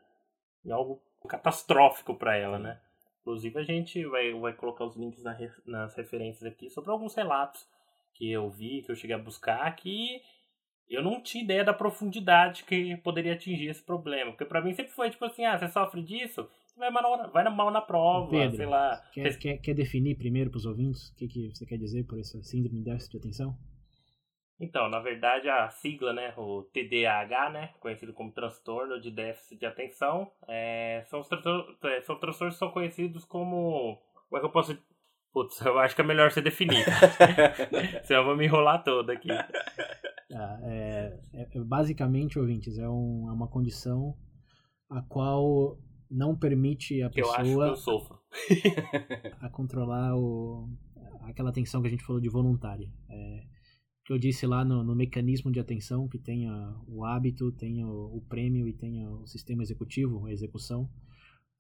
em 0.65 0.71
algo 0.71 1.03
catastrófico 1.29 2.15
para 2.15 2.37
ela, 2.37 2.59
né? 2.59 2.81
Inclusive 3.21 3.59
a 3.59 3.63
gente 3.63 4.05
vai, 4.07 4.33
vai 4.33 4.53
colocar 4.53 4.85
os 4.85 4.97
links 4.97 5.23
na 5.23 5.37
nas 5.65 5.95
referências 5.95 6.45
aqui 6.45 6.69
sobre 6.69 6.91
alguns 6.91 7.15
relatos 7.15 7.67
que 8.15 8.31
eu 8.31 8.51
vi, 8.51 8.83
que 8.83 8.91
eu 8.91 8.97
cheguei 8.97 9.15
a 9.15 9.19
buscar, 9.19 9.75
que 9.77 10.21
eu 10.91 11.03
não 11.03 11.23
tinha 11.23 11.45
ideia 11.45 11.65
da 11.65 11.73
profundidade 11.73 12.65
que 12.65 12.97
poderia 12.97 13.35
atingir 13.35 13.69
esse 13.69 13.83
problema. 13.83 14.33
Porque 14.33 14.45
para 14.45 14.61
mim 14.61 14.75
sempre 14.75 14.93
foi 14.93 15.09
tipo 15.09 15.25
assim, 15.25 15.45
ah, 15.45 15.57
você 15.57 15.69
sofre 15.69 16.03
disso, 16.03 16.49
você 16.67 16.79
vai 16.79 16.91
mal, 16.91 17.31
vai 17.31 17.45
mal 17.49 17.71
na 17.71 17.81
prova, 17.81 18.29
Pedro, 18.29 18.57
sei 18.57 18.67
lá. 18.67 19.01
Quer, 19.13 19.39
quer, 19.39 19.59
quer 19.59 19.75
definir 19.75 20.17
primeiro 20.17 20.51
para 20.51 20.59
os 20.59 20.67
ouvintes 20.67 21.11
o 21.11 21.17
que, 21.17 21.29
que 21.29 21.49
você 21.55 21.65
quer 21.65 21.79
dizer 21.79 22.05
por 22.05 22.19
essa 22.19 22.43
síndrome 22.43 22.79
de 22.79 22.85
déficit 22.85 23.13
de 23.13 23.19
atenção? 23.19 23.57
Então, 24.63 24.89
na 24.89 25.01
verdade, 25.01 25.49
a 25.49 25.69
sigla, 25.71 26.13
né, 26.13 26.33
o 26.37 26.63
TDAH, 26.73 27.51
né, 27.51 27.71
conhecido 27.81 28.13
como 28.13 28.31
transtorno 28.33 29.01
de 29.01 29.11
déficit 29.11 29.59
de 29.59 29.67
atenção, 29.67 30.31
é, 30.49 31.03
são, 31.07 31.19
os 31.21 31.27
transtor- 31.29 31.77
é, 31.83 32.01
são 32.03 32.17
transtornos 32.19 32.55
que 32.55 32.59
são 32.61 32.71
conhecidos 32.71 33.25
como... 33.25 33.99
Como 34.29 34.37
é 34.37 34.41
que 34.41 34.47
eu 34.47 34.51
posso... 34.53 34.79
Putz, 35.33 35.61
eu 35.63 35.79
acho 35.79 35.97
que 35.97 36.01
é 36.03 36.05
melhor 36.05 36.31
você 36.31 36.41
definir. 36.41 36.85
Senão 38.05 38.21
eu 38.21 38.27
vou 38.27 38.37
me 38.37 38.45
enrolar 38.45 38.83
todo 38.85 39.11
aqui. 39.11 39.29
Ah, 40.35 40.59
é, 40.63 41.21
é- 41.35 41.59
é- 41.59 41.61
basicamente, 41.61 42.39
ouvintes, 42.39 42.79
é, 42.79 42.89
um- 42.89 43.29
é 43.29 43.33
uma 43.35 43.49
condição 43.49 44.15
a 44.89 45.03
qual 45.03 45.77
não 46.11 46.35
permite 46.35 47.03
a 47.03 47.11
Que 47.11 47.21
eu 47.21 47.27
acho 47.27 47.37
que 47.37 47.43
pessoa 47.49 47.67
eu 47.67 47.77
sofro. 47.77 48.19
a 49.43 49.51
controlar 49.51 50.17
o, 50.17 50.71
aquela 51.29 51.51
atenção 51.51 51.83
que 51.83 51.89
a 51.89 51.91
gente 51.91 52.03
falou 52.03 52.19
de 52.21 52.31
voluntária. 52.31 52.89
É, 53.11 53.41
que 54.05 54.13
eu 54.13 54.19
disse 54.19 54.47
lá 54.47 54.65
no, 54.65 54.83
no 54.83 54.95
mecanismo 54.97 55.51
de 55.51 55.61
atenção, 55.61 56.09
que 56.09 56.19
tem 56.19 56.47
a- 56.49 56.77
o 56.87 57.05
hábito, 57.05 57.53
tem 57.53 57.85
o, 57.85 58.21
prêmio 58.29 58.67
e 58.69 58.73
tem 58.73 59.07
o 59.07 59.27
sistema 59.27 59.63
executivo, 59.63 60.27
a 60.27 60.33
execução. 60.33 60.91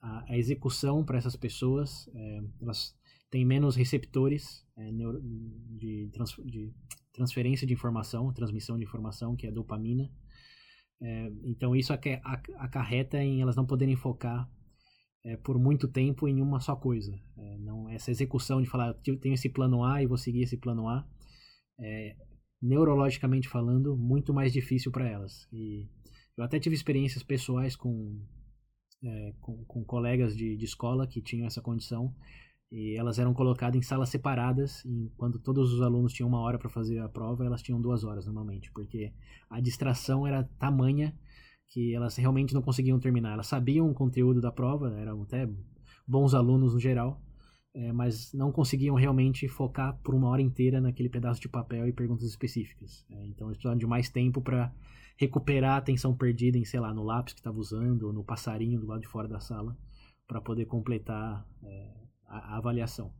A, 0.01 0.32
a 0.32 0.38
execução 0.38 1.05
para 1.05 1.18
essas 1.18 1.36
pessoas, 1.36 2.09
é, 2.14 2.43
elas 2.61 2.95
têm 3.30 3.45
menos 3.45 3.76
receptores 3.76 4.66
é, 4.76 4.90
neuro- 4.93 5.20
de, 5.22 6.09
trans, 6.12 6.32
de 6.45 6.72
transferência 7.12 7.66
de 7.66 7.72
informação, 7.74 8.32
transmissão 8.32 8.78
de 8.78 8.84
informação, 8.84 9.36
que 9.36 9.47
é 9.47 9.51
a 9.51 9.53
dopamina. 9.53 10.11
É, 11.01 11.32
então 11.45 11.74
isso 11.74 11.93
aca- 11.93 12.20
ac- 12.24 12.53
acarreta 12.57 13.22
em 13.22 13.40
elas 13.40 13.57
não 13.57 13.66
poderem 13.66 13.97
focar 13.97 14.49
é, 15.24 15.36
por 15.36 15.59
muito 15.59 15.88
tempo 15.88 16.28
em 16.28 16.40
uma 16.40 16.61
só 16.61 16.76
coisa. 16.76 17.18
É, 17.36 17.59
não 17.59 17.88
essa 17.88 18.11
execução 18.11 18.62
de 18.62 18.68
falar 18.68 18.97
eu 19.07 19.18
tenho 19.18 19.34
esse 19.34 19.49
plano 19.49 19.84
A 19.84 20.03
e 20.03 20.07
vou 20.07 20.16
seguir 20.18 20.43
esse 20.43 20.57
plano 20.57 20.88
A 20.88 21.07
é 21.78 22.16
neurologicamente 22.62 23.48
falando 23.48 23.96
muito 23.96 24.32
mais 24.32 24.52
difícil 24.52 24.92
para 24.92 25.08
elas. 25.08 25.48
E 25.52 25.88
eu 26.36 26.44
até 26.44 26.60
tive 26.60 26.74
experiências 26.74 27.22
pessoais 27.22 27.74
com 27.76 28.20
é, 29.04 29.32
com, 29.40 29.64
com 29.64 29.84
colegas 29.84 30.36
de, 30.36 30.56
de 30.56 30.64
escola 30.64 31.06
que 31.06 31.20
tinham 31.20 31.46
essa 31.46 31.60
condição 31.60 32.14
E 32.70 32.96
elas 32.96 33.18
eram 33.18 33.34
colocadas 33.34 33.76
em 33.76 33.82
salas 33.82 34.08
separadas, 34.08 34.82
quando 35.16 35.38
todos 35.38 35.72
os 35.74 35.82
alunos 35.82 36.12
tinham 36.12 36.28
uma 36.28 36.40
hora 36.40 36.58
para 36.58 36.70
fazer 36.70 37.00
a 37.00 37.08
prova, 37.08 37.44
elas 37.44 37.62
tinham 37.62 37.80
duas 37.80 38.04
horas 38.04 38.24
normalmente, 38.26 38.70
porque 38.72 39.12
a 39.50 39.60
distração 39.60 40.26
era 40.26 40.44
tamanha 40.58 41.14
que 41.68 41.94
elas 41.94 42.16
realmente 42.16 42.54
não 42.54 42.62
conseguiam 42.62 42.98
terminar. 42.98 43.34
Elas 43.34 43.46
sabiam 43.46 43.90
o 43.90 43.94
conteúdo 43.94 44.40
da 44.40 44.52
prova, 44.52 44.94
eram 44.98 45.22
até 45.22 45.48
bons 46.06 46.32
alunos 46.32 46.74
no 46.74 46.80
geral, 46.80 47.20
é, 47.75 47.93
mas 47.93 48.33
não 48.35 48.53
conseguiam 48.53 48.95
realmente 48.95 49.49
focar 49.49 49.99
por 50.03 50.14
uma 50.14 50.29
hora 50.29 50.43
inteira 50.43 50.81
naquele 50.81 51.09
pedaço 51.09 51.41
de 51.41 51.49
papel 51.49 51.89
e 51.89 51.93
perguntas 51.93 52.27
específicas. 52.29 53.05
É, 53.11 53.27
então 53.27 53.49
eles 53.49 53.57
precisavam 53.57 53.79
de 53.79 53.87
mais 53.87 54.11
tempo 54.11 54.43
para 54.43 54.73
recuperar 55.16 55.75
a 55.75 55.77
atenção 55.79 56.14
perdida 56.14 56.59
em, 56.59 56.64
sei 56.64 56.81
lá, 56.81 56.93
no 56.93 57.03
lápis 57.03 57.33
que 57.33 57.41
estava 57.41 57.59
usando 57.59 58.05
ou 58.05 58.12
no 58.12 58.25
passarinho 58.25 58.81
do 58.81 58.87
lado 58.87 59.01
de 59.01 59.09
fora 59.09 59.29
da 59.29 59.41
sala 59.41 59.77
para 60.27 60.41
poder 60.41 60.66
completar 60.66 61.47
é, 61.62 61.95
a, 62.27 62.55
a, 62.55 62.57
avaliação. 62.59 63.12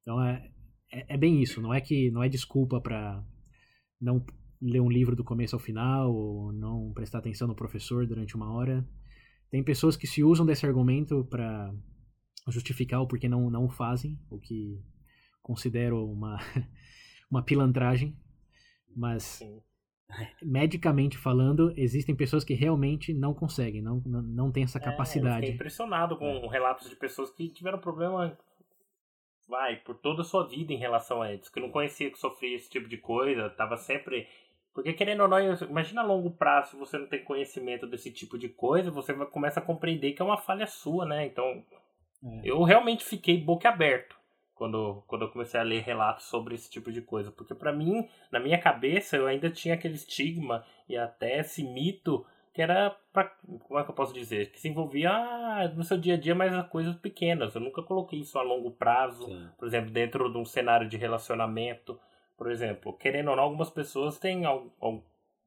Então 0.00 0.22
é, 0.22 0.50
é, 0.90 1.14
é, 1.14 1.16
bem 1.16 1.42
isso, 1.42 1.60
não 1.60 1.72
é 1.72 1.80
que 1.80 2.10
não 2.10 2.22
é 2.22 2.28
desculpa 2.28 2.80
para 2.80 3.22
não 4.00 4.24
ler 4.62 4.80
um 4.80 4.90
livro 4.90 5.14
do 5.16 5.24
começo 5.24 5.56
ao 5.56 5.60
final 5.60 6.14
ou 6.14 6.52
não 6.52 6.92
prestar 6.92 7.18
atenção 7.18 7.48
no 7.48 7.54
professor 7.54 8.06
durante 8.06 8.34
uma 8.34 8.52
hora. 8.52 8.86
Tem 9.50 9.62
pessoas 9.62 9.96
que 9.96 10.06
se 10.06 10.22
usam 10.22 10.46
desse 10.46 10.64
argumento 10.64 11.24
para 11.24 11.74
justificar 12.50 13.00
o 13.00 13.06
porquê 13.06 13.28
não, 13.28 13.50
não 13.50 13.66
o 13.66 13.70
fazem, 13.70 14.18
o 14.30 14.38
que 14.38 14.82
considero 15.42 16.04
uma, 16.04 16.38
uma 17.30 17.42
pilantragem, 17.42 18.16
mas 18.94 19.22
Sim 19.22 19.60
medicamente 20.42 21.16
falando, 21.16 21.72
existem 21.76 22.14
pessoas 22.14 22.44
que 22.44 22.54
realmente 22.54 23.14
não 23.14 23.32
conseguem, 23.32 23.82
não, 23.82 24.02
não, 24.04 24.22
não 24.22 24.52
têm 24.52 24.64
essa 24.64 24.80
capacidade. 24.80 25.46
É, 25.46 25.50
eu 25.50 25.54
impressionado 25.54 26.16
com 26.16 26.26
é. 26.26 26.48
relatos 26.48 26.88
de 26.88 26.96
pessoas 26.96 27.30
que 27.30 27.48
tiveram 27.48 27.78
problema, 27.78 28.36
vai, 29.48 29.76
por 29.76 29.96
toda 29.96 30.22
a 30.22 30.24
sua 30.24 30.46
vida 30.46 30.72
em 30.72 30.78
relação 30.78 31.22
a 31.22 31.32
eles, 31.32 31.48
que 31.48 31.60
não 31.60 31.70
conhecia 31.70 32.10
que 32.10 32.18
sofria 32.18 32.56
esse 32.56 32.70
tipo 32.70 32.88
de 32.88 32.98
coisa, 32.98 33.50
tava 33.50 33.76
sempre. 33.76 34.28
Porque 34.72 34.92
querendo 34.92 35.22
ou 35.22 35.28
não, 35.28 35.38
imagina 35.68 36.00
a 36.00 36.06
longo 36.06 36.30
prazo, 36.30 36.78
você 36.78 36.96
não 36.96 37.06
tem 37.06 37.24
conhecimento 37.24 37.88
desse 37.88 38.12
tipo 38.12 38.38
de 38.38 38.48
coisa, 38.48 38.90
você 38.90 39.12
vai, 39.12 39.26
começa 39.26 39.58
a 39.58 39.62
compreender 39.62 40.12
que 40.12 40.22
é 40.22 40.24
uma 40.24 40.38
falha 40.38 40.66
sua, 40.66 41.04
né? 41.04 41.26
Então, 41.26 41.64
é. 42.24 42.40
eu 42.44 42.62
realmente 42.62 43.04
fiquei 43.04 43.38
boca 43.38 43.68
aberto 43.68 44.20
quando, 44.54 45.02
quando 45.06 45.22
eu 45.22 45.30
comecei 45.30 45.58
a 45.58 45.62
ler 45.62 45.82
relatos 45.82 46.26
sobre 46.26 46.54
esse 46.54 46.70
tipo 46.70 46.92
de 46.92 47.00
coisa. 47.00 47.30
Porque 47.30 47.54
para 47.54 47.72
mim, 47.72 48.06
na 48.30 48.38
minha 48.38 48.58
cabeça, 48.58 49.16
eu 49.16 49.26
ainda 49.26 49.48
tinha 49.48 49.74
aquele 49.74 49.94
estigma 49.94 50.64
e 50.86 50.98
até 50.98 51.40
esse 51.40 51.64
mito 51.64 52.26
que 52.52 52.60
era 52.60 52.94
pra, 53.12 53.24
como 53.60 53.80
é 53.80 53.84
que 53.84 53.90
eu 53.90 53.94
posso 53.94 54.12
dizer 54.12 54.50
que 54.50 54.60
se 54.60 54.68
envolvia 54.68 55.10
ah, 55.10 55.68
no 55.74 55.84
seu 55.84 55.96
dia 55.96 56.14
a 56.14 56.16
dia 56.18 56.34
mais 56.34 56.52
coisas 56.66 56.96
pequenas 56.96 57.54
eu 57.54 57.60
nunca 57.60 57.80
coloquei 57.80 58.18
isso 58.18 58.38
a 58.38 58.42
longo 58.42 58.72
prazo 58.72 59.24
Sim. 59.24 59.48
por 59.56 59.68
exemplo 59.68 59.90
dentro 59.92 60.30
de 60.30 60.36
um 60.36 60.44
cenário 60.44 60.88
de 60.88 60.96
relacionamento 60.96 61.98
por 62.36 62.50
exemplo 62.50 62.92
querendo 62.92 63.30
ou 63.30 63.36
não 63.36 63.44
algumas 63.44 63.70
pessoas 63.70 64.18
têm 64.18 64.44
algo, 64.44 64.72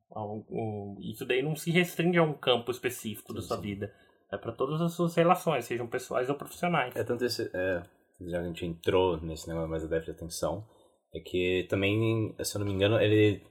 algo, 0.09 0.97
isso 1.01 1.25
daí 1.25 1.41
não 1.41 1.57
se 1.57 1.71
restringe 1.71 2.17
a 2.17 2.23
um 2.23 2.33
campo 2.33 2.71
específico 2.71 3.33
sim, 3.33 3.35
da 3.35 3.41
sua 3.41 3.57
sim. 3.57 3.63
vida 3.63 3.93
é 4.33 4.37
para 4.37 4.51
todas 4.51 4.81
as 4.81 4.93
suas 4.93 5.15
relações 5.15 5.65
sejam 5.65 5.87
pessoais 5.87 6.29
ou 6.29 6.35
profissionais 6.35 6.95
é 6.95 7.03
tanto 7.03 7.23
esse 7.23 7.49
é 7.53 7.83
já 8.21 8.39
a 8.39 8.43
gente 8.43 8.65
entrou 8.65 9.19
nesse 9.21 9.47
negócio 9.47 9.69
mais 9.69 9.83
da 9.83 9.89
déficit 9.89 10.13
de 10.13 10.17
atenção, 10.17 10.65
é 11.13 11.19
que 11.19 11.65
também, 11.69 12.35
se 12.43 12.55
eu 12.55 12.59
não 12.59 12.67
me 12.67 12.73
engano, 12.73 12.99
ele 12.99 13.43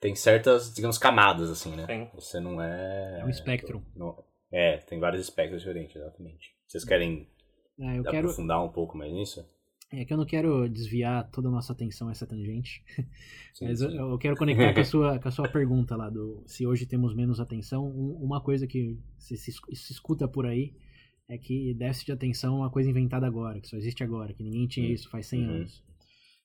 tem 0.00 0.14
certas, 0.14 0.72
digamos, 0.72 0.98
camadas, 0.98 1.50
assim, 1.50 1.74
né? 1.76 1.86
Sim. 1.86 2.08
Você 2.14 2.40
não 2.40 2.62
é... 2.62 3.20
É 3.20 3.24
um 3.24 3.28
espectro. 3.28 3.84
Não, 3.94 4.22
é, 4.50 4.78
tem 4.78 4.98
vários 4.98 5.22
espectros 5.22 5.62
diferentes, 5.62 5.96
exatamente. 5.96 6.54
Vocês 6.66 6.84
querem 6.84 7.28
é, 7.78 7.98
eu 7.98 8.08
aprofundar 8.08 8.58
quero... 8.58 8.68
um 8.68 8.72
pouco 8.72 8.96
mais 8.96 9.12
nisso? 9.12 9.46
É 9.92 10.04
que 10.04 10.12
eu 10.12 10.16
não 10.16 10.24
quero 10.24 10.68
desviar 10.68 11.28
toda 11.30 11.48
a 11.48 11.50
nossa 11.50 11.72
atenção 11.72 12.08
a 12.08 12.12
essa 12.12 12.24
tangente, 12.24 12.82
sim, 13.52 13.64
mas. 13.64 13.80
Eu, 13.80 13.90
eu, 13.90 14.18
quero 14.18 14.36
conectar 14.36 14.72
com 14.72 14.80
a, 14.80 14.84
sua, 14.84 15.18
com 15.18 15.28
a 15.28 15.32
sua 15.32 15.48
pergunta 15.48 15.96
lá 15.96 16.08
do 16.08 16.44
se 16.46 16.64
hoje 16.64 16.86
temos 16.86 17.14
menos 17.14 17.40
atenção. 17.40 17.88
uma 17.88 18.40
coisa 18.40 18.66
que 18.68 18.96
se, 19.18 19.36
se, 19.36 19.50
se 19.50 19.92
escuta 19.92 20.28
por 20.28 20.46
aí 20.46 20.74
é 21.28 21.36
que 21.36 21.74
déficit 21.74 22.06
de 22.06 22.12
atenção 22.12 22.54
é 22.54 22.58
uma 22.58 22.70
coisa 22.70 22.88
inventada 22.88 23.26
agora, 23.26 23.60
que 23.60 23.68
só 23.68 23.76
existe 23.76 24.02
agora, 24.04 24.32
que 24.32 24.42
ninguém 24.42 24.66
tinha 24.66 24.92
isso 24.92 25.08
faz 25.08 25.26
100 25.26 25.40
uhum. 25.40 25.54
anos. 25.56 25.84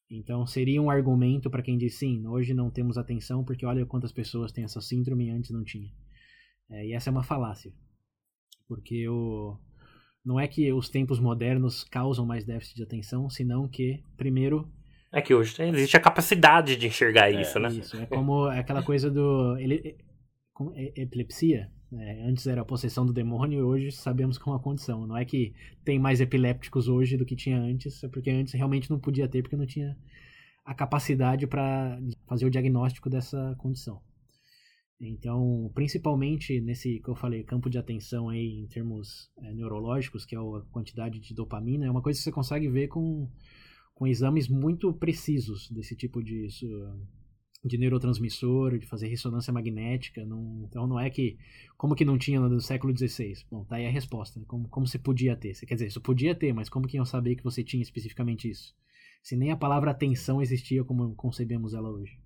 Então 0.09 0.45
seria 0.45 0.81
um 0.81 0.89
argumento 0.89 1.49
para 1.49 1.63
quem 1.63 1.77
diz 1.77 1.95
sim, 1.95 2.25
hoje 2.27 2.53
não 2.53 2.69
temos 2.69 2.97
atenção 2.97 3.43
porque 3.43 3.65
olha 3.65 3.85
quantas 3.85 4.11
pessoas 4.11 4.51
têm 4.51 4.63
essa 4.63 4.81
síndrome 4.81 5.27
e 5.27 5.29
antes 5.29 5.51
não 5.51 5.63
tinha. 5.63 5.91
É, 6.69 6.87
e 6.87 6.93
essa 6.93 7.09
é 7.09 7.11
uma 7.11 7.23
falácia. 7.23 7.71
Porque 8.67 9.07
o, 9.07 9.57
não 10.25 10.39
é 10.39 10.47
que 10.47 10.73
os 10.73 10.89
tempos 10.89 11.19
modernos 11.19 11.83
causam 11.83 12.25
mais 12.25 12.43
déficit 12.43 12.77
de 12.77 12.83
atenção, 12.83 13.29
senão 13.29 13.67
que, 13.67 14.03
primeiro. 14.17 14.67
É 15.11 15.21
que 15.21 15.33
hoje 15.33 15.55
existe 15.61 15.95
a 15.95 15.99
capacidade 15.99 16.75
de 16.75 16.87
enxergar 16.87 17.31
é, 17.31 17.41
isso, 17.41 17.59
né? 17.59 17.69
Isso, 17.69 17.95
é 17.95 18.05
como 18.07 18.45
aquela 18.49 18.81
coisa 18.81 19.09
do. 19.11 19.55
Ele, 19.57 19.95
epilepsia, 20.95 21.69
é, 21.93 22.23
antes 22.23 22.47
era 22.47 22.61
a 22.61 22.65
possessão 22.65 23.05
do 23.05 23.13
demônio 23.13 23.59
e 23.59 23.61
hoje 23.61 23.91
sabemos 23.91 24.37
que 24.37 24.49
é 24.49 24.51
uma 24.51 24.59
condição. 24.59 25.05
Não 25.05 25.15
é 25.15 25.23
que 25.23 25.53
tem 25.83 25.99
mais 25.99 26.19
epilépticos 26.19 26.87
hoje 26.87 27.17
do 27.17 27.25
que 27.25 27.35
tinha 27.35 27.59
antes, 27.59 28.03
é 28.03 28.07
porque 28.07 28.31
antes 28.31 28.53
realmente 28.53 28.89
não 28.89 28.99
podia 28.99 29.27
ter, 29.27 29.43
porque 29.43 29.55
não 29.55 29.65
tinha 29.65 29.95
a 30.65 30.73
capacidade 30.73 31.45
para 31.45 31.99
fazer 32.27 32.45
o 32.45 32.49
diagnóstico 32.49 33.09
dessa 33.09 33.55
condição. 33.59 34.01
Então, 34.99 35.69
principalmente 35.73 36.61
nesse 36.61 36.99
que 36.99 37.09
eu 37.09 37.15
falei, 37.15 37.43
campo 37.43 37.69
de 37.69 37.77
atenção 37.77 38.29
aí 38.29 38.61
em 38.61 38.67
termos 38.67 39.29
é, 39.41 39.53
neurológicos, 39.53 40.25
que 40.25 40.35
é 40.35 40.39
a 40.39 40.61
quantidade 40.71 41.19
de 41.19 41.33
dopamina, 41.33 41.85
é 41.85 41.91
uma 41.91 42.01
coisa 42.01 42.17
que 42.17 42.23
você 42.23 42.31
consegue 42.31 42.69
ver 42.69 42.87
com, 42.87 43.29
com 43.93 44.07
exames 44.07 44.47
muito 44.47 44.93
precisos 44.93 45.69
desse 45.69 45.95
tipo 45.95 46.23
de 46.23 46.47
de 47.65 47.79
neurotransmissor, 47.79 48.77
de 48.77 48.85
fazer 48.85 49.07
ressonância 49.07 49.51
magnética. 49.51 50.23
Não, 50.23 50.63
então 50.69 50.85
não 50.85 50.99
é 50.99 51.09
que. 51.09 51.37
Como 51.77 51.95
que 51.95 52.05
não 52.05 52.17
tinha 52.17 52.39
no 52.39 52.61
século 52.61 52.95
XVI? 52.95 53.33
Bom, 53.49 53.65
tá 53.65 53.77
aí 53.77 53.87
a 53.87 53.91
resposta. 53.91 54.39
Né? 54.39 54.45
Como, 54.47 54.69
como 54.69 54.87
você 54.87 54.99
podia 54.99 55.35
ter? 55.35 55.53
Você, 55.55 55.65
quer 55.65 55.73
dizer, 55.73 55.87
isso 55.87 55.99
podia 55.99 56.35
ter, 56.35 56.53
mas 56.53 56.69
como 56.69 56.87
que 56.87 56.97
iam 56.97 57.05
saber 57.05 57.35
que 57.35 57.43
você 57.43 57.63
tinha 57.63 57.81
especificamente 57.81 58.49
isso? 58.49 58.75
Se 59.23 59.35
nem 59.35 59.51
a 59.51 59.57
palavra 59.57 59.89
atenção 59.89 60.41
existia 60.41 60.83
como 60.83 61.15
concebemos 61.15 61.73
ela 61.73 61.89
hoje. 61.89 62.19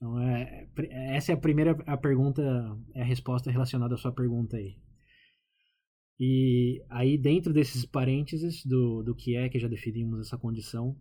Então, 0.00 0.18
é, 0.18 0.66
essa 1.14 1.30
é 1.30 1.34
a 1.34 1.38
primeira 1.38 1.72
a 1.86 1.96
pergunta, 1.96 2.42
é 2.94 3.02
a 3.02 3.04
resposta 3.04 3.50
relacionada 3.50 3.94
à 3.94 3.98
sua 3.98 4.10
pergunta 4.10 4.56
aí. 4.56 4.78
E 6.18 6.82
aí, 6.88 7.18
dentro 7.18 7.52
desses 7.52 7.84
parênteses 7.84 8.64
do, 8.64 9.02
do 9.02 9.14
que 9.14 9.36
é 9.36 9.48
que 9.50 9.58
já 9.58 9.68
definimos 9.68 10.20
essa 10.20 10.38
condição, 10.38 10.96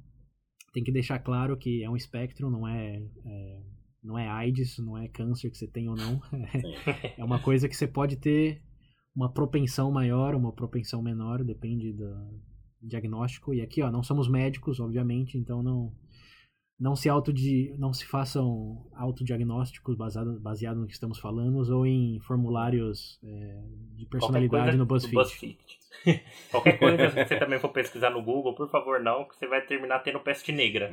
tem 0.74 0.84
que 0.84 0.92
deixar 0.92 1.20
claro 1.20 1.58
que 1.58 1.82
é 1.82 1.90
um 1.90 1.96
espectro, 1.96 2.50
não 2.50 2.68
é, 2.68 3.02
é, 3.26 3.62
não 4.04 4.20
é 4.20 4.28
AIDS, 4.28 4.78
não 4.80 4.98
é 4.98 5.08
câncer 5.08 5.50
que 5.50 5.58
você 5.58 5.68
tem 5.68 5.88
ou 5.88 5.96
não. 5.96 6.22
é 7.18 7.24
uma 7.24 7.40
coisa 7.40 7.70
que 7.70 7.76
você 7.76 7.88
pode 7.88 8.18
ter 8.18 8.62
uma 9.16 9.32
propensão 9.32 9.92
maior, 9.92 10.36
uma 10.36 10.52
propensão 10.54 11.02
menor, 11.02 11.44
depende 11.44 11.94
do 11.94 12.42
diagnóstico. 12.82 13.54
E 13.54 13.62
aqui, 13.62 13.82
ó, 13.82 13.90
não 13.90 14.04
somos 14.04 14.30
médicos, 14.30 14.80
obviamente, 14.80 15.38
então 15.38 15.64
não 15.64 15.94
não 16.80 16.96
se 16.96 17.10
auto 17.10 17.34
não 17.78 17.92
se 17.92 18.06
façam 18.06 18.86
autodiagnósticos 18.96 19.98
baseados 19.98 20.40
baseado 20.40 20.80
no 20.80 20.88
que 20.88 20.94
estamos 20.94 21.20
falando 21.20 21.58
ou 21.76 21.86
em 21.86 22.20
formulários 22.22 23.20
é, 23.24 23.62
de 23.96 24.06
personalidade 24.06 24.78
no 24.78 24.86
BuzzFeed. 24.86 25.16
BuzzFeed. 25.16 25.58
Qualquer 26.50 26.80
coisa 26.80 27.10
que 27.10 27.26
você 27.26 27.38
também 27.38 27.60
for 27.60 27.70
pesquisar 27.70 28.10
no 28.12 28.24
Google, 28.24 28.56
por 28.56 28.70
favor, 28.70 29.02
não, 29.02 29.26
que 29.26 29.36
você 29.36 29.48
vai 29.48 29.62
terminar 29.66 30.00
tendo 30.00 30.20
peste 30.22 30.52
negra. 30.52 30.86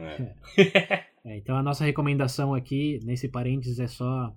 É. 0.56 1.06
é, 1.24 1.36
então 1.36 1.56
a 1.56 1.62
nossa 1.62 1.84
recomendação 1.84 2.52
aqui, 2.52 2.98
nesse 3.04 3.28
parênteses, 3.28 3.78
é 3.78 3.86
só 3.86 4.34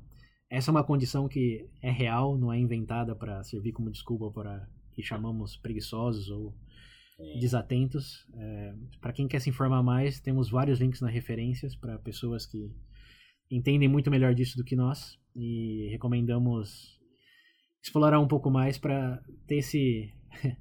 essa 0.50 0.70
é 0.70 0.72
uma 0.72 0.84
condição 0.84 1.28
que 1.28 1.68
é 1.82 1.92
real, 1.92 2.38
não 2.38 2.52
é 2.52 2.60
inventada 2.60 3.16
para 3.16 3.44
servir 3.44 3.72
como 3.72 3.92
desculpa 3.92 4.32
para 4.32 4.68
que 4.94 5.02
chamamos 5.02 5.56
preguiçosos 5.56 6.30
ou 6.30 6.54
desatentos. 7.40 8.26
É, 8.34 8.74
para 9.02 9.14
quem 9.14 9.28
quer 9.28 9.40
se 9.40 9.50
informar 9.50 9.84
mais, 9.84 10.20
temos 10.20 10.50
vários 10.50 10.80
links 10.80 11.02
nas 11.02 11.14
referências 11.14 11.76
para 11.76 12.00
pessoas 12.00 12.46
que 12.46 12.72
entendem 13.52 13.90
muito 13.90 14.12
melhor 14.12 14.34
disso 14.34 14.58
do 14.58 14.64
que 14.64 14.76
nós 14.76 15.20
e 15.36 15.88
recomendamos 15.92 17.00
explorar 17.82 18.20
um 18.20 18.28
pouco 18.28 18.50
mais 18.50 18.78
para 18.78 19.22
ter 19.48 19.58
esse 19.58 20.14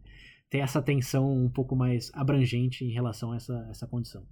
ter 0.51 0.59
essa 0.59 0.79
atenção 0.79 1.31
um 1.31 1.51
pouco 1.51 1.77
mais 1.77 2.11
abrangente 2.15 2.85
em 2.85 2.93
relação 2.93 3.33
a 3.33 3.37
essa, 3.37 3.67
essa 3.71 3.87
condição. 3.87 4.27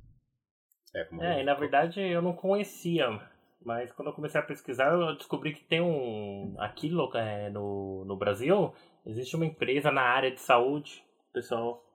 É, 0.94 1.08
é 1.20 1.40
e 1.42 1.44
na 1.44 1.54
verdade 1.54 2.00
eu 2.00 2.22
não 2.22 2.32
conhecia, 2.32 3.20
mas 3.62 3.92
quando 3.92 4.08
eu 4.08 4.14
comecei 4.14 4.40
a 4.40 4.44
pesquisar 4.44 4.92
eu 4.92 5.16
descobri 5.16 5.52
que 5.52 5.64
tem 5.64 5.80
um 5.80 6.54
aqui 6.58 6.90
é, 7.14 7.50
no, 7.50 8.04
no 8.06 8.16
Brasil 8.16 8.72
existe 9.04 9.36
uma 9.36 9.44
empresa 9.44 9.90
na 9.90 10.02
área 10.02 10.30
de 10.30 10.40
saúde, 10.40 11.04
pessoal 11.34 11.86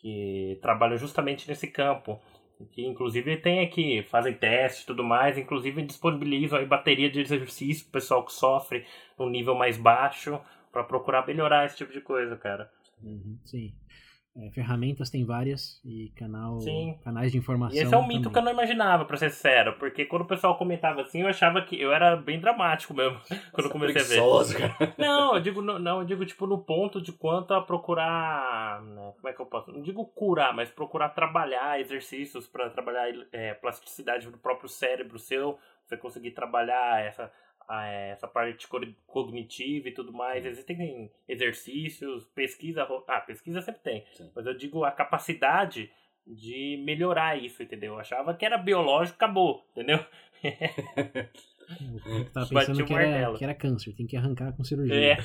que 0.00 0.58
trabalham 0.62 0.96
justamente 0.96 1.48
nesse 1.48 1.66
campo. 1.66 2.20
Que 2.70 2.86
inclusive 2.86 3.36
tem 3.36 3.60
aqui, 3.60 4.02
fazem 4.04 4.32
testes 4.32 4.82
e 4.82 4.86
tudo 4.86 5.04
mais, 5.04 5.36
inclusive 5.36 5.82
disponibilizam 5.82 6.58
aí 6.58 6.64
bateria 6.64 7.10
de 7.10 7.20
exercício 7.20 7.84
pro 7.84 7.92
pessoal 7.92 8.24
que 8.24 8.32
sofre 8.32 8.86
num 9.18 9.28
nível 9.28 9.54
mais 9.54 9.76
baixo 9.76 10.40
para 10.72 10.82
procurar 10.82 11.26
melhorar 11.26 11.66
esse 11.66 11.76
tipo 11.76 11.92
de 11.92 12.00
coisa, 12.00 12.34
cara. 12.34 12.70
Uhum, 13.02 13.38
sim. 13.44 13.74
É, 14.38 14.50
ferramentas 14.50 15.08
tem 15.08 15.24
várias 15.24 15.80
e 15.82 16.10
canal, 16.14 16.60
Sim. 16.60 16.98
canais 17.02 17.32
de 17.32 17.38
informação. 17.38 17.74
E 17.74 17.82
esse 17.82 17.94
é 17.94 17.96
um 17.96 18.02
mito 18.06 18.24
também. 18.24 18.32
que 18.32 18.38
eu 18.38 18.42
não 18.42 18.52
imaginava, 18.52 19.06
pra 19.06 19.16
ser 19.16 19.30
sincero. 19.30 19.72
Porque 19.78 20.04
quando 20.04 20.22
o 20.22 20.26
pessoal 20.26 20.58
comentava 20.58 21.00
assim, 21.00 21.22
eu 21.22 21.28
achava 21.28 21.62
que 21.62 21.80
eu 21.80 21.90
era 21.90 22.14
bem 22.16 22.38
dramático 22.38 22.92
mesmo. 22.92 23.18
Quando 23.52 23.66
eu 23.68 23.70
comecei 23.70 24.02
a 24.02 24.04
ver. 24.04 24.16
Não, 24.98 25.34
eu 25.36 25.40
digo, 25.40 25.62
no- 25.62 25.78
não, 25.78 26.00
eu 26.00 26.04
digo 26.04 26.26
tipo 26.26 26.46
no 26.46 26.58
ponto 26.58 27.00
de 27.00 27.12
quanto 27.12 27.54
a 27.54 27.62
procurar, 27.62 28.82
né, 28.82 29.12
como 29.16 29.28
é 29.28 29.32
que 29.32 29.40
eu 29.40 29.46
posso, 29.46 29.72
não 29.72 29.80
digo 29.80 30.04
curar, 30.04 30.54
mas 30.54 30.70
procurar 30.70 31.08
trabalhar 31.10 31.80
exercícios 31.80 32.46
para 32.46 32.68
trabalhar 32.68 33.06
é, 33.32 33.54
plasticidade 33.54 34.30
do 34.30 34.36
próprio 34.36 34.68
cérebro 34.68 35.18
seu, 35.18 35.58
você 35.84 35.96
conseguir 35.96 36.32
trabalhar 36.32 37.02
essa 37.02 37.30
essa 37.68 38.28
parte 38.28 38.66
co- 38.68 38.80
cognitiva 39.06 39.88
e 39.88 39.92
tudo 39.92 40.12
mais. 40.12 40.44
Existem 40.44 41.10
exercícios, 41.28 42.24
pesquisa, 42.34 42.86
ah, 43.08 43.20
pesquisa 43.20 43.60
sempre 43.62 43.82
tem, 43.82 44.04
Sim. 44.14 44.30
mas 44.34 44.46
eu 44.46 44.54
digo 44.54 44.84
a 44.84 44.90
capacidade 44.92 45.90
de 46.26 46.82
melhorar 46.84 47.36
isso, 47.36 47.62
entendeu? 47.62 47.94
Eu 47.94 48.00
achava 48.00 48.34
que 48.34 48.44
era 48.44 48.58
biológico, 48.58 49.16
acabou, 49.16 49.64
entendeu? 49.70 50.04
Eu 52.06 52.30
tava 52.30 52.46
pensando 52.48 52.84
que 52.84 52.94
era, 52.94 53.34
que 53.34 53.42
era 53.42 53.54
câncer, 53.54 53.92
tem 53.94 54.06
que 54.06 54.16
arrancar 54.16 54.52
com 54.52 54.62
cirurgia. 54.62 55.14
É. 55.14 55.16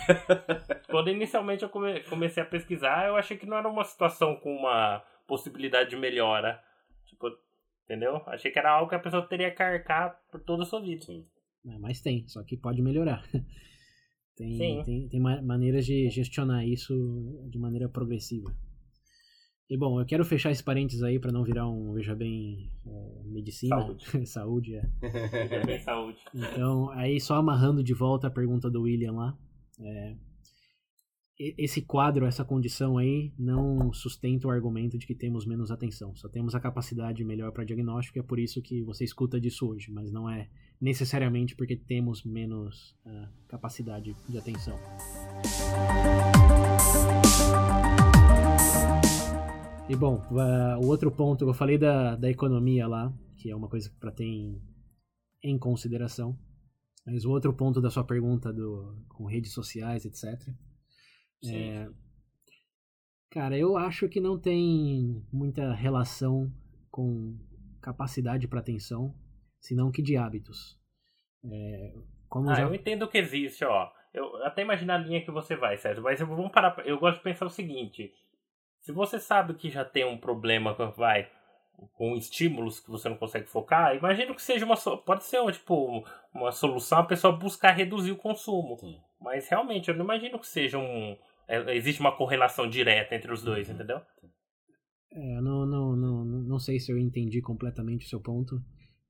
Quando 0.90 1.12
inicialmente 1.12 1.62
eu 1.62 1.70
come- 1.70 2.00
comecei 2.02 2.42
a 2.42 2.46
pesquisar, 2.46 3.08
eu 3.08 3.16
achei 3.16 3.38
que 3.38 3.46
não 3.46 3.58
era 3.58 3.68
uma 3.70 3.84
situação 3.84 4.36
com 4.38 4.56
uma 4.56 5.04
possibilidade 5.28 5.92
de 5.92 5.96
melhora. 5.98 6.60
Tipo, 7.06 7.30
entendeu? 7.86 8.24
Achei 8.26 8.50
que 8.50 8.58
era 8.58 8.72
algo 8.72 8.90
que 8.90 8.96
a 8.96 9.00
pessoa 9.00 9.22
teria 9.28 9.52
que 9.52 9.62
arcar 9.62 10.20
por 10.32 10.40
toda 10.42 10.64
a 10.64 10.66
sua 10.66 10.82
vida. 10.82 11.06
Sim. 11.06 11.28
É, 11.66 11.78
mas 11.78 12.02
tem, 12.02 12.28
só 12.28 12.44
que 12.44 12.58
pode 12.58 12.82
melhorar. 12.82 13.24
Tem, 14.34 14.58
Sim. 14.58 14.82
tem, 14.84 15.08
tem 15.10 15.20
ma- 15.20 15.42
maneiras 15.42 15.86
de 15.86 16.10
gestionar 16.10 16.66
isso 16.66 17.46
de 17.52 17.60
maneira 17.60 17.88
progressiva. 17.90 18.52
E 19.70 19.78
bom, 19.78 20.00
eu 20.00 20.06
quero 20.06 20.24
fechar 20.26 20.52
esse 20.52 20.64
parênteses 20.64 21.04
aí 21.04 21.20
para 21.20 21.32
não 21.34 21.44
virar 21.44 21.68
um, 21.70 21.94
veja 21.94 22.16
bem, 22.16 22.72
é, 22.88 23.24
medicina. 23.26 23.76
Saúde. 23.78 24.06
Saúde, 24.26 24.76
é. 24.76 24.90
Veja 25.02 25.60
bem, 25.68 25.80
saúde. 25.80 26.18
Então, 26.34 26.90
aí 26.92 27.20
só 27.20 27.36
amarrando 27.36 27.84
de 27.84 27.94
volta 27.94 28.28
a 28.28 28.32
pergunta 28.32 28.70
do 28.72 28.82
William 28.84 29.12
lá. 29.12 29.38
é, 29.80 30.16
esse 31.58 31.82
quadro, 31.82 32.28
essa 32.28 32.46
condição 32.46 33.00
aí, 33.00 33.34
não 33.38 33.92
sustenta 33.92 34.48
o 34.48 34.52
argumento 34.52 34.96
de 34.96 35.08
que 35.08 35.16
temos 35.16 35.44
menos 35.44 35.72
atenção. 35.72 36.16
Só 36.16 36.30
temos 36.30 36.54
a 36.54 36.60
capacidade 36.60 37.24
melhor 37.24 37.52
para 37.52 37.64
diagnóstico, 37.64 38.20
e 38.20 38.22
é 38.22 38.24
por 38.24 38.38
isso 38.38 38.62
que 38.62 38.84
você 38.84 39.04
escuta 39.04 39.42
disso 39.42 39.68
hoje, 39.68 39.92
mas 39.92 40.12
não 40.12 40.30
é 40.30 40.48
necessariamente 40.80 41.56
porque 41.56 41.76
temos 41.76 42.24
menos 42.24 42.96
ah, 43.06 43.30
capacidade 43.48 44.16
de 44.30 44.38
atenção. 44.38 44.78
E 49.90 49.96
bom, 49.96 50.24
ah, 50.38 50.78
o 50.80 50.86
outro 50.86 51.12
ponto, 51.12 51.46
eu 51.46 51.54
falei 51.56 51.80
da, 51.80 52.16
da 52.16 52.30
economia 52.30 52.88
lá, 52.88 53.12
que 53.38 53.50
é 53.50 53.56
uma 53.56 53.68
coisa 53.68 53.92
para 54.00 54.12
ter 54.12 54.26
em, 54.26 54.62
em 55.44 55.58
consideração. 55.58 56.38
Mas 57.04 57.26
o 57.26 57.32
outro 57.32 57.52
ponto 57.52 57.82
da 57.82 57.90
sua 57.90 58.04
pergunta 58.04 58.54
do, 58.54 58.96
com 59.10 59.26
redes 59.26 59.54
sociais, 59.54 60.06
etc. 60.06 60.54
É, 61.50 61.88
cara, 63.30 63.58
eu 63.58 63.78
acho 63.78 64.08
que 64.10 64.20
não 64.20 64.38
tem 64.40 65.26
muita 65.32 65.74
relação 65.74 66.52
com 66.90 67.38
capacidade 67.82 68.48
para 68.48 68.60
atenção, 68.60 69.14
senão 69.60 69.92
que 69.92 70.02
de 70.02 70.18
hábitos. 70.18 70.78
É, 71.44 71.94
como 72.30 72.50
Ah, 72.50 72.56
já- 72.56 72.64
eu 72.64 72.76
entendo 72.76 73.08
que 73.08 73.18
existe, 73.18 73.64
ó. 73.66 73.90
Eu 74.14 74.44
até 74.44 74.62
imagino 74.62 74.92
a 74.92 74.98
linha 74.98 75.24
que 75.24 75.32
você 75.32 75.56
vai, 75.56 75.78
Sérgio, 75.78 76.04
mas 76.04 76.20
eu 76.20 76.28
vamos 76.28 76.52
parar. 76.52 76.78
Eu 76.86 77.00
gosto 77.00 77.18
de 77.18 77.24
pensar 77.24 77.46
o 77.46 77.50
seguinte: 77.50 78.14
se 78.80 78.92
você 78.92 79.20
sabe 79.20 79.54
que 79.54 79.70
já 79.70 79.86
tem 79.86 80.04
um 80.06 80.18
problema 80.18 80.76
com- 80.76 80.92
vai 80.92 81.32
com 81.94 82.16
estímulos 82.16 82.80
que 82.80 82.92
você 82.92 83.10
não 83.10 83.16
consegue 83.18 83.48
focar, 83.48 83.96
imagino 83.96 84.36
que 84.36 84.42
seja 84.42 84.66
uma 84.66 84.76
pode 85.04 85.24
ser 85.24 85.44
tipo 85.52 86.06
uma 86.34 86.52
solução 86.52 87.00
a 87.00 87.04
pessoa 87.06 87.36
buscar 87.36 87.72
reduzir 87.72 88.12
o 88.12 88.18
consumo. 88.18 88.78
Sim. 88.78 89.00
Mas 89.20 89.48
realmente 89.48 89.90
eu 89.90 89.96
não 89.96 90.04
imagino 90.04 90.38
que 90.38 90.46
seja 90.46 90.78
um 90.78 91.18
é, 91.56 91.76
existe 91.76 92.00
uma 92.02 92.16
correlação 92.16 92.68
direta 92.70 93.16
entre 93.16 93.32
os 93.32 93.44
dois, 93.44 93.68
Uhum. 93.68 93.76
entendeu? 93.76 94.02
É, 95.14 95.38
eu 95.38 95.42
não, 95.42 95.66
não, 95.66 95.96
não, 95.96 96.26
não 96.26 96.60
sei 96.60 96.80
se 96.80 96.92
eu 96.92 96.98
entendi 96.98 97.42
completamente 97.42 98.06
o 98.06 98.10
seu 98.10 98.20
ponto. 98.22 98.62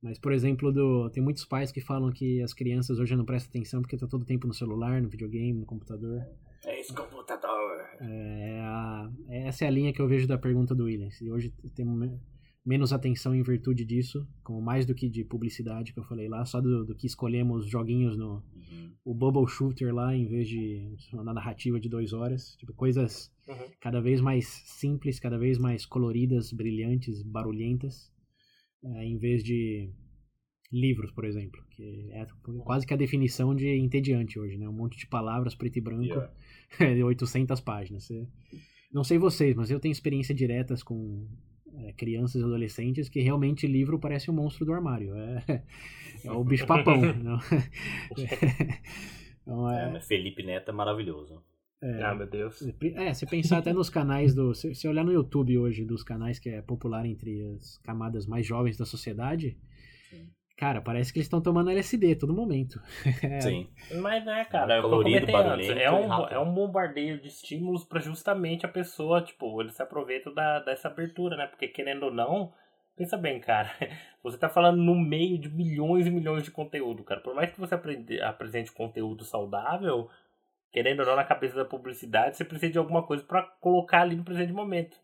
Mas, 0.02 0.18
por 0.18 0.34
exemplo, 0.34 0.72
do, 0.72 1.12
tem 1.12 1.22
muitos 1.22 1.46
pais 1.46 1.72
que 1.72 1.80
falam 1.80 2.12
que 2.12 2.42
as 2.42 2.56
crianças 2.56 2.98
hoje 2.98 3.16
não 3.16 3.24
prestam 3.24 3.50
atenção 3.52 3.82
porque 3.82 3.96
tá 3.98 4.08
todo 4.08 4.26
tempo 4.26 4.48
no 4.48 4.54
celular, 4.54 5.00
no 5.00 5.08
videogame, 5.10 5.60
no 5.60 5.66
computador. 5.66 6.20
É 6.66 6.80
esse 6.80 6.92
computador. 6.94 7.78
É 8.00 8.60
a- 8.64 9.10
essa 9.30 9.64
é 9.66 9.68
a 9.68 9.72
linha 9.72 9.94
que 9.94 10.02
eu 10.02 10.08
vejo 10.08 10.28
da 10.28 10.40
pergunta 10.40 10.74
do 10.74 10.86
Williams. 10.86 11.22
E 11.22 11.30
hoje 11.32 11.54
temos 11.76 11.96
me- 12.00 12.20
menos 12.66 12.94
atenção 12.94 13.34
em 13.34 13.42
virtude 13.42 13.84
disso, 13.84 14.28
como 14.44 14.62
mais 14.62 14.86
do 14.86 14.94
que 14.94 15.10
de 15.10 15.24
publicidade 15.24 15.94
que 15.94 16.00
eu 16.00 16.04
falei 16.04 16.28
lá, 16.30 16.46
só 16.46 16.62
do, 16.62 16.86
do 16.86 16.96
que 16.96 17.08
escolhemos 17.08 17.68
joguinhos 17.68 18.16
no 18.18 18.44
Uhum. 18.72 18.92
o 19.04 19.14
Bubble 19.16 19.48
Shooter 19.48 19.94
lá, 19.94 20.16
em 20.16 20.28
vez 20.28 20.48
de 20.48 20.96
uma 21.14 21.34
narrativa 21.34 21.80
de 21.80 21.90
duas 21.90 22.14
horas. 22.14 22.56
Tipo, 22.58 22.74
coisas 22.74 23.32
Uhum. 23.48 23.70
cada 23.82 24.00
vez 24.00 24.22
mais 24.22 24.46
simples, 24.48 25.20
cada 25.20 25.38
vez 25.38 25.58
mais 25.58 25.86
coloridas, 25.86 26.54
brilhantes, 26.54 27.22
barulhentas, 27.24 28.12
eh, 28.84 29.06
em 29.06 29.18
vez 29.18 29.44
de 29.44 29.90
livros, 30.72 31.12
por 31.12 31.26
exemplo, 31.26 31.62
que 31.72 32.10
é 32.14 32.26
quase 32.64 32.86
que 32.88 32.94
a 32.94 32.98
definição 32.98 33.54
de 33.54 33.76
entediante 33.78 34.40
hoje, 34.40 34.58
né? 34.58 34.70
Um 34.70 34.74
monte 34.74 34.98
de 34.98 35.06
palavras 35.08 35.54
preto 35.56 35.78
e 35.78 35.82
branco, 35.82 36.06
Yeah. 36.06 36.34
de 36.96 37.04
800 37.04 37.60
páginas. 37.60 38.08
Não 38.94 39.04
sei 39.04 39.18
vocês, 39.18 39.54
mas 39.56 39.70
eu 39.70 39.80
tenho 39.82 39.92
experiência 39.92 40.34
diretas 40.34 40.82
com 40.84 41.28
eh, 41.76 41.94
crianças 41.94 42.42
e 42.42 42.44
adolescentes 42.44 43.10
que 43.10 43.22
realmente 43.22 43.68
livro 43.68 44.00
parece 44.00 44.30
um 44.30 44.34
monstro 44.34 44.66
do 44.66 44.74
armário. 44.74 45.16
É, 45.16 45.44
é 46.26 46.32
o 46.32 46.44
bicho 46.44 46.66
papão. 46.66 47.02
não? 47.16 47.40
Então, 49.44 49.70
É, 49.72 49.98
é, 49.98 50.02
Felipe 50.02 50.44
Neto 50.44 50.70
é 50.70 50.72
maravilhoso. 50.72 51.44
Ah, 51.82 52.14
meu 52.14 52.28
Deus. 52.28 52.62
é, 52.96 53.12
se 53.12 53.26
pensar 53.26 53.58
até 53.58 53.74
nos 53.74 53.90
canais 53.90 54.36
do. 54.36 54.54
Se, 54.54 54.76
se 54.76 54.88
olhar 54.88 55.04
no 55.04 55.12
YouTube 55.12 55.58
hoje, 55.58 55.84
dos 55.84 56.04
canais 56.04 56.38
que 56.38 56.48
é 56.48 56.62
popular 56.62 57.08
entre 57.08 57.56
as 57.56 57.80
camadas 57.80 58.28
mais 58.28 58.46
jovens 58.46 58.78
da 58.78 58.86
sociedade, 58.86 59.58
Sim. 60.12 60.30
Cara, 60.58 60.82
parece 60.82 61.12
que 61.12 61.20
eles 61.20 61.26
estão 61.26 61.42
tomando 61.42 61.70
LSD 61.72 62.14
a 62.14 62.20
todo 62.20 62.34
momento. 62.34 62.80
É, 63.24 63.42
Sim. 63.42 63.70
Mas 64.00 64.26
é, 64.28 64.46
cara, 64.46 64.76
é 64.76 64.82
Colorido, 64.82 65.32
barulhento 65.32 65.80
É 65.80 65.92
um, 65.92 66.08
rápido. 66.08 66.34
é 66.36 66.40
um 66.40 66.54
bombardeio 66.54 67.20
de 67.20 67.28
estímulos 67.28 67.84
pra 67.84 68.00
justamente 68.00 68.66
a 68.66 68.70
pessoa, 68.70 69.22
tipo, 69.22 69.60
ele 69.62 69.72
se 69.72 69.82
aproveita 69.82 70.32
da, 70.34 70.60
dessa 70.60 70.88
abertura, 70.88 71.36
né? 71.36 71.48
Porque 71.48 71.68
querendo 71.68 72.04
ou 72.04 72.12
não, 72.14 72.54
pensa 72.96 73.18
bem, 73.18 73.40
cara, 73.40 73.72
você 74.24 74.38
tá 74.38 74.50
falando 74.50 74.78
no 74.82 74.96
meio 74.96 75.38
de 75.40 75.50
milhões 75.50 76.06
e 76.06 76.12
milhões 76.12 76.44
de 76.44 76.52
conteúdo, 76.52 77.04
cara. 77.04 77.22
Por 77.22 77.34
mais 77.34 77.52
que 77.52 77.60
você 77.60 77.74
aprende- 77.76 78.22
apresente 78.22 78.72
conteúdo 78.72 79.24
saudável, 79.24 80.10
querendo 80.72 81.00
ou 81.02 81.06
não, 81.06 81.16
na 81.16 81.24
cabeça 81.24 81.56
da 81.56 81.66
publicidade, 81.66 82.38
você 82.38 82.46
precisa 82.46 82.72
de 82.72 82.78
alguma 82.78 83.04
coisa 83.04 83.24
pra 83.24 83.42
colocar 83.60 84.02
ali 84.02 84.16
no 84.16 84.24
presente 84.24 84.54
momento. 84.54 84.96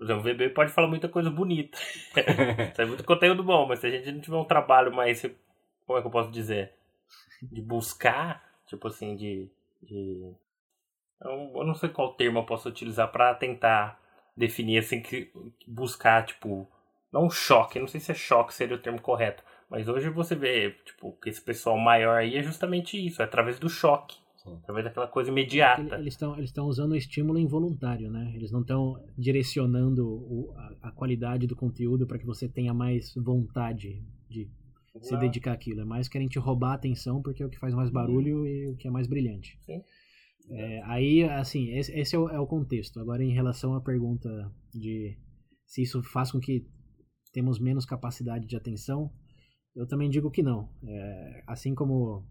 O 0.00 0.20
VB 0.20 0.50
pode 0.50 0.72
falar 0.72 0.86
muita 0.86 1.08
coisa 1.08 1.28
bonita. 1.28 1.76
Sai 2.74 2.86
muito 2.86 3.04
conteúdo 3.04 3.42
bom, 3.42 3.66
mas 3.66 3.80
se 3.80 3.86
a 3.86 3.90
gente 3.90 4.12
não 4.12 4.20
tiver 4.20 4.36
um 4.36 4.44
trabalho 4.44 4.92
mais. 4.92 5.22
Como 5.86 5.98
é 5.98 6.00
que 6.00 6.06
eu 6.06 6.10
posso 6.10 6.30
dizer? 6.30 6.72
De 7.42 7.60
buscar, 7.60 8.44
tipo 8.66 8.86
assim, 8.86 9.16
de. 9.16 9.50
de 9.82 10.32
eu, 11.20 11.64
não 11.64 11.74
sei 11.74 11.88
qual 11.88 12.14
termo 12.14 12.38
eu 12.38 12.46
posso 12.46 12.68
utilizar 12.68 13.10
pra 13.10 13.34
tentar 13.34 14.00
definir 14.36 14.78
assim, 14.78 15.02
que 15.02 15.32
buscar, 15.66 16.24
tipo. 16.24 16.70
Não 17.12 17.24
um 17.24 17.30
choque, 17.30 17.80
não 17.80 17.88
sei 17.88 18.00
se 18.00 18.12
é 18.12 18.14
choque 18.14 18.54
seria 18.54 18.76
o 18.76 18.80
termo 18.80 19.00
correto. 19.00 19.42
Mas 19.68 19.88
hoje 19.88 20.08
você 20.10 20.34
vê, 20.34 20.70
tipo, 20.84 21.12
que 21.20 21.28
esse 21.28 21.40
pessoal 21.40 21.76
maior 21.76 22.18
aí 22.18 22.36
é 22.36 22.42
justamente 22.42 23.04
isso, 23.04 23.20
é 23.20 23.24
através 23.24 23.58
do 23.58 23.68
choque. 23.68 24.16
Através 24.56 24.84
daquela 24.84 25.06
coisa 25.06 25.30
Ele- 25.30 25.40
imediata. 25.40 25.96
Eles 25.96 26.14
estão 26.14 26.36
eles 26.36 26.50
estão 26.50 26.66
usando 26.66 26.92
o 26.92 26.96
estímulo 26.96 27.38
involuntário, 27.38 28.10
né? 28.10 28.32
Eles 28.34 28.50
não 28.50 28.60
estão 28.62 28.94
direcionando 29.16 30.06
o- 30.06 30.52
a, 30.56 30.88
a 30.88 30.92
qualidade 30.92 31.46
do 31.46 31.54
conteúdo 31.56 32.06
para 32.06 32.18
que 32.18 32.26
você 32.26 32.48
tenha 32.48 32.72
mais 32.74 33.12
vontade 33.16 34.02
de 34.28 34.48
se 35.00 35.16
dedicar 35.16 35.52
àquilo. 35.52 35.80
É 35.82 35.84
mais 35.84 36.08
querem 36.08 36.26
te 36.28 36.38
roubar 36.38 36.72
a 36.72 36.74
atenção 36.74 37.22
porque 37.22 37.42
é 37.42 37.46
o 37.46 37.50
que 37.50 37.58
faz 37.58 37.72
mais 37.74 37.90
barulho 37.90 38.46
e 38.46 38.68
o 38.68 38.76
que 38.76 38.88
é 38.88 38.90
mais 38.90 39.06
brilhante. 39.06 39.58
Sim. 39.64 39.80
É, 40.50 40.82
aí, 40.84 41.22
assim, 41.24 41.68
esse, 41.76 41.92
esse 41.92 42.16
é, 42.16 42.18
o, 42.18 42.28
é 42.28 42.40
o 42.40 42.46
contexto. 42.46 42.98
Agora, 43.00 43.22
em 43.22 43.32
relação 43.32 43.74
à 43.74 43.80
pergunta 43.80 44.50
de 44.72 45.16
se 45.66 45.82
isso 45.82 46.02
faz 46.02 46.32
com 46.32 46.40
que 46.40 46.66
temos 47.32 47.60
menos 47.60 47.84
capacidade 47.84 48.46
de 48.46 48.56
atenção, 48.56 49.12
eu 49.76 49.86
também 49.86 50.08
digo 50.08 50.30
que 50.30 50.42
não. 50.42 50.70
É, 50.82 51.42
assim 51.46 51.74
como, 51.74 52.24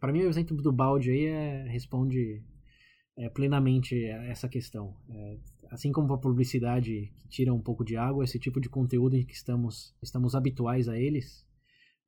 para 0.00 0.12
mim, 0.12 0.22
o 0.22 0.28
exemplo 0.28 0.56
do 0.62 0.72
balde 0.72 1.10
aí 1.10 1.26
é, 1.26 1.64
responde 1.68 2.42
é, 3.16 3.28
plenamente 3.28 4.04
essa 4.04 4.48
questão. 4.48 4.96
É, 5.10 5.38
assim 5.70 5.92
como 5.92 6.12
a 6.12 6.18
publicidade 6.18 7.12
que 7.16 7.28
tira 7.28 7.52
um 7.52 7.60
pouco 7.60 7.84
de 7.84 7.96
água, 7.96 8.24
esse 8.24 8.38
tipo 8.38 8.60
de 8.60 8.68
conteúdo 8.68 9.16
em 9.16 9.24
que 9.24 9.34
estamos, 9.34 9.94
estamos 10.02 10.34
habituais 10.34 10.88
a 10.88 10.96
eles, 10.96 11.44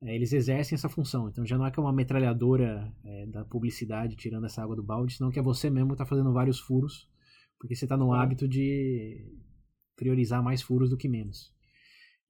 é, 0.01 0.15
eles 0.15 0.31
exercem 0.31 0.75
essa 0.75 0.89
função. 0.89 1.27
Então 1.29 1.45
já 1.45 1.57
não 1.57 1.65
é 1.65 1.71
que 1.71 1.79
é 1.79 1.83
uma 1.83 1.93
metralhadora 1.93 2.91
é, 3.03 3.25
da 3.27 3.43
publicidade 3.45 4.15
tirando 4.15 4.45
essa 4.45 4.63
água 4.63 4.75
do 4.75 4.83
balde, 4.83 5.15
senão 5.15 5.29
que 5.29 5.39
é 5.39 5.43
você 5.43 5.69
mesmo 5.69 5.89
que 5.89 5.95
está 5.95 6.05
fazendo 6.05 6.33
vários 6.33 6.59
furos, 6.59 7.09
Porque 7.59 7.75
você 7.75 7.85
está 7.85 7.97
no 7.97 8.13
hábito 8.13 8.47
de 8.47 9.23
priorizar 9.95 10.41
mais 10.41 10.61
furos 10.61 10.89
do 10.89 10.97
que 10.97 11.07
menos. 11.07 11.53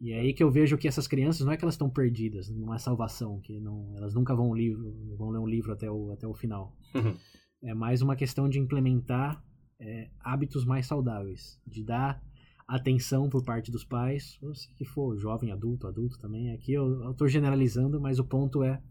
E 0.02 0.14
é 0.14 0.20
aí 0.20 0.34
que 0.34 0.42
eu 0.42 0.50
vejo 0.50 0.80
que 0.80 0.88
essas 0.88 1.08
crianças 1.08 1.46
não 1.46 1.54
é 1.54 1.58
que 1.58 1.64
elas 1.64 1.76
estão 1.76 1.88
perdidas, 1.88 2.50
não 2.50 2.74
é 2.74 2.80
salvação, 2.80 3.40
que 3.40 3.60
não, 3.60 3.96
elas 3.96 4.16
nunca 4.16 4.34
vão, 4.36 4.52
livro, 4.52 5.16
vão 5.16 5.30
ler 5.30 5.38
um 5.38 5.48
livro 5.48 5.72
até 5.72 5.92
o, 5.92 6.12
até 6.12 6.26
o 6.28 6.34
final. 6.34 6.76
Uhum. 6.96 7.16
É 7.62 7.76
mais 7.76 8.02
uma 8.02 8.16
questão 8.16 8.50
de 8.50 8.58
implementar 8.58 9.46
é, 9.80 10.10
hábitos 10.20 10.66
mais 10.66 10.88
saudáveis, 10.88 11.62
de 11.68 11.84
dar 11.84 12.20
atenção 12.68 13.30
por 13.30 13.44
parte 13.44 13.70
dos 13.70 13.86
pais, 13.86 14.40
ou 14.42 14.56
se 14.56 14.74
que 14.74 14.86
for 14.86 15.16
jovem, 15.20 15.52
adulto, 15.52 15.86
adulto 15.86 16.18
também. 16.18 16.52
Aqui 16.52 16.74
eu 16.74 17.12
estou 17.12 17.28
generalizando, 17.28 18.02
mas 18.02 18.18
o 18.18 18.26
ponto 18.26 18.64
é, 18.64 18.82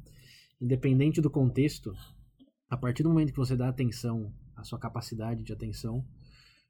independente 0.61 1.21
do 1.21 1.29
contexto, 1.29 1.93
a 2.69 2.77
partir 2.77 3.03
do 3.03 3.09
momento 3.09 3.33
que 3.33 3.39
você 3.39 3.57
dá 3.57 3.69
atenção, 3.69 4.33
a 4.55 4.63
sua 4.63 4.79
capacidade 4.79 5.43
de 5.43 5.53
atenção, 5.53 6.07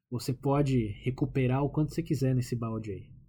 você 0.09 0.33
pode 0.33 0.87
recuperar 1.03 1.63
o 1.63 1.69
quanto 1.69 1.93
você 1.93 2.01
quiser 2.01 2.33
nesse 2.33 2.55
balde 2.55 2.91
aí. 2.91 3.20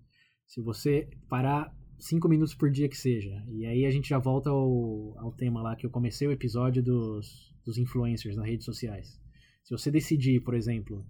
Se 0.53 0.61
você 0.61 1.09
parar 1.31 1.75
cinco 1.99 2.29
minutos 2.29 2.55
por 2.55 2.71
dia 2.71 2.87
que 2.87 2.95
seja, 2.97 3.43
e 3.49 3.65
aí 3.65 3.87
a 3.87 3.91
gente 3.91 4.11
já 4.11 4.19
volta 4.19 4.51
ao, 4.51 5.19
ao 5.19 5.33
tema 5.33 5.63
lá 5.63 5.75
que 5.75 5.87
eu 5.87 5.91
comecei 5.91 6.29
o 6.29 6.31
episódio 6.31 6.83
dos, 6.83 7.51
dos 7.65 7.79
influencers 7.79 8.37
nas 8.37 8.45
redes 8.45 8.67
sociais. 8.67 9.19
Se 9.65 9.71
você 9.71 9.91
decidir, 9.91 10.43
por 10.43 10.53
exemplo, 10.53 11.07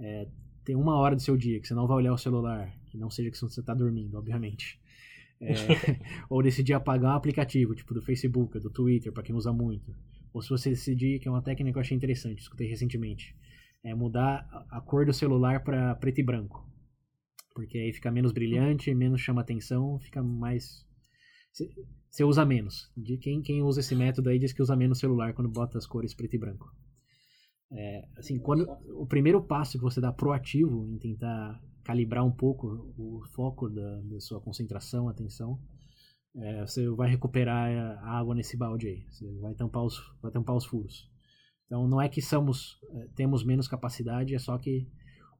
é, 0.00 0.26
ter 0.64 0.74
uma 0.74 0.96
hora 0.96 1.14
do 1.14 1.22
seu 1.22 1.36
dia 1.36 1.60
que 1.60 1.68
você 1.68 1.74
não 1.74 1.86
vai 1.86 1.98
olhar 1.98 2.12
o 2.12 2.18
celular, 2.18 2.76
que 2.90 2.98
não 2.98 3.08
seja 3.08 3.30
que 3.30 3.38
você 3.38 3.60
está 3.60 3.72
dormindo, 3.72 4.18
obviamente. 4.18 4.80
É, 5.40 5.54
ou 6.28 6.42
decidir 6.42 6.72
apagar 6.72 7.12
um 7.12 7.16
aplicativo, 7.16 7.76
tipo 7.76 7.94
do 7.94 8.02
Facebook, 8.02 8.58
do 8.58 8.68
Twitter, 8.68 9.12
para 9.12 9.22
quem 9.22 9.36
usa 9.36 9.52
muito. 9.52 9.94
Ou 10.34 10.42
se 10.42 10.50
você 10.50 10.70
decidir, 10.70 11.20
que 11.20 11.28
é 11.28 11.30
uma 11.30 11.40
técnica 11.40 11.74
que 11.74 11.78
eu 11.78 11.82
achei 11.82 11.96
interessante, 11.96 12.40
escutei 12.40 12.66
recentemente, 12.66 13.32
é 13.84 13.94
mudar 13.94 14.44
a 14.68 14.80
cor 14.80 15.06
do 15.06 15.12
celular 15.12 15.62
para 15.62 15.94
preto 15.94 16.18
e 16.18 16.24
branco. 16.24 16.71
Porque 17.54 17.78
aí 17.78 17.92
fica 17.92 18.10
menos 18.10 18.32
brilhante, 18.32 18.94
menos 18.94 19.20
chama 19.20 19.40
atenção, 19.40 19.98
fica 20.00 20.22
mais. 20.22 20.86
Você 22.10 22.24
usa 22.24 22.44
menos. 22.44 22.90
De 22.96 23.18
quem, 23.18 23.42
quem 23.42 23.62
usa 23.62 23.80
esse 23.80 23.94
método 23.94 24.30
aí 24.30 24.38
diz 24.38 24.52
que 24.52 24.62
usa 24.62 24.74
menos 24.74 24.98
celular 24.98 25.34
quando 25.34 25.50
bota 25.50 25.78
as 25.78 25.86
cores 25.86 26.14
preto 26.14 26.34
e 26.34 26.38
branco. 26.38 26.70
É, 27.70 28.08
assim, 28.16 28.38
quando 28.38 28.66
o 28.96 29.06
primeiro 29.06 29.42
passo 29.42 29.78
que 29.78 29.84
você 29.84 30.00
dá 30.00 30.12
proativo 30.12 30.86
em 30.90 30.98
tentar 30.98 31.60
calibrar 31.84 32.24
um 32.24 32.30
pouco 32.30 32.92
o 32.96 33.22
foco 33.34 33.68
da, 33.68 34.00
da 34.02 34.20
sua 34.20 34.40
concentração, 34.40 35.08
atenção, 35.08 35.58
é, 36.36 36.60
você 36.60 36.88
vai 36.90 37.10
recuperar 37.10 37.70
a 38.02 38.18
água 38.18 38.34
nesse 38.34 38.56
balde 38.56 38.88
aí. 38.88 39.06
Você 39.10 39.30
vai 39.40 39.54
tampar 39.54 39.84
os, 39.84 39.98
vai 40.20 40.30
tampar 40.30 40.56
os 40.56 40.64
furos. 40.64 41.10
Então 41.66 41.86
não 41.88 42.00
é 42.00 42.08
que 42.08 42.20
somos, 42.20 42.78
é, 42.90 43.08
temos 43.14 43.44
menos 43.44 43.68
capacidade, 43.68 44.34
é 44.34 44.38
só 44.38 44.58
que 44.58 44.86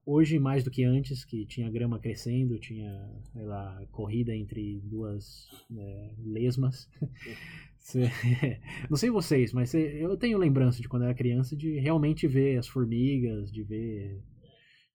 hoje 0.04 0.38
mais 0.38 0.64
do 0.64 0.70
que 0.70 0.84
antes, 0.84 1.24
que 1.24 1.46
tinha 1.46 1.70
grama 1.70 1.98
crescendo, 1.98 2.58
tinha 2.58 3.08
sei 3.32 3.44
lá, 3.44 3.84
corrida 3.90 4.34
entre 4.34 4.80
duas 4.84 5.48
é, 5.76 6.14
lesmas. 6.18 6.88
não 8.88 8.96
sei 8.96 9.10
vocês, 9.10 9.52
mas 9.52 9.74
eu 9.74 10.16
tenho 10.16 10.38
lembrança 10.38 10.80
de 10.80 10.88
quando 10.88 11.02
eu 11.02 11.08
era 11.08 11.14
criança 11.16 11.56
de 11.56 11.78
realmente 11.80 12.26
ver 12.28 12.58
as 12.58 12.68
formigas, 12.68 13.50
de 13.50 13.62
ver. 13.64 14.22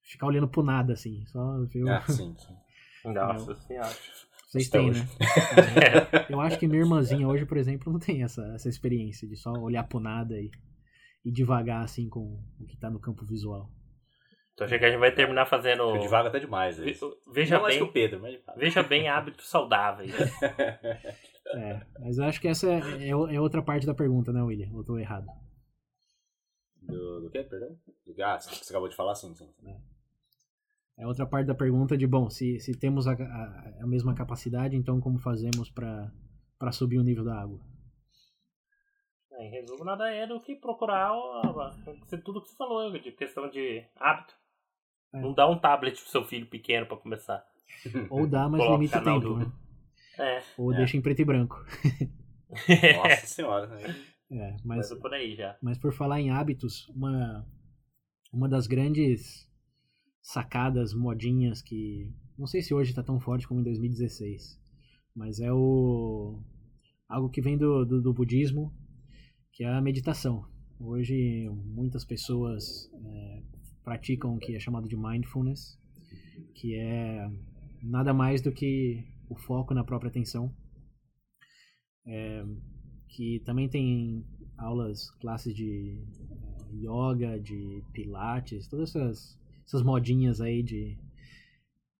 ficar 0.02 0.26
olhando 0.26 0.48
pro 0.48 0.62
nada, 0.62 0.94
assim. 0.94 1.24
Só 1.26 1.64
ver. 1.64 1.88
Ah, 1.88 2.02
sim, 2.08 2.34
sim. 2.38 2.54
Nossa 3.12 3.54
senhora. 3.56 3.94
Vocês 4.46 4.70
têm, 4.70 4.90
né? 4.90 5.06
eu 6.30 6.40
acho 6.40 6.58
que 6.58 6.66
minha 6.66 6.80
irmãzinha 6.80 7.28
hoje, 7.28 7.44
por 7.44 7.58
exemplo, 7.58 7.92
não 7.92 8.00
tem 8.00 8.22
essa, 8.22 8.42
essa 8.54 8.68
experiência 8.68 9.28
de 9.28 9.36
só 9.36 9.52
olhar 9.52 9.84
pro 9.86 10.00
nada 10.00 10.40
e, 10.40 10.50
e 11.22 11.30
devagar, 11.30 11.84
assim, 11.84 12.08
com 12.08 12.42
o 12.58 12.66
que 12.66 12.78
tá 12.78 12.88
no 12.88 12.98
campo 12.98 13.26
visual. 13.26 13.70
Então 14.58 14.66
achei 14.66 14.76
que 14.76 14.84
a 14.86 14.90
gente 14.90 14.98
vai 14.98 15.14
terminar 15.14 15.46
fazendo. 15.46 15.84
Eu 15.84 16.00
devago 16.00 16.26
até 16.26 16.40
demais. 16.40 16.76
Ve, 16.76 16.92
veja 17.32 17.54
não 17.54 17.62
bem. 17.64 17.68
Mais 17.68 17.76
que 17.76 17.82
o 17.84 17.92
Pedro, 17.92 18.20
mas... 18.20 18.40
Veja 18.56 18.82
bem 18.82 19.08
hábitos 19.08 19.48
saudáveis. 19.48 20.12
é, 21.54 21.80
mas 22.00 22.18
eu 22.18 22.24
acho 22.24 22.40
que 22.40 22.48
essa 22.48 22.66
é, 22.68 23.08
é, 23.08 23.40
outra 23.40 23.62
parte 23.62 23.86
da 23.86 23.94
pergunta, 23.94 24.32
né, 24.32 24.42
William? 24.42 24.68
Ou 24.72 24.80
eu 24.80 24.84
tô 24.84 24.98
errado? 24.98 25.26
Do, 26.82 27.20
do 27.20 27.30
que, 27.30 27.40
perdão? 27.44 27.68
Do, 28.04 28.24
ah, 28.24 28.36
você 28.36 28.72
acabou 28.72 28.88
de 28.88 28.96
falar 28.96 29.14
sim, 29.14 29.32
sim. 29.32 29.48
É. 29.64 31.04
É 31.04 31.06
outra 31.06 31.24
parte 31.24 31.46
da 31.46 31.54
pergunta 31.54 31.96
de, 31.96 32.08
bom, 32.08 32.28
se, 32.28 32.58
se 32.58 32.76
temos 32.76 33.06
a, 33.06 33.12
a, 33.12 33.84
a 33.84 33.86
mesma 33.86 34.12
capacidade, 34.12 34.74
então 34.74 35.00
como 35.00 35.20
fazemos 35.20 35.70
para 35.70 36.72
subir 36.72 36.98
o 36.98 37.04
nível 37.04 37.22
da 37.22 37.40
água? 37.40 37.60
Em 39.38 39.50
resumo, 39.50 39.84
nada 39.84 40.12
é 40.12 40.26
do 40.26 40.40
que 40.40 40.56
procurar 40.56 41.12
tudo 42.24 42.42
que 42.42 42.48
você 42.48 42.56
falou, 42.56 42.90
de 42.90 43.12
questão 43.12 43.48
de 43.48 43.86
hábito. 43.94 44.36
É. 45.12 45.20
Não 45.20 45.32
dá 45.32 45.48
um 45.48 45.58
tablet 45.58 46.00
pro 46.00 46.10
seu 46.10 46.24
filho 46.24 46.46
pequeno 46.46 46.86
para 46.86 46.96
começar. 46.96 47.44
Ou 48.10 48.26
dá, 48.26 48.48
mas 48.48 48.62
limita 48.62 49.00
o 49.00 49.04
tempo, 49.04 49.20
do... 49.20 49.36
né? 49.38 49.52
É. 50.18 50.42
Ou 50.56 50.72
é. 50.72 50.76
deixa 50.76 50.96
em 50.96 51.00
preto 51.00 51.20
e 51.20 51.24
branco. 51.24 51.64
Nossa 52.96 53.26
senhora. 53.26 53.78
É, 54.30 54.56
mas, 54.64 54.92
por 54.94 55.14
aí 55.14 55.34
já. 55.34 55.56
mas 55.62 55.78
por 55.78 55.92
falar 55.92 56.20
em 56.20 56.30
hábitos, 56.30 56.88
uma, 56.90 57.46
uma 58.32 58.48
das 58.48 58.66
grandes 58.66 59.48
sacadas, 60.20 60.92
modinhas 60.92 61.62
que. 61.62 62.12
Não 62.36 62.46
sei 62.46 62.62
se 62.62 62.74
hoje 62.74 62.90
está 62.90 63.02
tão 63.02 63.18
forte 63.18 63.48
como 63.48 63.60
em 63.60 63.64
2016. 63.64 64.60
Mas 65.14 65.40
é 65.40 65.52
o. 65.52 66.42
Algo 67.08 67.30
que 67.30 67.40
vem 67.40 67.56
do, 67.56 67.84
do, 67.86 68.02
do 68.02 68.12
budismo, 68.12 68.72
que 69.52 69.64
é 69.64 69.68
a 69.68 69.80
meditação. 69.80 70.46
Hoje 70.78 71.48
muitas 71.64 72.04
pessoas 72.04 72.90
é, 72.94 73.42
praticam 73.88 74.34
o 74.34 74.38
que 74.38 74.54
é 74.54 74.60
chamado 74.60 74.86
de 74.86 74.96
mindfulness, 74.96 75.78
que 76.54 76.74
é 76.74 77.26
nada 77.82 78.12
mais 78.12 78.42
do 78.42 78.52
que 78.52 79.02
o 79.30 79.34
foco 79.34 79.72
na 79.72 79.82
própria 79.82 80.10
atenção. 80.10 80.54
É, 82.06 82.44
que 83.08 83.40
também 83.46 83.66
tem 83.68 84.26
aulas, 84.58 85.10
classes 85.20 85.54
de 85.54 85.98
uh, 86.30 86.76
yoga, 86.76 87.40
de 87.40 87.82
pilates, 87.94 88.68
todas 88.68 88.90
essas 88.94 89.38
essas 89.66 89.82
modinhas 89.82 90.40
aí 90.40 90.62
de 90.62 90.96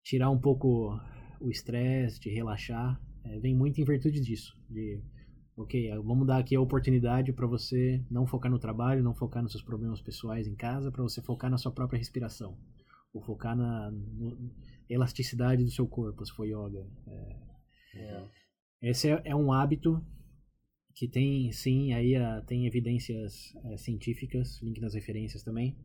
tirar 0.02 0.30
um 0.30 0.38
pouco 0.38 0.98
o 1.40 1.50
estresse, 1.50 2.18
de 2.20 2.30
relaxar, 2.30 2.98
é, 3.24 3.38
vem 3.38 3.54
muito 3.54 3.78
em 3.80 3.84
virtude 3.84 4.20
disso. 4.20 4.54
De, 4.70 5.02
ok, 5.58 5.90
vamos 6.04 6.26
dar 6.26 6.38
aqui 6.38 6.54
a 6.54 6.60
oportunidade 6.60 7.32
para 7.32 7.46
você 7.46 8.00
não 8.08 8.26
focar 8.26 8.50
no 8.50 8.60
trabalho, 8.60 9.02
não 9.02 9.14
focar 9.14 9.42
nos 9.42 9.50
seus 9.50 9.62
problemas 9.62 10.00
pessoais 10.00 10.46
em 10.46 10.54
casa, 10.54 10.92
para 10.92 11.02
você 11.02 11.20
focar 11.20 11.50
na 11.50 11.58
sua 11.58 11.72
própria 11.72 11.98
respiração. 11.98 12.56
Ou 13.12 13.20
focar 13.20 13.56
na 13.56 13.90
no, 13.90 14.52
elasticidade 14.88 15.64
do 15.64 15.70
seu 15.70 15.86
corpo, 15.86 16.24
se 16.24 16.32
for 16.32 16.46
yoga. 16.46 16.86
É, 17.08 17.36
é. 17.94 18.28
Esse 18.82 19.10
é, 19.10 19.20
é, 19.24 19.34
um 19.34 19.52
hábito 19.52 20.00
que 20.94 21.08
tem, 21.08 21.50
sim, 21.50 21.92
aí 21.92 22.14
a, 22.14 22.40
tem 22.42 22.64
evidências 22.66 23.52
é, 23.64 23.76
científicas, 23.76 24.62
link 24.62 24.80
nas 24.80 24.94
referências 24.94 25.42
também, 25.42 25.76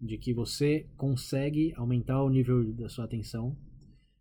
de 0.00 0.16
que 0.16 0.32
você 0.32 0.88
consegue 0.96 1.72
aumentar 1.76 2.22
o 2.22 2.30
nível 2.30 2.72
da 2.74 2.88
sua 2.88 3.04
atenção. 3.04 3.56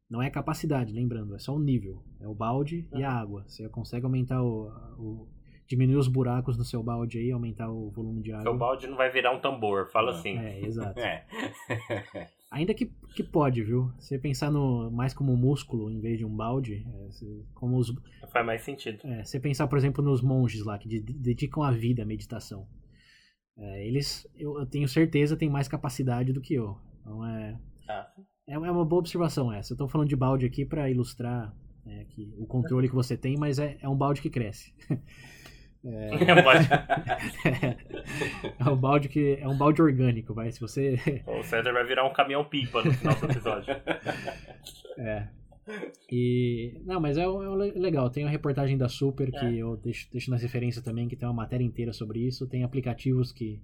Não 0.09 0.21
é 0.21 0.29
capacidade, 0.29 0.93
lembrando, 0.93 1.35
é 1.35 1.39
só 1.39 1.53
o 1.53 1.59
nível. 1.59 2.01
É 2.19 2.27
o 2.27 2.33
balde 2.33 2.87
e 2.93 3.03
a 3.03 3.11
água. 3.11 3.43
Você 3.47 3.67
consegue 3.67 4.05
aumentar 4.05 4.41
o, 4.41 4.69
o 4.97 5.27
diminuir 5.67 5.97
os 5.97 6.07
buracos 6.07 6.57
no 6.57 6.63
seu 6.63 6.81
balde 6.81 7.19
aí, 7.19 7.29
aumentar 7.31 7.69
o 7.69 7.91
volume 7.91 8.21
de 8.21 8.31
água. 8.31 8.43
Seu 8.43 8.57
balde 8.57 8.87
não 8.87 8.95
vai 8.95 9.11
virar 9.11 9.31
um 9.31 9.39
tambor, 9.41 9.91
fala 9.91 10.11
assim. 10.11 10.37
É, 10.37 10.61
exato. 10.61 10.99
É. 10.99 11.25
Ainda 12.49 12.73
que, 12.73 12.85
que 13.13 13.23
pode, 13.23 13.61
viu? 13.61 13.91
Você 13.99 14.17
pensar 14.17 14.49
no 14.49 14.89
mais 14.89 15.13
como 15.13 15.35
músculo 15.35 15.91
em 15.91 15.99
vez 15.99 16.17
de 16.17 16.23
um 16.23 16.33
balde, 16.33 16.87
é, 16.87 17.09
como 17.53 17.77
os 17.77 17.93
faz 18.31 18.45
mais 18.45 18.61
sentido. 18.61 19.05
É, 19.05 19.25
você 19.25 19.39
pensar, 19.39 19.67
por 19.67 19.77
exemplo, 19.77 20.01
nos 20.03 20.21
monges 20.21 20.63
lá 20.63 20.77
que 20.77 20.87
dedicam 21.01 21.63
a 21.63 21.71
vida 21.71 22.03
à 22.03 22.05
meditação. 22.05 22.65
É, 23.57 23.85
eles, 23.85 24.25
eu, 24.35 24.59
eu, 24.59 24.65
tenho 24.65 24.87
certeza, 24.87 25.35
têm 25.35 25.49
mais 25.49 25.67
capacidade 25.67 26.31
do 26.31 26.39
que 26.39 26.53
eu. 26.53 26.77
Então 27.01 27.25
é, 27.25 27.59
ah. 27.89 28.07
É, 28.47 28.53
é, 28.53 28.57
uma 28.57 28.85
boa 28.85 28.99
observação 28.99 29.51
essa. 29.51 29.73
Eu 29.73 29.75
estou 29.75 29.87
falando 29.87 30.07
de 30.07 30.15
balde 30.15 30.45
aqui 30.45 30.65
para 30.65 30.89
ilustrar 30.89 31.53
é, 31.85 32.05
que, 32.09 32.33
o 32.37 32.45
controle 32.45 32.87
que 32.87 32.95
você 32.95 33.17
tem, 33.17 33.35
mas 33.37 33.59
é, 33.59 33.77
é 33.81 33.89
um 33.89 33.95
balde 33.95 34.21
que 34.21 34.29
cresce. 34.29 34.73
É, 35.85 36.09
é, 38.59 38.69
um 38.69 38.75
balde 38.75 39.07
que 39.07 39.37
é 39.39 39.47
um 39.47 39.57
balde 39.57 39.81
orgânico, 39.81 40.33
vai. 40.33 40.51
Se 40.51 40.59
você. 40.59 40.99
O 41.25 41.41
César 41.43 41.71
vai 41.71 41.85
virar 41.85 42.05
um 42.05 42.11
caminhão 42.11 42.43
pipa 42.43 42.83
no 42.83 42.91
final 42.91 43.15
do 43.15 43.25
episódio. 43.25 43.73
É. 44.99 45.27
E. 46.11 46.81
Não, 46.85 46.99
mas 46.99 47.19
é, 47.19 47.23
é 47.23 47.79
legal. 47.79 48.09
Tem 48.09 48.25
a 48.25 48.29
reportagem 48.29 48.75
da 48.75 48.89
Super 48.89 49.29
que 49.29 49.45
é. 49.45 49.57
eu 49.57 49.77
deixo, 49.77 50.09
deixo 50.11 50.31
nas 50.31 50.41
referências 50.41 50.83
também, 50.83 51.07
que 51.07 51.15
tem 51.15 51.27
uma 51.27 51.35
matéria 51.35 51.63
inteira 51.63 51.93
sobre 51.93 52.19
isso. 52.19 52.47
Tem 52.47 52.63
aplicativos 52.63 53.31
que. 53.31 53.61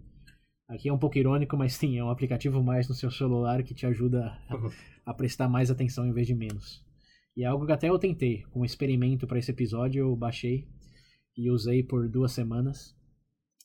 Aqui 0.68 0.90
é 0.90 0.94
um 0.94 0.98
pouco 0.98 1.18
irônico, 1.18 1.58
mas 1.58 1.74
sim, 1.74 1.98
é 1.98 2.04
um 2.04 2.10
aplicativo 2.10 2.64
mais 2.64 2.88
no 2.88 2.96
seu 2.96 3.12
celular 3.12 3.64
que 3.64 3.74
te 3.74 3.86
ajuda 3.86 4.26
a, 4.50 5.12
a 5.12 5.14
prestar 5.14 5.48
mais 5.50 5.70
atenção 5.70 6.06
em 6.06 6.14
vez 6.14 6.26
de 6.28 6.34
menos. 6.34 6.84
E 7.36 7.44
é 7.44 7.48
algo 7.48 7.66
que 7.66 7.72
até 7.72 7.90
eu 7.90 8.00
tentei. 8.00 8.44
Com 8.52 8.62
um 8.62 8.66
experimento 8.66 9.28
para 9.28 9.40
esse 9.40 9.52
episódio, 9.52 10.00
eu 10.00 10.16
baixei 10.16 10.68
e 11.36 11.50
usei 11.50 11.84
por 11.84 12.08
duas 12.08 12.32
semanas. 12.32 12.96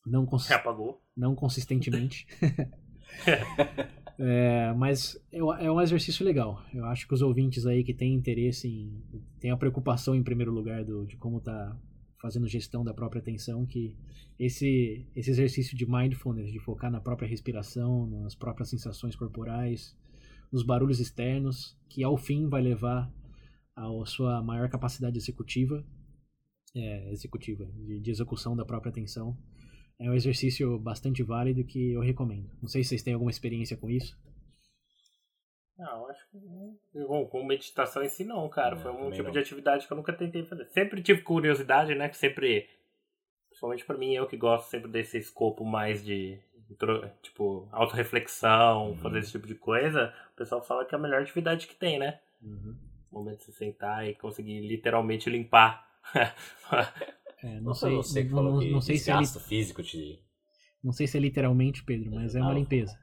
Não, 0.07 0.25
cons 0.27 0.51
Apagou. 0.51 1.03
não 1.17 1.35
consistentemente. 1.35 2.27
É, 4.21 4.73
mas 4.73 5.17
é, 5.31 5.39
é 5.39 5.71
um 5.71 5.81
exercício 5.81 6.27
legal. 6.27 6.61
Eu 6.75 6.85
acho 6.87 7.07
que 7.07 7.15
os 7.15 7.23
ouvintes 7.23 7.65
aí 7.67 7.85
que 7.85 7.95
têm 7.95 8.15
interesse 8.15 8.67
em. 8.67 9.01
têm 9.39 9.53
a 9.53 9.57
preocupação 9.57 10.13
em 10.13 10.25
primeiro 10.25 10.51
lugar 10.51 10.85
do, 10.85 11.07
de 11.07 11.17
como 11.17 11.41
tá 11.41 11.79
fazendo 12.21 12.49
gestão 12.49 12.85
da 12.85 12.93
própria 12.93 13.21
atenção, 13.21 13.65
que 13.65 13.97
esse, 14.39 15.07
esse 15.15 15.31
exercício 15.31 15.77
de 15.77 15.87
mindfulness, 15.87 16.53
de 16.53 16.59
focar 16.59 16.91
na 16.91 17.01
própria 17.01 17.29
respiração, 17.29 18.07
nas 18.07 18.35
próprias 18.35 18.69
sensações 18.69 19.15
corporais, 19.15 19.97
nos 20.53 20.63
barulhos 20.63 21.01
externos, 21.01 21.77
que 21.89 22.03
ao 22.03 22.17
fim 22.17 22.49
vai 22.49 22.63
levar 22.63 23.13
à 23.77 23.89
sua 24.07 24.43
maior 24.43 24.69
capacidade 24.69 25.17
executiva, 25.17 25.85
é, 26.75 27.13
executiva, 27.13 27.65
de, 27.67 28.01
de 28.01 28.11
execução 28.11 28.57
da 28.57 28.65
própria 28.65 28.91
atenção, 28.91 29.37
é 30.01 30.09
um 30.09 30.15
exercício 30.15 30.79
bastante 30.79 31.23
válido 31.23 31.65
que 31.65 31.93
eu 31.93 32.01
recomendo. 32.01 32.49
Não 32.63 32.69
sei 32.69 32.83
se 32.83 32.91
vocês 32.91 33.03
têm 33.03 33.15
alguma 33.15 33.31
experiência 33.31 33.77
com 33.77 33.91
isso. 33.91 34.17
Não, 35.79 36.07
acho 36.09 36.29
que 36.31 36.39
bom, 37.07 37.25
com 37.27 37.45
meditação 37.45 38.03
em 38.03 38.09
si 38.09 38.25
não, 38.25 38.49
cara. 38.49 38.75
Não, 38.75 38.83
Foi 38.83 38.93
um 38.93 39.11
tipo 39.11 39.25
não. 39.25 39.31
de 39.31 39.39
atividade 39.39 39.87
que 39.87 39.93
eu 39.93 39.97
nunca 39.97 40.13
tentei 40.13 40.45
fazer. 40.45 40.65
Sempre 40.67 41.03
tive 41.03 41.23
curiosidade, 41.23 41.95
né? 41.95 42.09
Que 42.09 42.17
sempre, 42.17 42.69
principalmente 43.49 43.85
pra 43.85 43.97
mim, 43.97 44.13
eu 44.13 44.27
que 44.27 44.37
gosto 44.37 44.69
sempre 44.69 44.91
desse 44.91 45.17
escopo 45.19 45.65
mais 45.65 46.05
de 46.05 46.39
tipo 47.23 47.69
autorreflexão, 47.73 48.89
Uhum. 48.91 48.97
fazer 48.99 49.19
esse 49.21 49.33
tipo 49.33 49.47
de 49.47 49.55
coisa. 49.55 50.13
O 50.35 50.37
pessoal 50.37 50.63
fala 50.63 50.85
que 50.85 50.95
é 50.95 50.99
a 50.99 51.01
melhor 51.01 51.23
atividade 51.23 51.67
que 51.67 51.75
tem, 51.77 51.99
né? 51.99 52.21
Uhum. 52.43 52.77
O 53.11 53.19
momento 53.21 53.39
de 53.39 53.45
se 53.45 53.53
sentar 53.53 54.07
e 54.07 54.15
conseguir 54.15 54.61
literalmente 54.67 55.31
limpar. 55.31 55.87
É, 57.41 57.55
não, 57.61 57.67
Não 57.67 57.75
sei, 57.75 58.25
não, 58.25 58.31
falou 58.31 58.53
não- 58.55 58.59
que 58.61 58.71
não 58.73 58.81
sei 58.81 58.99
se 58.99 59.13
é, 59.13 59.17
li- 59.17 59.25
físico 59.27 59.81
te... 59.81 60.19
não 60.83 60.91
sei 60.93 61.07
se 61.07 61.17
é 61.17 61.21
literalmente, 61.21 61.85
Pedro, 61.85 62.11
mas 62.13 62.35
é 62.35 62.41
uma 62.41 62.51
Ah, 62.51 62.55
limpeza. 62.55 62.99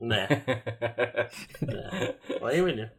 Né? 0.00 0.28
É. 1.68 2.44
Oi, 2.44 2.60
William. 2.60 2.90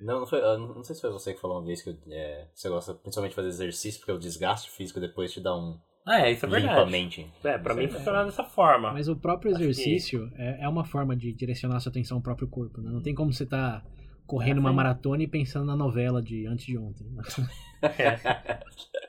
Não, 0.00 0.20
não, 0.20 0.26
foi, 0.26 0.40
não 0.40 0.82
sei 0.82 0.94
se 0.94 1.00
foi 1.02 1.10
você 1.10 1.34
que 1.34 1.40
falou 1.40 1.58
uma 1.58 1.66
vez 1.66 1.82
que 1.82 1.94
é, 2.10 2.48
você 2.54 2.68
gosta 2.70 2.94
principalmente 2.94 3.30
de 3.32 3.36
fazer 3.36 3.48
exercício 3.48 4.00
porque 4.00 4.12
o 4.12 4.18
desgaste 4.18 4.70
físico 4.70 4.98
depois 4.98 5.30
te 5.32 5.40
dá 5.42 5.54
um 5.54 5.78
É, 6.08 6.30
isso 6.32 6.46
é 6.46 6.48
limpa 6.48 6.58
a 6.58 6.74
verdade. 6.84 6.90
mente. 6.90 7.32
É, 7.44 7.58
pra 7.58 7.72
Isso 7.74 7.82
mim 7.82 7.84
é- 7.84 7.88
funciona 7.98 8.24
dessa 8.24 8.44
forma. 8.44 8.92
Mas 8.92 9.08
o 9.08 9.16
próprio 9.16 9.50
Acho 9.52 9.58
que- 9.62 9.70
exercício 9.70 10.30
é, 10.36 10.64
é 10.64 10.68
uma 10.68 10.84
forma 10.84 11.14
de 11.14 11.32
direcionar 11.34 11.80
sua 11.80 11.90
atenção 11.90 12.16
ao 12.16 12.22
próprio 12.22 12.48
corpo. 12.48 12.80
Né? 12.80 12.90
Não 12.90 13.02
tem 13.02 13.14
como 13.14 13.30
você 13.32 13.44
estar 13.44 13.84
correndo 14.26 14.58
É, 14.58 14.60
uma 14.60 14.72
maratona 14.72 15.22
e 15.22 15.28
pensando 15.28 15.66
na 15.66 15.76
novela 15.76 16.22
de 16.22 16.46
antes 16.46 16.64
de 16.64 16.78
ontem. 16.78 17.04
né? 17.10 17.22
É. 17.82 18.60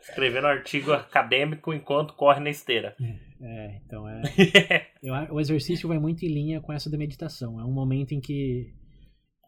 Escrevendo 0.01 0.47
artigo 0.47 0.93
acadêmico 0.93 1.73
enquanto 1.73 2.13
corre 2.13 2.39
na 2.39 2.49
esteira. 2.49 2.95
É, 3.01 3.15
então 3.85 4.07
é. 4.07 4.21
eu 5.01 5.13
o 5.33 5.39
exercício 5.39 5.87
vai 5.87 5.99
muito 5.99 6.23
em 6.23 6.29
linha 6.29 6.61
com 6.61 6.71
essa 6.71 6.89
da 6.89 6.97
meditação. 6.97 7.59
É 7.59 7.65
um 7.65 7.71
momento 7.73 8.13
em 8.13 8.21
que. 8.21 8.73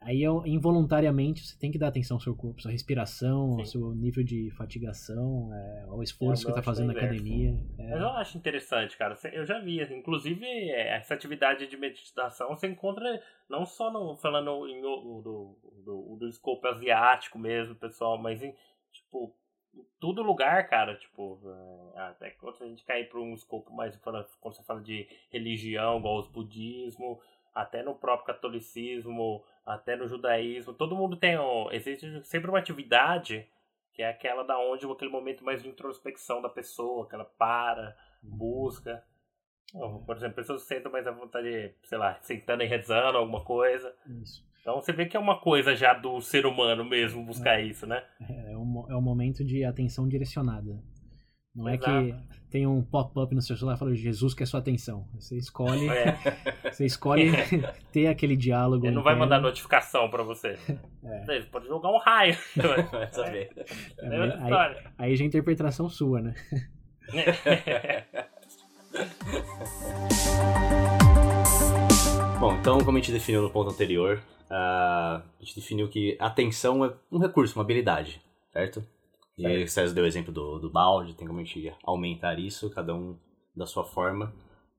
Aí 0.02 0.22
é 0.22 0.28
involuntariamente 0.50 1.46
você 1.46 1.58
tem 1.58 1.72
que 1.72 1.78
dar 1.80 1.88
atenção 1.88 2.18
ao 2.18 2.22
seu 2.22 2.36
corpo, 2.36 2.62
sua 2.62 2.72
respiração, 2.72 3.54
ao 3.54 3.66
Sim. 3.66 3.72
seu 3.72 3.96
nível 3.96 4.22
de 4.22 4.52
fatigação, 4.58 5.50
é, 5.54 5.84
ao 5.88 6.04
esforço 6.04 6.42
É, 6.42 6.46
que 6.46 6.52
eu 6.52 6.56
tá 6.56 6.60
acho 6.60 6.66
fazendo 6.66 6.88
na 6.88 6.94
inverso. 6.94 7.22
academia. 7.24 7.58
É, 7.78 7.90
Mas 7.92 8.02
eu 8.02 8.10
acho 8.10 8.38
interessante, 8.38 8.98
cara. 8.98 9.16
Eu 9.32 9.46
já 9.46 9.60
vi, 9.60 9.80
assim, 9.82 9.96
inclusive, 9.96 10.46
é, 10.46 10.98
essa 10.98 11.14
atividade 11.14 11.68
de 11.68 11.78
meditação 11.78 12.50
você 12.50 12.68
encontra 12.68 13.22
não 13.50 13.66
só 13.66 13.90
no, 13.94 14.18
falando 14.18 14.68
em, 14.68 14.84
o- 14.84 15.22
do, 15.22 15.58
do, 15.86 16.18
do 16.20 16.28
escopo 16.28 16.68
asiático 16.68 17.40
mesmo, 17.40 17.74
pessoal, 17.76 18.18
mas 18.18 18.44
em, 18.44 18.54
tipo, 18.92 19.34
todo 20.00 20.22
lugar, 20.22 20.68
cara, 20.70 20.96
tipo, 20.96 21.40
é, 21.96 22.00
até 22.02 22.32
quando 22.32 22.62
a 22.62 22.68
gente 22.68 22.84
cair 22.84 23.10
para 23.10 23.20
um 23.20 23.34
escopo 23.34 23.72
mais, 23.74 23.96
quando 23.98 24.26
você 24.44 24.64
fala 24.64 24.82
de 24.82 25.08
religião, 25.30 25.98
igual 25.98 26.20
os 26.20 26.28
budismo, 26.28 27.20
até 27.54 27.84
no 27.84 27.96
próprio 27.96 28.28
catolicismo, 28.28 29.44
até 29.66 29.96
no 29.96 30.08
judaísmo, 30.08 30.74
todo 30.74 30.96
mundo 30.96 31.16
tem, 31.16 31.38
existe 31.72 32.24
sempre 32.26 32.50
uma 32.50 32.60
atividade 32.60 33.48
que 33.94 34.02
é 34.02 34.10
aquela 34.10 34.44
da 34.44 34.58
onde 34.58 34.90
aquele 34.90 35.12
momento 35.12 35.46
mais 35.46 35.62
de 35.62 35.70
introspecção 35.70 36.42
da 36.42 36.50
pessoa, 36.50 37.08
que 37.08 37.14
ela 37.14 37.26
para, 37.26 37.96
busca. 38.24 39.04
Então, 39.70 40.04
Por 40.04 40.16
exemplo, 40.16 40.36
pessoas 40.36 40.64
sentem 40.64 40.92
mais 40.92 41.06
à 41.06 41.12
vontade, 41.12 41.76
sei 41.84 41.98
lá, 41.98 42.20
sentando 42.22 42.64
e 42.64 42.66
rezando 42.66 43.18
alguma 43.18 43.44
coisa. 43.44 43.96
isso. 44.08 44.44
Então 44.64 44.76
você 44.76 44.94
vê 44.94 45.06
que 45.06 45.18
é 45.18 45.20
uma 45.20 45.42
coisa 45.42 45.76
já 45.76 45.94
do 45.94 46.22
ser 46.22 46.46
humano 46.46 46.86
mesmo 46.86 47.22
buscar 47.22 47.62
isso, 47.62 47.86
né? 47.86 48.02
É 48.30 48.56
um, 48.88 48.92
é 48.92 48.96
um 48.96 49.02
momento 49.02 49.44
de 49.44 49.64
atenção 49.64 50.08
direcionada. 50.08 50.82
Não 51.56 51.70
é 51.70 51.76
Exato. 51.76 51.92
que 51.92 52.16
tem 52.50 52.66
um 52.66 52.82
pop-up 52.82 53.34
no 53.36 53.42
seu 53.42 53.56
celular 53.56 53.78
falando 53.78 53.96
Jesus 53.96 54.34
quer 54.34 54.48
sua 54.48 54.60
atenção. 54.60 55.08
Você 55.14 55.38
escolhe, 55.38 55.88
É, 55.88 56.18
você 56.72 56.86
escolhe 56.86 57.32
ter 57.94 58.08
aquele 58.08 58.36
diálogo. 58.36 58.88
ele 58.88 58.96
não 58.96 59.04
vai 59.04 59.16
mandar 59.16 59.40
notificação 59.40 60.10
pra 60.10 60.24
você. 60.24 60.58
É. 61.06 61.26
Você 61.26 61.42
pode 61.52 61.68
jogar 61.68 61.90
um 61.90 61.98
raio. 61.98 62.36
Vai 62.90 63.12
saber. 63.12 63.50
É, 64.00 64.06
É 64.06 64.22
outra 64.24 64.68
aí, 64.70 64.78
aí 64.98 65.16
já 65.18 65.24
é 65.26 65.28
interpretação 65.28 65.90
sua, 65.90 66.22
né? 66.22 66.34
Bom, 72.40 72.54
então 72.56 72.78
como 72.80 72.98
a 72.98 73.02
gente 73.02 73.12
definiu 73.12 73.42
no 73.42 73.50
ponto 73.50 73.70
anterior, 73.70 74.22
ah, 74.50 75.22
a 75.40 75.44
gente 75.44 75.56
definiu 75.56 75.88
que 75.88 76.18
atenção 76.20 76.84
é 76.86 76.94
um 77.12 77.18
recurso, 77.20 77.58
uma 77.58 77.64
habilidade, 77.64 78.22
certo? 78.54 78.86
E 79.38 79.46
aí, 79.46 79.64
o 79.64 79.68
César 79.68 79.94
deu 79.94 80.04
o 80.04 80.08
exemplo 80.08 80.32
do, 80.32 80.60
do 80.60 80.70
balde, 80.70 81.16
tem 81.16 81.28
como 81.28 81.40
a 81.40 81.44
gente 81.44 81.76
aumentar 81.84 82.38
isso, 82.40 82.70
cada 82.70 82.94
um 82.94 83.18
da 83.56 83.66
sua 83.66 83.84
forma. 83.84 84.32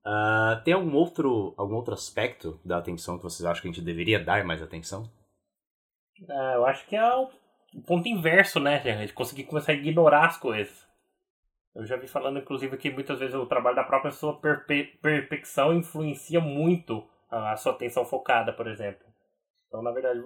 Ah, 0.04 0.60
tem 0.64 0.74
algum 0.74 0.94
outro, 0.94 1.54
algum 1.56 1.74
outro 1.74 1.94
aspecto 1.94 2.60
da 2.64 2.78
atenção 2.78 3.16
que 3.16 3.24
vocês 3.24 3.44
acham 3.44 3.62
que 3.62 3.68
a 3.68 3.72
gente 3.72 3.84
deveria 3.84 4.22
dar 4.22 4.44
mais 4.44 4.62
atenção? 4.62 5.10
É, 6.28 6.54
eu 6.54 6.66
acho 6.66 6.86
que 6.86 6.94
é 6.94 7.14
o 7.14 7.30
ponto 7.86 8.06
inverso, 8.06 8.60
né, 8.60 8.80
gente? 8.80 9.12
Conseguir 9.12 9.44
começar 9.44 9.72
a 9.72 9.74
ignorar 9.74 10.26
as 10.26 10.36
coisas. 10.36 10.86
Eu 11.74 11.84
já 11.84 11.96
vi 11.96 12.06
falando, 12.06 12.38
inclusive, 12.38 12.76
que 12.76 12.90
muitas 12.90 13.18
vezes 13.18 13.34
o 13.34 13.46
trabalho 13.46 13.74
da 13.74 13.82
própria 13.82 14.12
sua 14.12 14.38
perpe 14.38 14.98
perfeição 15.02 15.74
influencia 15.74 16.40
muito 16.40 17.04
a, 17.28 17.52
a 17.52 17.56
sua 17.56 17.72
atenção 17.72 18.04
focada, 18.04 18.52
por 18.52 18.68
exemplo. 18.68 19.04
Então, 19.66 19.82
na 19.82 19.90
verdade, 19.90 20.22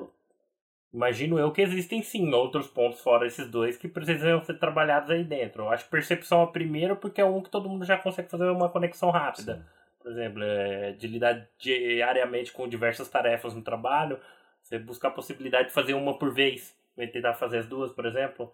imagino 0.92 1.38
eu 1.38 1.50
que 1.52 1.62
existem 1.62 2.02
sim 2.02 2.32
outros 2.32 2.66
pontos 2.66 3.00
fora 3.00 3.26
esses 3.26 3.48
dois 3.50 3.76
que 3.76 3.88
precisam 3.88 4.42
ser 4.44 4.58
trabalhados 4.58 5.10
aí 5.10 5.22
dentro. 5.24 5.64
Eu 5.64 5.70
acho 5.70 5.84
que 5.84 5.90
percepção 5.90 6.40
é 6.40 6.44
o 6.44 6.52
primeiro 6.52 6.96
porque 6.96 7.20
é 7.20 7.24
um 7.24 7.42
que 7.42 7.50
todo 7.50 7.68
mundo 7.68 7.84
já 7.84 7.96
consegue 7.98 8.28
fazer 8.30 8.48
uma 8.50 8.68
conexão 8.68 9.10
rápida. 9.10 9.66
Por 10.00 10.10
exemplo, 10.12 10.42
é, 10.42 10.92
de 10.92 11.06
lidar 11.06 11.46
diariamente 11.58 12.52
com 12.52 12.68
diversas 12.68 13.08
tarefas 13.08 13.54
no 13.54 13.62
trabalho, 13.62 14.18
você 14.62 14.78
buscar 14.78 15.08
a 15.08 15.12
possibilidade 15.12 15.68
de 15.68 15.74
fazer 15.74 15.94
uma 15.94 16.18
por 16.18 16.32
vez, 16.32 16.74
de 16.96 17.06
tentar 17.08 17.34
fazer 17.34 17.58
as 17.58 17.66
duas, 17.66 17.92
por 17.92 18.06
exemplo. 18.06 18.52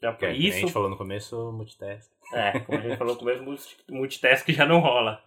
Já, 0.00 0.12
Que 0.14 0.26
é, 0.26 0.32
que 0.32 0.38
nem 0.38 0.46
a 0.46 0.48
isso 0.50 0.58
gente 0.60 0.72
falou 0.72 0.88
no 0.88 0.96
começo, 0.96 1.52
multitask. 1.52 2.10
é, 2.32 2.60
como 2.60 2.78
a 2.78 2.82
gente 2.82 2.96
falou, 2.96 3.16
com 3.16 3.22
o 3.22 3.26
mesmo 3.26 3.44
multi- 3.46 3.76
multitask 3.90 4.48
já 4.50 4.64
não 4.64 4.78
rola. 4.80 5.22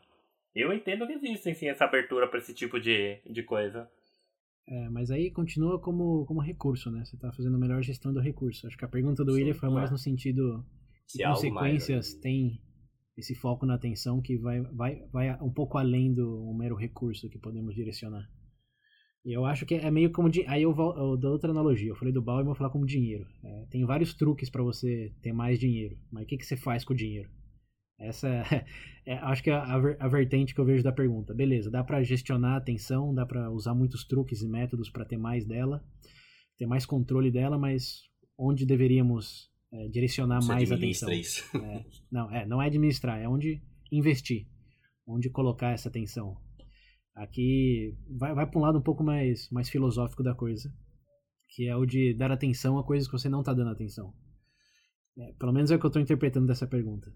Eu 0.55 0.73
entendo 0.73 1.05
que 1.05 1.13
existe, 1.13 1.53
sim, 1.53 1.69
essa 1.69 1.85
abertura 1.85 2.27
para 2.27 2.39
esse 2.39 2.53
tipo 2.53 2.79
de, 2.79 3.17
de 3.25 3.43
coisa. 3.43 3.89
É, 4.67 4.89
mas 4.89 5.11
aí 5.11 5.31
continua 5.31 5.79
como, 5.79 6.25
como 6.25 6.39
recurso, 6.39 6.89
né? 6.91 7.03
Você 7.03 7.17
tá 7.17 7.31
fazendo 7.31 7.55
a 7.55 7.59
melhor 7.59 7.81
gestão 7.81 8.13
do 8.13 8.19
recurso. 8.19 8.67
Acho 8.67 8.77
que 8.77 8.85
a 8.85 8.87
pergunta 8.87 9.23
do 9.23 9.31
Sim, 9.31 9.39
William 9.39 9.53
foi 9.53 9.69
mais 9.69 9.89
é. 9.89 9.93
no 9.93 9.97
sentido 9.97 10.63
Se 11.07 11.17
que 11.17 11.23
algo 11.23 11.41
mais, 11.51 11.53
consequências 11.53 12.15
né? 12.15 12.19
tem 12.21 12.61
esse 13.17 13.35
foco 13.35 13.65
na 13.65 13.75
atenção 13.75 14.21
que 14.21 14.37
vai, 14.37 14.61
vai, 14.61 15.03
vai 15.11 15.41
um 15.41 15.51
pouco 15.51 15.77
além 15.77 16.13
do 16.13 16.49
um 16.49 16.53
mero 16.53 16.75
recurso 16.75 17.29
que 17.29 17.37
podemos 17.37 17.75
direcionar. 17.75 18.29
E 19.23 19.33
eu 19.33 19.45
acho 19.45 19.65
que 19.65 19.75
é 19.75 19.91
meio 19.91 20.11
como. 20.11 20.31
Aí 20.47 20.63
eu, 20.63 20.71
eu 20.71 21.17
dou 21.17 21.33
outra 21.33 21.51
analogia. 21.51 21.89
Eu 21.89 21.95
falei 21.95 22.13
do 22.13 22.21
Bauer, 22.21 22.39
mas 22.39 22.47
vou 22.47 22.55
falar 22.55 22.71
como 22.71 22.85
dinheiro. 22.85 23.27
É, 23.43 23.65
tem 23.69 23.85
vários 23.85 24.15
truques 24.15 24.49
para 24.49 24.63
você 24.63 25.13
ter 25.21 25.31
mais 25.31 25.59
dinheiro. 25.59 25.95
Mas 26.11 26.23
o 26.23 26.27
que, 26.27 26.37
que 26.37 26.45
você 26.45 26.57
faz 26.57 26.83
com 26.83 26.93
o 26.93 26.95
dinheiro? 26.95 27.29
Essa 28.01 28.27
é, 28.27 28.65
é- 29.05 29.17
acho 29.17 29.43
que 29.43 29.49
é 29.49 29.53
a, 29.53 29.75
a 29.75 30.07
vertente 30.07 30.53
que 30.53 30.59
eu 30.59 30.65
vejo 30.65 30.83
da 30.83 30.91
pergunta. 30.91 31.33
Beleza, 31.33 31.69
dá 31.69 31.83
para 31.83 32.03
gestionar 32.03 32.53
a 32.53 32.57
atenção, 32.57 33.13
dá 33.13 33.25
para 33.25 33.49
usar 33.51 33.73
muitos 33.73 34.05
truques 34.05 34.41
e 34.41 34.47
métodos 34.47 34.89
para 34.89 35.05
ter 35.05 35.17
mais 35.17 35.45
dela, 35.45 35.83
ter 36.57 36.65
mais 36.65 36.85
controle 36.85 37.31
dela, 37.31 37.57
mas 37.57 38.01
onde 38.37 38.65
deveríamos 38.65 39.49
é, 39.71 39.87
direcionar 39.87 40.41
Você 40.41 40.47
mais 40.47 40.71
atenção? 40.71 41.09
isso. 41.11 41.43
É, 41.57 41.85
não, 42.11 42.31
é, 42.31 42.45
não 42.45 42.61
é 42.61 42.65
administrar, 42.67 43.19
é 43.19 43.27
onde 43.27 43.61
investir, 43.91 44.47
onde 45.05 45.29
colocar 45.29 45.71
essa 45.71 45.89
atenção. 45.89 46.35
Aqui 47.15 47.95
vai, 48.17 48.33
vai 48.33 48.47
para 48.49 48.59
um 48.59 48.63
lado 48.63 48.79
um 48.79 48.81
pouco 48.81 49.03
mais, 49.03 49.49
mais 49.51 49.69
filosófico 49.69 50.23
da 50.23 50.33
coisa, 50.33 50.73
que 51.49 51.67
é 51.67 51.75
o 51.75 51.85
de 51.85 52.13
dar 52.13 52.31
atenção 52.31 52.79
a 52.79 52.83
coisas 52.83 53.07
que 53.07 53.13
você 53.13 53.29
não 53.29 53.41
está 53.41 53.53
dando 53.53 53.71
atenção. 53.71 54.13
É, 55.17 55.33
pelo 55.33 55.51
menos 55.51 55.69
é 55.71 55.75
o 55.75 55.79
que 55.79 55.85
eu 55.85 55.89
estou 55.89 56.01
interpretando 56.01 56.47
dessa 56.47 56.65
pergunta. 56.65 57.13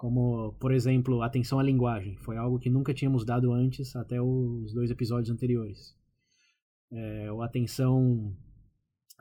Como, 0.00 0.54
por 0.54 0.72
exemplo, 0.72 1.20
atenção 1.20 1.58
à 1.58 1.62
linguagem. 1.62 2.16
Foi 2.16 2.38
algo 2.38 2.58
que 2.58 2.70
nunca 2.70 2.94
tínhamos 2.94 3.22
dado 3.22 3.52
antes, 3.52 3.94
até 3.94 4.18
os 4.18 4.72
dois 4.72 4.90
episódios 4.90 5.28
anteriores. 5.28 5.94
É, 6.90 7.30
ou 7.30 7.42
atenção 7.42 8.34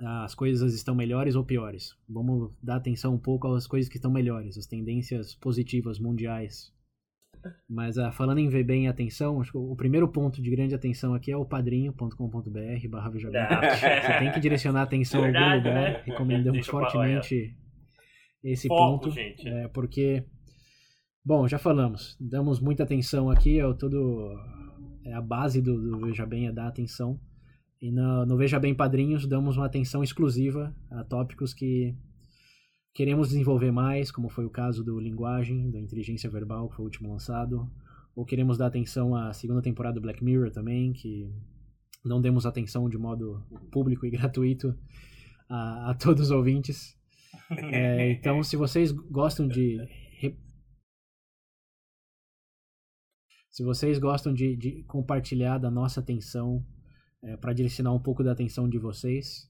as 0.01 0.33
coisas 0.33 0.73
estão 0.73 0.95
melhores 0.95 1.35
ou 1.35 1.43
piores. 1.43 1.97
Vamos 2.07 2.53
dar 2.63 2.77
atenção 2.77 3.13
um 3.13 3.19
pouco 3.19 3.53
às 3.53 3.67
coisas 3.67 3.89
que 3.89 3.97
estão 3.97 4.09
melhores, 4.09 4.57
as 4.57 4.67
tendências 4.67 5.35
positivas 5.35 5.99
mundiais. 5.99 6.71
Mas 7.69 7.97
uh, 7.97 8.09
falando 8.13 8.37
em 8.37 8.47
ver 8.47 8.63
bem 8.63 8.87
atenção, 8.87 9.41
acho 9.41 9.51
que 9.51 9.57
o 9.57 9.75
primeiro 9.75 10.07
ponto 10.07 10.41
de 10.41 10.49
grande 10.49 10.73
atenção 10.73 11.13
aqui 11.13 11.29
é 11.29 11.35
o 11.35 11.43
padrinho.com.br 11.43 12.87
barra 12.89 13.11
Você 13.11 14.19
tem 14.19 14.31
que 14.31 14.39
direcionar 14.39 14.83
atenção 14.83 15.23
Verdade, 15.23 15.45
a 15.45 15.53
algum 15.55 15.67
lugar. 15.67 15.91
Né? 15.91 16.03
Recomendamos 16.05 16.65
fortemente 16.67 17.53
esse 18.41 18.69
Foco, 18.69 19.07
ponto. 19.07 19.11
Gente. 19.13 19.45
É, 19.45 19.67
porque, 19.67 20.23
bom, 21.23 21.47
já 21.47 21.57
falamos, 21.57 22.17
damos 22.19 22.59
muita 22.59 22.83
atenção 22.83 23.29
aqui, 23.29 23.59
é 23.59 23.73
todo 23.73 24.35
é 25.03 25.13
a 25.13 25.21
base 25.21 25.61
do, 25.61 25.79
do 25.79 26.05
Veja 26.05 26.25
Bem 26.25 26.47
é 26.47 26.51
dar 26.51 26.67
atenção. 26.67 27.19
E 27.81 27.91
no, 27.91 28.25
no 28.25 28.37
Veja 28.37 28.59
Bem 28.59 28.75
Padrinhos 28.75 29.25
damos 29.25 29.57
uma 29.57 29.65
atenção 29.65 30.03
exclusiva 30.03 30.75
a 30.91 31.03
tópicos 31.03 31.53
que 31.53 31.95
queremos 32.93 33.29
desenvolver 33.29 33.71
mais, 33.71 34.11
como 34.11 34.29
foi 34.29 34.45
o 34.45 34.49
caso 34.49 34.83
do 34.83 34.99
Linguagem, 34.99 35.71
da 35.71 35.79
Inteligência 35.79 36.29
Verbal, 36.29 36.69
que 36.69 36.75
foi 36.75 36.83
o 36.83 36.87
último 36.87 37.09
lançado. 37.09 37.69
Ou 38.15 38.25
queremos 38.25 38.57
dar 38.57 38.67
atenção 38.67 39.15
à 39.15 39.31
segunda 39.31 39.61
temporada 39.61 39.95
do 39.95 40.01
Black 40.01 40.23
Mirror 40.23 40.51
também, 40.51 40.91
que 40.91 41.31
não 42.03 42.21
demos 42.21 42.45
atenção 42.45 42.89
de 42.89 42.97
modo 42.97 43.41
público 43.71 44.05
e 44.05 44.09
gratuito 44.11 44.75
a, 45.47 45.91
a 45.91 45.93
todos 45.93 46.23
os 46.23 46.31
ouvintes. 46.31 46.97
É, 47.71 48.11
então, 48.11 48.43
se 48.43 48.57
vocês 48.57 48.91
gostam 48.91 49.47
de. 49.47 49.77
Se 53.49 53.63
vocês 53.63 53.97
gostam 53.97 54.33
de, 54.33 54.55
de 54.55 54.83
compartilhar 54.83 55.57
da 55.57 55.71
nossa 55.71 55.99
atenção 55.99 56.63
é, 57.23 57.35
para 57.37 57.53
direcionar 57.53 57.93
um 57.93 57.99
pouco 57.99 58.23
da 58.23 58.31
atenção 58.31 58.69
de 58.69 58.77
vocês, 58.77 59.49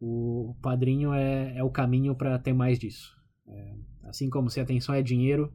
o 0.00 0.56
padrinho 0.62 1.12
é, 1.12 1.56
é 1.56 1.64
o 1.64 1.70
caminho 1.70 2.14
para 2.14 2.38
ter 2.38 2.52
mais 2.52 2.78
disso. 2.78 3.14
É, 3.46 3.74
assim 4.04 4.30
como 4.30 4.48
se 4.48 4.60
a 4.60 4.62
atenção 4.62 4.94
é 4.94 5.02
dinheiro 5.02 5.52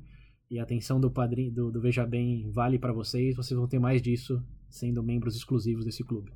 e 0.49 0.59
a 0.59 0.63
atenção 0.63 0.99
do 0.99 1.11
padrinho 1.11 1.53
do, 1.53 1.71
do 1.71 1.81
Veja 1.81 2.05
Bem 2.05 2.49
vale 2.51 2.77
para 2.77 2.93
vocês, 2.93 3.35
vocês 3.35 3.57
vão 3.57 3.67
ter 3.67 3.79
mais 3.79 4.01
disso 4.01 4.41
sendo 4.69 5.03
membros 5.03 5.35
exclusivos 5.35 5.85
desse 5.85 6.03
clube. 6.03 6.31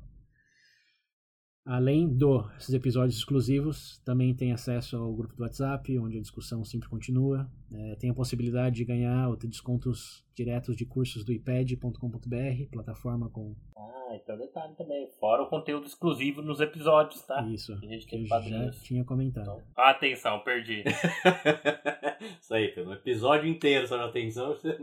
Além 1.64 2.08
dos 2.08 2.74
episódios 2.74 3.16
exclusivos, 3.16 4.00
também 4.04 4.34
tem 4.34 4.52
acesso 4.52 4.96
ao 4.96 5.12
grupo 5.14 5.36
do 5.36 5.44
WhatsApp, 5.44 5.96
onde 5.96 6.18
a 6.18 6.20
discussão 6.20 6.64
sempre 6.64 6.88
continua. 6.88 7.48
É, 7.72 7.94
tem 7.96 8.10
a 8.10 8.14
possibilidade 8.14 8.76
de 8.76 8.84
ganhar 8.84 9.28
ou 9.28 9.36
ter 9.36 9.46
descontos 9.46 10.24
diretos 10.34 10.74
de 10.74 10.84
cursos 10.84 11.24
do 11.24 11.32
ipad.com.br, 11.32 12.68
plataforma 12.70 13.30
com. 13.30 13.54
Ah, 13.76 14.16
então 14.16 14.36
detalhe 14.36 14.74
também. 14.74 15.08
Fora 15.20 15.44
o 15.44 15.48
conteúdo 15.48 15.86
exclusivo 15.86 16.42
nos 16.42 16.60
episódios, 16.60 17.22
tá? 17.22 17.40
Isso. 17.42 17.74
A 17.74 17.86
gente 17.86 18.08
tem 18.08 18.26
já 18.26 18.70
tinha 18.82 19.04
comentado. 19.04 19.44
Então, 19.44 19.62
atenção, 19.76 20.40
perdi. 20.40 20.82
Isso 22.42 22.54
aí, 22.54 22.68
pelo 22.68 22.92
episódio 22.92 23.48
inteiro 23.48 23.86
sobre 23.86 24.06
atenção, 24.06 24.48
você 24.48 24.78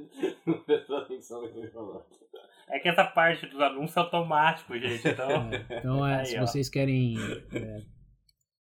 não 0.45 0.59
prestou 0.61 0.97
atenção 0.97 1.41
no 1.41 1.51
que 1.51 1.59
ele 1.59 1.69
falou. 1.69 2.05
É 2.69 2.79
que 2.79 2.87
essa 2.87 3.03
parte 3.03 3.47
dos 3.47 3.59
anúncios 3.59 3.97
é 3.97 3.99
automático, 3.99 4.77
gente. 4.77 5.07
Então, 5.07 5.51
é, 5.51 5.65
então 5.79 6.07
é, 6.07 6.19
aí, 6.19 6.25
se 6.25 6.37
ó. 6.37 6.41
vocês 6.41 6.69
querem 6.69 7.15
é, 7.51 7.81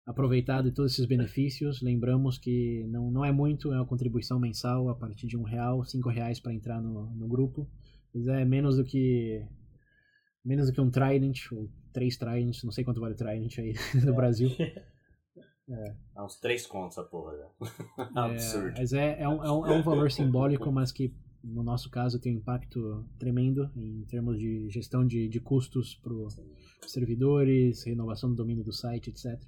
aproveitar 0.06 0.62
de 0.62 0.72
todos 0.72 0.92
esses 0.92 1.06
benefícios, 1.06 1.82
lembramos 1.82 2.38
que 2.38 2.86
não, 2.88 3.10
não 3.10 3.24
é 3.24 3.30
muito, 3.30 3.72
é 3.72 3.76
uma 3.76 3.86
contribuição 3.86 4.40
mensal 4.40 4.88
a 4.88 4.94
partir 4.94 5.26
de 5.26 5.36
um 5.36 5.42
real, 5.42 5.84
cinco 5.84 6.08
reais 6.08 6.40
para 6.40 6.54
entrar 6.54 6.80
no, 6.80 7.10
no 7.14 7.28
grupo. 7.28 7.68
Mas 8.14 8.26
é 8.26 8.44
menos 8.44 8.76
do 8.76 8.84
que 8.84 9.46
menos 10.44 10.66
do 10.66 10.72
que 10.72 10.80
um 10.80 10.90
Trident, 10.90 11.52
ou 11.52 11.68
três 11.92 12.16
Tridents, 12.16 12.64
não 12.64 12.72
sei 12.72 12.82
quanto 12.84 13.00
vale 13.00 13.14
o 13.14 13.16
Trident 13.16 13.58
aí 13.58 13.74
no 14.02 14.12
é. 14.12 14.14
Brasil. 14.14 14.50
É. 15.72 15.94
Há 16.16 16.24
uns 16.24 16.34
três 16.34 16.66
contos 16.66 16.98
a 16.98 17.04
porra, 17.04 17.32
né? 17.32 17.46
É, 17.98 18.02
Absurdo. 18.18 18.74
Mas 18.76 18.92
é, 18.92 19.20
é, 19.20 19.28
um, 19.28 19.44
é, 19.44 19.52
um, 19.52 19.66
é 19.66 19.70
um 19.70 19.82
valor 19.82 20.10
simbólico, 20.10 20.72
mas 20.72 20.90
que 20.90 21.14
no 21.42 21.62
nosso 21.62 21.90
caso, 21.90 22.20
tem 22.20 22.34
um 22.34 22.38
impacto 22.38 23.04
tremendo 23.18 23.70
em 23.76 24.04
termos 24.04 24.38
de 24.38 24.68
gestão 24.70 25.06
de, 25.06 25.28
de 25.28 25.40
custos 25.40 25.94
para 25.94 26.12
os 26.12 26.36
servidores, 26.86 27.82
renovação 27.84 28.30
do 28.30 28.36
domínio 28.36 28.64
do 28.64 28.72
site, 28.72 29.10
etc. 29.10 29.38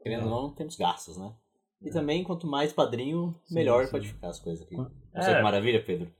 Querendo 0.00 0.24
ou 0.24 0.30
não, 0.30 0.54
temos 0.54 0.76
gastos, 0.76 1.16
né? 1.16 1.34
E 1.82 1.90
também, 1.90 2.24
quanto 2.24 2.46
mais 2.46 2.72
padrinho, 2.72 3.38
melhor 3.50 3.84
sim, 3.84 3.90
pode 3.90 4.08
ficar 4.08 4.28
as 4.28 4.40
coisas 4.40 4.64
aqui. 4.64 4.76
Não 4.76 4.90
sei 5.14 5.34
é. 5.34 5.36
que 5.36 5.42
maravilha, 5.42 5.84
Pedro. 5.84 6.10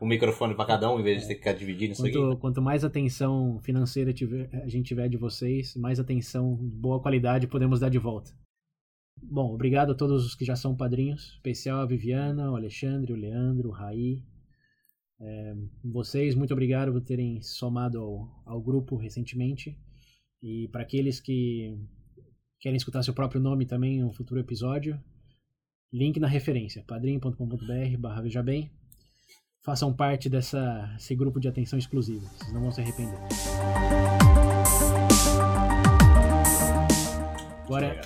O 0.00 0.06
microfone 0.06 0.54
para 0.54 0.64
cada 0.64 0.90
um, 0.90 1.00
em 1.00 1.02
vez 1.02 1.22
de 1.22 1.28
ter 1.28 1.34
que 1.34 1.40
ficar 1.40 1.52
dividindo 1.52 1.92
isso 1.92 2.02
quanto, 2.02 2.30
aqui. 2.30 2.40
Quanto 2.40 2.62
mais 2.62 2.84
atenção 2.84 3.58
financeira 3.60 4.12
tiver, 4.12 4.48
a 4.62 4.68
gente 4.68 4.86
tiver 4.86 5.08
de 5.08 5.16
vocês, 5.16 5.74
mais 5.76 6.00
atenção 6.00 6.56
de 6.56 6.76
boa 6.76 7.00
qualidade 7.00 7.46
podemos 7.46 7.80
dar 7.80 7.88
de 7.88 7.98
volta. 7.98 8.30
Bom, 9.22 9.54
obrigado 9.54 9.92
a 9.92 9.94
todos 9.94 10.24
os 10.24 10.34
que 10.34 10.44
já 10.44 10.54
são 10.54 10.76
padrinhos, 10.76 11.32
especial 11.34 11.80
a 11.80 11.86
Viviana, 11.86 12.50
o 12.50 12.56
Alexandre, 12.56 13.12
o 13.12 13.16
Leandro, 13.16 13.68
o 13.70 13.72
Raí. 13.72 14.22
É, 15.18 15.54
vocês, 15.82 16.34
muito 16.34 16.52
obrigado 16.52 16.92
por 16.92 17.00
terem 17.00 17.40
somado 17.42 17.98
ao, 17.98 18.42
ao 18.44 18.60
grupo 18.60 18.96
recentemente. 18.96 19.76
E 20.42 20.68
para 20.68 20.82
aqueles 20.82 21.20
que 21.20 21.76
querem 22.60 22.76
escutar 22.76 23.02
seu 23.02 23.14
próprio 23.14 23.40
nome 23.40 23.66
também 23.66 23.98
em 23.98 24.04
um 24.04 24.12
futuro 24.12 24.40
episódio, 24.40 25.02
link 25.92 26.20
na 26.20 26.28
referência, 26.28 26.84
padrim.com.br 26.86 27.98
barra 27.98 28.22
veja 28.22 28.42
bem. 28.42 28.70
Façam 29.64 29.92
parte 29.92 30.28
desse 30.28 31.14
grupo 31.16 31.40
de 31.40 31.48
atenção 31.48 31.78
exclusivo, 31.78 32.24
vocês 32.26 32.52
não 32.52 32.60
vão 32.60 32.70
se 32.70 32.80
arrepender. 32.80 33.18
Agora, 37.64 38.00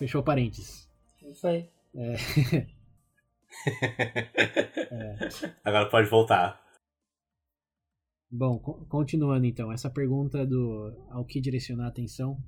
Fechou 0.00 0.22
parênteses. 0.22 0.88
Isso 1.30 1.46
aí. 1.46 1.68
É. 1.94 2.14
é. 4.90 5.18
Agora 5.62 5.90
pode 5.90 6.08
voltar. 6.08 6.58
Bom, 8.30 8.58
continuando 8.88 9.44
então, 9.44 9.70
essa 9.70 9.90
pergunta 9.90 10.46
do 10.46 11.06
ao 11.10 11.26
que 11.26 11.38
direcionar 11.38 11.84
a 11.84 11.88
atenção. 11.88 12.38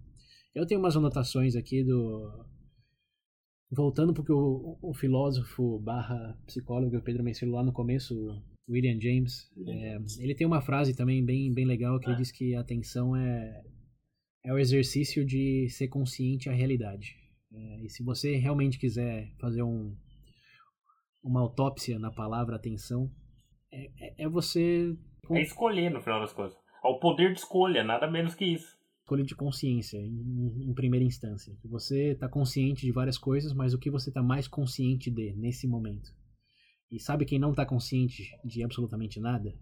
Eu 0.55 0.67
tenho 0.67 0.81
umas 0.81 0.97
anotações 0.97 1.55
aqui 1.55 1.85
do. 1.85 2.47
Voltando 3.71 4.15
porque 4.15 4.33
o, 4.33 4.79
o 4.81 4.95
filósofo 4.95 5.79
barra 5.79 6.35
psicólogo 6.47 7.03
Pedro 7.03 7.23
mencionou 7.23 7.57
lá 7.57 7.63
no 7.63 7.73
começo, 7.75 8.15
o 8.67 8.73
William 8.73 8.99
James, 8.99 9.51
é, 9.67 9.99
ele 10.19 10.35
tem 10.35 10.47
uma 10.47 10.63
frase 10.63 10.97
também 10.97 11.23
bem, 11.23 11.53
bem 11.53 11.67
legal 11.67 12.01
que 12.01 12.09
ele 12.09 12.17
diz 12.17 12.33
que 12.33 12.55
a 12.55 12.61
atenção 12.61 13.15
é, 13.15 13.63
é 14.43 14.55
o 14.55 14.59
exercício 14.59 15.23
de 15.23 15.69
ser 15.69 15.89
consciente 15.89 16.49
à 16.49 16.53
realidade. 16.55 17.22
É, 17.55 17.85
e 17.85 17.89
se 17.89 18.03
você 18.03 18.37
realmente 18.37 18.79
quiser 18.79 19.31
fazer 19.39 19.63
um, 19.63 19.95
uma 21.23 21.41
autópsia 21.41 21.99
na 21.99 22.11
palavra 22.11 22.57
atenção, 22.57 23.11
é, 23.71 23.91
é, 23.99 24.25
é 24.25 24.29
você. 24.29 24.97
É 25.31 25.43
escolher 25.43 25.91
no 25.91 26.01
final 26.01 26.21
das 26.21 26.33
coisas. 26.33 26.57
É 26.85 26.89
o 26.89 26.99
poder 26.99 27.33
de 27.33 27.39
escolha, 27.39 27.85
nada 27.85 28.11
menos 28.11 28.35
que 28.35 28.45
isso. 28.45 28.77
Escolha 29.03 29.25
de 29.25 29.35
consciência, 29.35 29.99
em, 29.99 30.71
em 30.71 30.75
primeira 30.75 31.05
instância. 31.05 31.55
Você 31.65 32.13
está 32.13 32.29
consciente 32.29 32.87
de 32.87 32.93
várias 32.93 33.19
coisas, 33.19 33.53
mas 33.53 33.75
o 33.75 33.79
que 33.79 33.91
você 33.91 34.11
está 34.11 34.23
mais 34.23 34.49
consciente 34.49 35.11
de 35.11 35.33
nesse 35.35 35.67
momento? 35.67 36.11
E 36.91 36.99
sabe 36.99 37.25
quem 37.25 37.39
não 37.39 37.51
está 37.51 37.67
consciente 37.67 38.31
de 38.45 38.63
absolutamente 38.63 39.21
nada? 39.21 39.55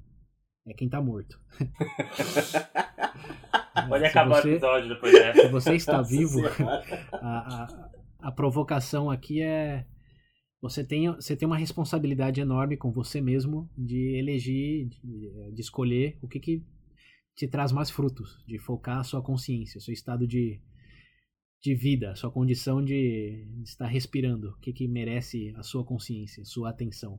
É 0.67 0.75
quem 0.75 0.87
está 0.87 1.01
morto. 1.01 1.41
Pode 3.89 4.05
acabar 4.05 4.41
você, 4.41 4.49
o 4.49 4.53
episódio 4.53 4.89
depois 4.89 5.13
dessa. 5.13 5.43
Se 5.43 5.49
você 5.49 5.75
está 5.75 6.03
vivo, 6.03 6.41
a, 7.13 7.19
a, 7.19 7.91
a 8.21 8.33
provocação 8.33 9.11
aqui 9.11 9.41
é 9.41 9.87
você 10.61 10.85
tem, 10.85 11.11
você 11.11 11.35
tem 11.35 11.47
uma 11.47 11.57
responsabilidade 11.57 12.41
enorme 12.41 12.77
com 12.77 12.93
você 12.93 13.21
mesmo 13.21 13.71
de 13.77 14.19
eleger, 14.19 14.89
de, 14.89 15.53
de, 15.55 15.61
escolher 15.61 16.19
o 16.21 16.29
que, 16.29 16.39
que 16.39 16.63
te 17.35 17.49
traz 17.49 17.73
mais 17.73 17.91
frutos, 17.91 18.45
de 18.47 18.59
focar 18.59 18.99
a 18.99 19.05
sua 19.05 19.23
consciência, 19.23 19.81
seu 19.81 19.95
estado 19.95 20.27
de, 20.27 20.61
de 21.63 21.75
vida, 21.75 22.15
sua 22.15 22.31
condição 22.31 22.85
de, 22.85 23.47
de 23.57 23.63
estar 23.63 23.87
respirando, 23.87 24.51
o 24.51 24.59
que, 24.59 24.71
que 24.73 24.87
merece 24.87 25.51
a 25.57 25.63
sua 25.63 25.83
consciência, 25.83 26.45
sua 26.45 26.69
atenção. 26.69 27.19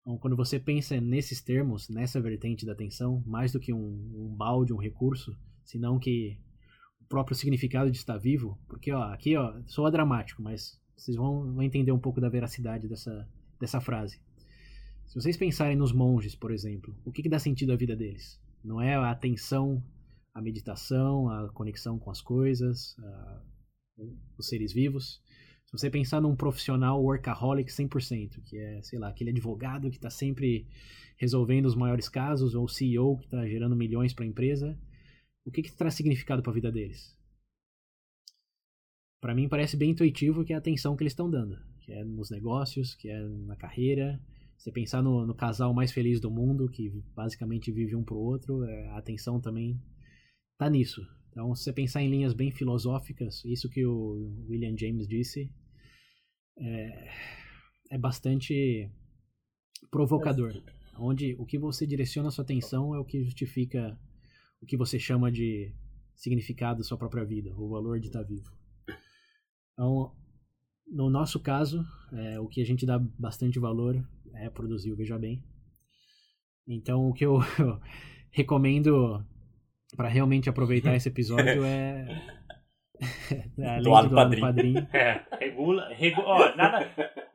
Então, 0.00 0.16
quando 0.16 0.36
você 0.36 0.58
pensa 0.58 0.98
nesses 0.98 1.42
termos, 1.42 1.90
nessa 1.90 2.20
vertente 2.22 2.64
da 2.64 2.72
atenção, 2.72 3.22
mais 3.26 3.52
do 3.52 3.60
que 3.60 3.74
um, 3.74 4.12
um 4.14 4.34
balde, 4.34 4.72
um 4.72 4.78
recurso, 4.78 5.36
senão 5.66 5.98
que 5.98 6.38
o 7.00 7.04
próprio 7.04 7.36
significado 7.36 7.90
de 7.90 7.98
estar 7.98 8.16
vivo, 8.16 8.58
porque 8.66 8.90
ó, 8.92 9.02
aqui 9.12 9.36
ó, 9.36 9.60
soa 9.66 9.90
dramático, 9.90 10.42
mas 10.42 10.80
vocês 10.96 11.16
vão, 11.16 11.52
vão 11.52 11.62
entender 11.62 11.92
um 11.92 11.98
pouco 11.98 12.20
da 12.20 12.28
veracidade 12.28 12.88
dessa, 12.88 13.28
dessa 13.60 13.80
frase. 13.80 14.20
Se 15.06 15.14
vocês 15.14 15.36
pensarem 15.36 15.76
nos 15.76 15.92
monges, 15.92 16.34
por 16.34 16.50
exemplo, 16.50 16.96
o 17.04 17.12
que, 17.12 17.22
que 17.22 17.28
dá 17.28 17.38
sentido 17.38 17.72
à 17.72 17.76
vida 17.76 17.94
deles? 17.94 18.40
Não 18.64 18.80
é 18.80 18.96
a 18.96 19.10
atenção, 19.10 19.82
a 20.34 20.40
meditação, 20.40 21.28
a 21.28 21.48
conexão 21.52 21.98
com 21.98 22.10
as 22.10 22.20
coisas, 22.20 22.96
a, 22.98 23.42
os 24.36 24.48
seres 24.48 24.72
vivos. 24.72 25.20
Se 25.66 25.72
você 25.72 25.90
pensar 25.90 26.20
num 26.20 26.36
profissional 26.36 27.02
workaholic 27.02 27.70
100%, 27.70 28.42
que 28.44 28.58
é, 28.58 28.82
sei 28.82 28.98
lá, 28.98 29.08
aquele 29.08 29.30
advogado 29.30 29.90
que 29.90 29.96
está 29.96 30.10
sempre 30.10 30.66
resolvendo 31.16 31.66
os 31.66 31.74
maiores 31.74 32.08
casos, 32.08 32.54
ou 32.54 32.68
CEO 32.68 33.18
que 33.18 33.24
está 33.24 33.46
gerando 33.46 33.76
milhões 33.76 34.12
para 34.12 34.24
a 34.24 34.28
empresa, 34.28 34.78
o 35.46 35.50
que, 35.50 35.62
que 35.62 35.72
traz 35.72 35.94
significado 35.94 36.42
para 36.42 36.50
a 36.50 36.54
vida 36.54 36.72
deles? 36.72 37.16
Para 39.20 39.34
mim 39.34 39.48
parece 39.48 39.76
bem 39.76 39.90
intuitivo 39.90 40.44
que 40.44 40.52
é 40.52 40.56
a 40.56 40.58
atenção 40.58 40.96
que 40.96 41.02
eles 41.02 41.12
estão 41.12 41.30
dando, 41.30 41.56
que 41.80 41.92
é 41.92 42.04
nos 42.04 42.30
negócios, 42.30 42.94
que 42.94 43.08
é 43.08 43.20
na 43.20 43.56
carreira, 43.56 44.20
Você 44.58 44.72
pensar 44.72 45.02
no, 45.02 45.26
no 45.26 45.34
casal 45.34 45.72
mais 45.72 45.92
feliz 45.92 46.20
do 46.20 46.30
mundo, 46.30 46.68
que 46.68 46.90
basicamente 47.14 47.70
vive 47.70 47.94
um 47.94 48.04
pro 48.04 48.16
outro, 48.16 48.64
é, 48.64 48.88
a 48.88 48.98
atenção 48.98 49.40
também 49.40 49.80
tá 50.58 50.68
nisso. 50.68 51.06
Então, 51.30 51.54
se 51.54 51.64
você 51.64 51.72
pensar 51.72 52.02
em 52.02 52.10
linhas 52.10 52.32
bem 52.32 52.50
filosóficas, 52.50 53.44
isso 53.44 53.68
que 53.68 53.84
o 53.84 54.46
William 54.48 54.76
James 54.76 55.06
disse, 55.06 55.52
é, 56.58 57.08
é 57.90 57.98
bastante 57.98 58.90
provocador. 59.90 60.62
Onde 60.98 61.34
o 61.38 61.44
que 61.44 61.58
você 61.58 61.86
direciona 61.86 62.28
a 62.28 62.30
sua 62.30 62.42
atenção 62.42 62.94
é 62.94 62.98
o 62.98 63.04
que 63.04 63.22
justifica 63.22 63.98
o 64.60 64.66
que 64.66 64.76
você 64.76 64.98
chama 64.98 65.30
de 65.30 65.74
significado 66.14 66.78
da 66.78 66.84
sua 66.84 66.98
própria 66.98 67.24
vida, 67.24 67.54
o 67.56 67.68
valor 67.68 68.00
de 68.00 68.06
estar 68.06 68.22
vivo. 68.22 68.50
Então, 69.72 70.12
no 70.86 71.10
nosso 71.10 71.40
caso, 71.40 71.84
é, 72.12 72.40
o 72.40 72.48
que 72.48 72.62
a 72.62 72.64
gente 72.64 72.86
dá 72.86 72.98
bastante 72.98 73.58
valor 73.58 73.96
é 74.34 74.48
produzir 74.48 74.92
o 74.92 74.96
Veja 74.96 75.18
Bem. 75.18 75.42
Então, 76.66 77.08
o 77.08 77.12
que 77.12 77.24
eu, 77.24 77.38
eu 77.58 77.80
recomendo 78.32 79.24
para 79.96 80.08
realmente 80.08 80.48
aproveitar 80.48 80.94
esse 80.94 81.08
episódio 81.08 81.64
é. 81.64 82.06
é 83.58 83.68
além 83.68 83.82
doar 83.82 84.04
no 84.04 84.14
padrinho. 84.14 84.46
padrinho. 84.46 84.88
É, 84.92 85.26
regula. 85.38 85.88
Regu, 85.92 86.22
ó, 86.22 86.56
nada. 86.56 86.90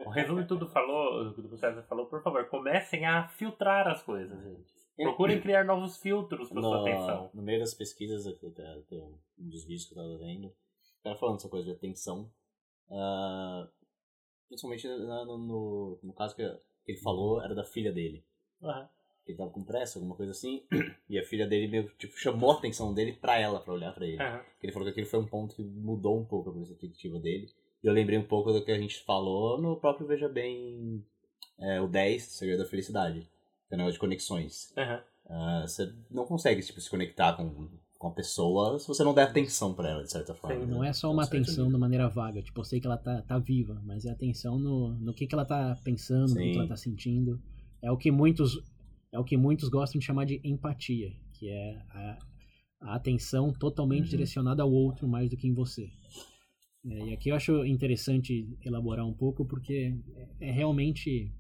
O 0.05 0.09
resumo 0.09 0.41
de 0.41 0.47
tudo 0.47 0.67
falou, 0.67 1.32
do 1.32 1.47
que 1.47 1.53
o 1.53 1.57
César 1.57 1.84
falou, 1.84 2.07
por 2.07 2.22
favor, 2.24 2.45
comecem 2.49 3.05
a 3.05 3.28
filtrar 3.28 3.88
as 3.88 4.01
coisas, 4.01 4.41
gente. 4.43 4.80
Procurem 5.04 5.41
criar 5.41 5.64
novos 5.66 5.97
filtros 5.97 6.49
para 6.49 6.62
sua 6.62 6.82
atenção. 6.82 7.30
No, 7.34 7.41
meio 7.41 7.60
das 7.60 7.74
pesquisas, 7.74 8.26
eu- 8.26 9.20
um 9.39 9.49
dos 9.49 9.64
vídeos 9.64 9.86
que 9.86 9.93
eu 9.93 9.97
tava 9.97 10.18
vendo, 10.18 10.47
o 10.47 11.04
cara 11.04 11.16
falando 11.18 11.38
essa 11.38 11.49
coisa 11.49 11.66
de 11.66 11.72
atenção, 11.72 12.30
ah, 12.89 13.68
principalmente 14.47 14.88
no, 14.88 15.38
no, 15.38 15.99
no 16.04 16.14
caso 16.14 16.36
que 16.36 16.41
ele 16.88 16.97
falou, 16.99 17.41
era 17.41 17.56
da 17.56 17.64
filha 17.64 17.91
dele. 17.91 18.24
Aham. 18.62 18.89
Ele 19.28 19.38
tava 19.38 19.52
com 19.52 19.64
pressa, 19.64 19.99
alguma 19.99 20.16
coisa 20.16 20.32
assim, 20.32 20.64
e 21.10 21.18
a 21.18 21.24
filha 21.24 21.47
dele 21.47 21.68
meio, 21.68 21.89
tipo, 21.97 22.18
chamou 22.18 22.52
a 22.52 22.56
atenção 22.58 22.93
dele 22.93 23.14
pra 23.14 23.39
ela, 23.39 23.60
pra 23.60 23.74
olhar 23.74 23.93
pra 23.93 24.06
ele. 24.06 24.22
Aham. 24.22 24.43
Ele 24.62 24.72
falou 24.72 24.86
que 24.86 24.91
aquele 24.91 25.06
foi 25.06 25.20
um 25.20 25.28
ponto 25.28 25.56
que 25.56 25.64
mudou 25.64 26.18
um 26.20 26.26
pouco 26.26 26.49
a 26.49 26.54
perspectiva 26.54 27.20
dele. 27.20 27.49
E 27.84 27.88
eu 27.88 27.93
lembrei 27.93 28.18
um 28.18 28.26
pouco 28.28 28.52
do 28.52 28.64
que 28.64 28.72
a 28.72 28.78
gente 28.78 29.02
falou 29.04 29.60
no 29.60 29.76
próprio 29.80 30.06
Veja 30.08 30.28
Bem, 30.30 31.04
é, 31.60 31.80
o 31.82 31.88
10, 31.88 32.24
Segredo 32.24 32.64
da 32.64 32.70
Felicidade. 32.70 33.28
Negócio 33.72 33.93
de 33.93 33.99
conexões. 33.99 34.74
Aham. 34.78 35.01
Ah, 35.30 35.63
você 35.65 35.93
não 36.09 36.26
consegue 36.26 36.61
tipo, 36.61 36.82
se 36.82 36.89
conectar 36.89 37.34
com, 37.34 37.69
com 37.97 38.07
a 38.07 38.11
pessoa 38.11 38.78
se 38.80 38.88
você 38.88 39.03
não 39.03 39.13
der 39.13 39.24
atenção 39.24 39.74
pra 39.74 39.89
ela, 39.89 40.03
de 40.03 40.11
certa 40.11 40.34
forma. 40.34 40.59
Sim, 40.59 40.65
né? 40.65 40.72
Não 40.74 40.84
é 40.84 40.91
só 40.91 41.11
uma 41.11 41.24
atenção 41.24 41.72
de 41.72 41.78
maneira 41.78 42.09
vaga. 42.09 42.41
Tipo, 42.41 42.59
eu 42.59 42.65
sei 42.65 42.82
que 42.82 42.88
ela 42.88 42.97
tá, 42.97 43.22
tá 43.22 43.38
viva, 43.38 43.82
mas 43.86 44.05
é 44.05 44.11
atenção 44.11 44.59
no, 44.59 44.93
no 44.95 45.13
que, 45.13 45.26
que 45.28 45.34
ela 45.34 45.45
tá 45.45 45.78
pensando, 45.84 46.36
no 46.36 46.51
que 46.51 46.57
ela 46.57 46.67
tá 46.67 46.76
sentindo. 46.76 47.39
É 47.82 47.89
o 47.91 47.97
que 47.97 48.11
muitos 48.11 48.61
é 49.13 49.19
o 49.19 49.24
que 49.24 49.36
muitos 49.38 49.69
gostam 49.69 49.99
de 49.99 50.05
chamar 50.05 50.26
de 50.26 50.39
empatia, 50.43 51.13
que 51.34 51.49
é 51.49 51.82
a, 51.89 52.17
a 52.82 52.95
atenção 52.95 53.51
totalmente 53.53 54.03
Uhum. 54.03 54.09
direcionada 54.09 54.63
ao 54.63 54.72
outro 54.72 55.07
mais 55.07 55.30
do 55.30 55.38
que 55.38 55.47
em 55.47 55.53
você. 55.53 55.89
É, 56.86 57.09
e 57.09 57.13
aqui 57.13 57.30
eu 57.30 57.36
acho 57.36 57.65
interessante 57.65 58.57
elaborar 58.65 59.05
um 59.05 59.13
pouco, 59.13 59.45
porque 59.45 59.93
é, 60.39 60.47
é 60.49 60.51
realmente. 60.51 61.32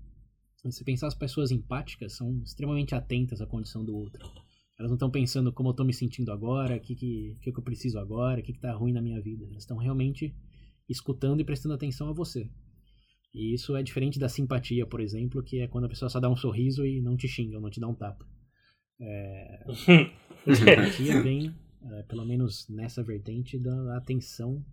Se 0.63 0.71
você 0.71 0.83
pensar, 0.83 1.07
as 1.07 1.15
pessoas 1.15 1.49
empáticas 1.49 2.13
são 2.13 2.39
extremamente 2.43 2.93
atentas 2.93 3.41
à 3.41 3.47
condição 3.47 3.83
do 3.83 3.95
outro. 3.95 4.29
Elas 4.77 4.91
não 4.91 4.95
estão 4.95 5.09
pensando 5.09 5.51
como 5.51 5.69
eu 5.69 5.71
estou 5.71 5.85
me 5.85 5.93
sentindo 5.93 6.31
agora, 6.31 6.75
o 6.75 6.79
que, 6.79 6.95
que, 6.95 7.37
que, 7.41 7.51
que 7.51 7.59
eu 7.59 7.63
preciso 7.63 7.97
agora, 7.99 8.39
o 8.39 8.43
que 8.43 8.51
está 8.51 8.71
ruim 8.73 8.91
na 8.91 9.01
minha 9.01 9.19
vida. 9.19 9.45
Elas 9.45 9.63
estão 9.63 9.77
realmente 9.77 10.35
escutando 10.87 11.39
e 11.39 11.43
prestando 11.43 11.73
atenção 11.73 12.09
a 12.09 12.13
você. 12.13 12.49
E 13.33 13.53
isso 13.53 13.75
é 13.75 13.81
diferente 13.81 14.19
da 14.19 14.29
simpatia, 14.29 14.85
por 14.85 14.99
exemplo, 14.99 15.41
que 15.41 15.59
é 15.61 15.67
quando 15.67 15.85
a 15.85 15.89
pessoa 15.89 16.09
só 16.09 16.19
dá 16.19 16.29
um 16.29 16.35
sorriso 16.35 16.85
e 16.85 17.01
não 17.01 17.15
te 17.15 17.27
xinga, 17.27 17.55
ou 17.55 17.61
não 17.61 17.69
te 17.69 17.79
dá 17.79 17.87
um 17.87 17.95
tapa. 17.95 18.27
É, 18.99 19.63
a 20.45 20.55
simpatia 20.55 21.21
vem, 21.23 21.55
é, 21.83 22.03
pelo 22.03 22.25
menos 22.25 22.67
nessa 22.69 23.03
vertente, 23.03 23.57
da 23.57 23.97
atenção 23.97 24.63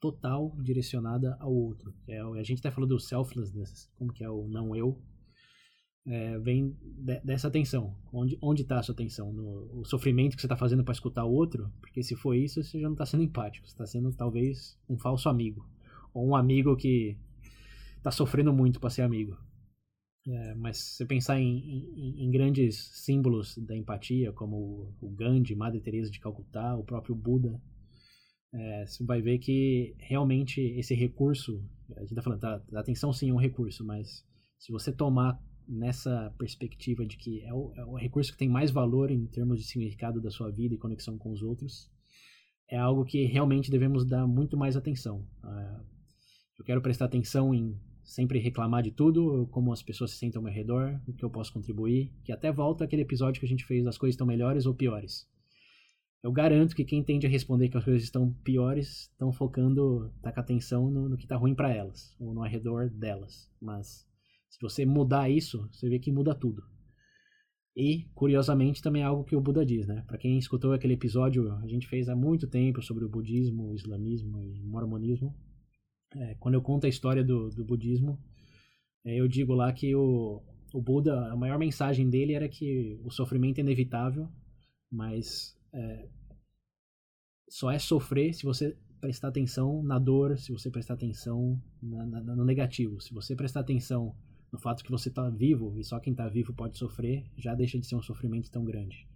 total 0.00 0.56
direcionada 0.62 1.36
ao 1.40 1.52
outro. 1.52 1.94
É, 2.08 2.20
a 2.20 2.42
gente 2.42 2.58
até 2.58 2.70
falou 2.70 2.88
do 2.88 2.98
selflessness, 2.98 3.90
como 3.96 4.12
que 4.12 4.24
é 4.24 4.30
o 4.30 4.48
não 4.48 4.74
eu, 4.74 5.00
é, 6.06 6.38
vem 6.38 6.76
de- 6.82 7.20
dessa 7.20 7.48
atenção. 7.48 7.94
Onde 8.12 8.62
está 8.62 8.78
a 8.78 8.82
sua 8.82 8.92
atenção? 8.94 9.32
No 9.32 9.80
o 9.80 9.84
sofrimento 9.84 10.36
que 10.36 10.40
você 10.40 10.46
está 10.46 10.56
fazendo 10.56 10.84
para 10.84 10.92
escutar 10.92 11.24
o 11.24 11.32
outro? 11.32 11.70
Porque 11.80 12.02
se 12.02 12.14
for 12.16 12.34
isso, 12.34 12.62
você 12.62 12.78
já 12.80 12.86
não 12.86 12.94
está 12.94 13.04
sendo 13.06 13.22
empático. 13.24 13.66
Você 13.66 13.72
está 13.72 13.86
sendo 13.86 14.12
talvez 14.12 14.78
um 14.88 14.96
falso 14.98 15.28
amigo 15.28 15.68
ou 16.14 16.28
um 16.28 16.36
amigo 16.36 16.76
que 16.76 17.16
está 17.98 18.10
sofrendo 18.10 18.52
muito 18.52 18.78
para 18.80 18.90
ser 18.90 19.02
amigo. 19.02 19.36
É, 20.28 20.54
mas 20.56 20.78
se 20.78 21.04
pensar 21.06 21.38
em, 21.40 21.58
em- 21.58 22.24
em 22.24 22.30
grandes 22.30 22.76
símbolos 23.04 23.56
da 23.58 23.76
empatia, 23.76 24.32
como 24.32 24.92
o 25.00 25.08
Gandhi, 25.10 25.54
Madre 25.54 25.80
Teresa 25.80 26.10
de 26.10 26.18
Calcutá, 26.18 26.76
o 26.76 26.82
próprio 26.84 27.14
Buda, 27.14 27.60
é, 28.52 28.86
você 28.86 29.04
vai 29.04 29.20
ver 29.20 29.38
que 29.38 29.94
realmente 29.98 30.60
esse 30.60 30.94
recurso, 30.94 31.62
a 31.96 32.00
gente 32.00 32.10
está 32.10 32.22
falando, 32.22 32.40
tá, 32.40 32.60
a 32.74 32.80
atenção 32.80 33.12
sim 33.12 33.30
é 33.30 33.32
um 33.32 33.36
recurso, 33.38 33.84
mas 33.84 34.24
se 34.58 34.72
você 34.72 34.90
tomar 34.92 35.40
nessa 35.68 36.32
perspectiva 36.38 37.04
de 37.04 37.16
que 37.16 37.42
é 37.42 37.52
o, 37.52 37.72
é 37.74 37.84
o 37.84 37.96
recurso 37.96 38.32
que 38.32 38.38
tem 38.38 38.48
mais 38.48 38.70
valor 38.70 39.10
em 39.10 39.26
termos 39.26 39.58
de 39.58 39.66
significado 39.66 40.20
da 40.20 40.30
sua 40.30 40.50
vida 40.50 40.74
e 40.74 40.78
conexão 40.78 41.18
com 41.18 41.30
os 41.32 41.42
outros, 41.42 41.90
é 42.68 42.76
algo 42.76 43.04
que 43.04 43.24
realmente 43.24 43.70
devemos 43.70 44.04
dar 44.04 44.26
muito 44.26 44.56
mais 44.56 44.76
atenção. 44.76 45.24
Ah, 45.42 45.80
eu 46.58 46.64
quero 46.64 46.80
prestar 46.80 47.04
atenção 47.04 47.54
em 47.54 47.78
sempre 48.04 48.38
reclamar 48.38 48.82
de 48.82 48.92
tudo, 48.92 49.48
como 49.50 49.72
as 49.72 49.82
pessoas 49.82 50.12
se 50.12 50.18
sentem 50.18 50.38
ao 50.38 50.42
meu 50.42 50.52
redor, 50.52 51.00
o 51.06 51.12
que 51.12 51.24
eu 51.24 51.30
posso 51.30 51.52
contribuir, 51.52 52.12
que 52.24 52.32
até 52.32 52.52
volta 52.52 52.84
aquele 52.84 53.02
episódio 53.02 53.40
que 53.40 53.46
a 53.46 53.48
gente 53.48 53.64
fez 53.64 53.84
das 53.84 53.98
coisas 53.98 54.14
estão 54.14 54.26
melhores 54.26 54.64
ou 54.64 54.74
piores. 54.74 55.28
Eu 56.22 56.32
garanto 56.32 56.74
que 56.74 56.84
quem 56.84 57.04
tende 57.04 57.26
a 57.26 57.30
responder 57.30 57.68
que 57.68 57.76
as 57.76 57.84
coisas 57.84 58.02
estão 58.02 58.32
piores 58.42 59.10
estão 59.12 59.32
focando, 59.32 60.12
tá 60.22 60.32
com 60.32 60.40
atenção 60.40 60.90
no, 60.90 61.08
no 61.08 61.16
que 61.16 61.26
tá 61.26 61.36
ruim 61.36 61.54
para 61.54 61.72
elas, 61.72 62.14
ou 62.18 62.32
no 62.32 62.42
arredor 62.42 62.90
delas. 62.90 63.50
Mas 63.60 64.06
se 64.50 64.60
você 64.60 64.86
mudar 64.86 65.28
isso, 65.28 65.68
você 65.72 65.88
vê 65.88 65.98
que 65.98 66.12
muda 66.12 66.34
tudo. 66.34 66.62
E, 67.76 68.08
curiosamente, 68.14 68.80
também 68.80 69.02
é 69.02 69.04
algo 69.04 69.22
que 69.22 69.36
o 69.36 69.40
Buda 69.40 69.64
diz, 69.64 69.86
né? 69.86 70.02
Para 70.06 70.16
quem 70.16 70.38
escutou 70.38 70.72
aquele 70.72 70.94
episódio, 70.94 71.52
a 71.56 71.66
gente 71.66 71.86
fez 71.86 72.08
há 72.08 72.16
muito 72.16 72.48
tempo 72.48 72.80
sobre 72.80 73.04
o 73.04 73.08
budismo, 73.08 73.68
o 73.68 73.74
islamismo 73.74 74.42
e 74.42 74.62
o 74.62 74.66
mormonismo. 74.66 75.36
É, 76.14 76.34
quando 76.36 76.54
eu 76.54 76.62
conto 76.62 76.86
a 76.86 76.88
história 76.88 77.22
do, 77.22 77.50
do 77.50 77.66
budismo, 77.66 78.18
é, 79.04 79.20
eu 79.20 79.28
digo 79.28 79.52
lá 79.52 79.70
que 79.74 79.94
o, 79.94 80.42
o 80.72 80.80
Buda, 80.80 81.30
a 81.30 81.36
maior 81.36 81.58
mensagem 81.58 82.08
dele 82.08 82.32
era 82.32 82.48
que 82.48 82.98
o 83.04 83.10
sofrimento 83.10 83.58
é 83.58 83.60
inevitável, 83.60 84.26
mas 84.90 85.54
é, 85.74 86.08
só 87.50 87.70
é 87.70 87.78
sofrer 87.78 88.32
se 88.32 88.44
você 88.44 88.74
prestar 89.02 89.28
atenção 89.28 89.82
na 89.82 89.98
dor, 89.98 90.38
se 90.38 90.50
você 90.50 90.70
prestar 90.70 90.94
atenção 90.94 91.60
na, 91.82 92.06
na, 92.06 92.36
no 92.36 92.44
negativo. 92.44 93.02
Se 93.02 93.12
você 93.12 93.36
prestar 93.36 93.60
atenção 93.60 94.16
no 94.56 94.58
fato 94.58 94.82
que 94.82 94.90
você 94.90 95.10
está 95.10 95.28
vivo 95.28 95.78
e 95.78 95.84
só 95.84 96.00
quem 96.00 96.12
está 96.12 96.26
vivo 96.28 96.54
pode 96.54 96.78
sofrer, 96.78 97.26
já 97.36 97.54
deixa 97.54 97.78
de 97.78 97.86
ser 97.86 97.94
um 97.94 98.02
sofrimento 98.02 98.50
tão 98.50 98.64
grande. 98.64 99.06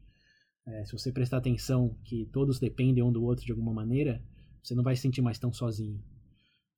É, 0.67 0.85
se 0.85 0.93
você 0.93 1.11
prestar 1.11 1.39
atenção 1.39 1.97
que 2.05 2.27
todos 2.27 2.61
dependem 2.61 3.03
um 3.03 3.11
do 3.11 3.25
outro 3.25 3.47
de 3.47 3.51
alguma 3.51 3.73
maneira, 3.73 4.23
você 4.63 4.75
não 4.75 4.85
vai 4.85 4.95
se 4.95 5.01
sentir 5.01 5.23
mais 5.23 5.39
tão 5.39 5.51
sozinho. 5.51 5.99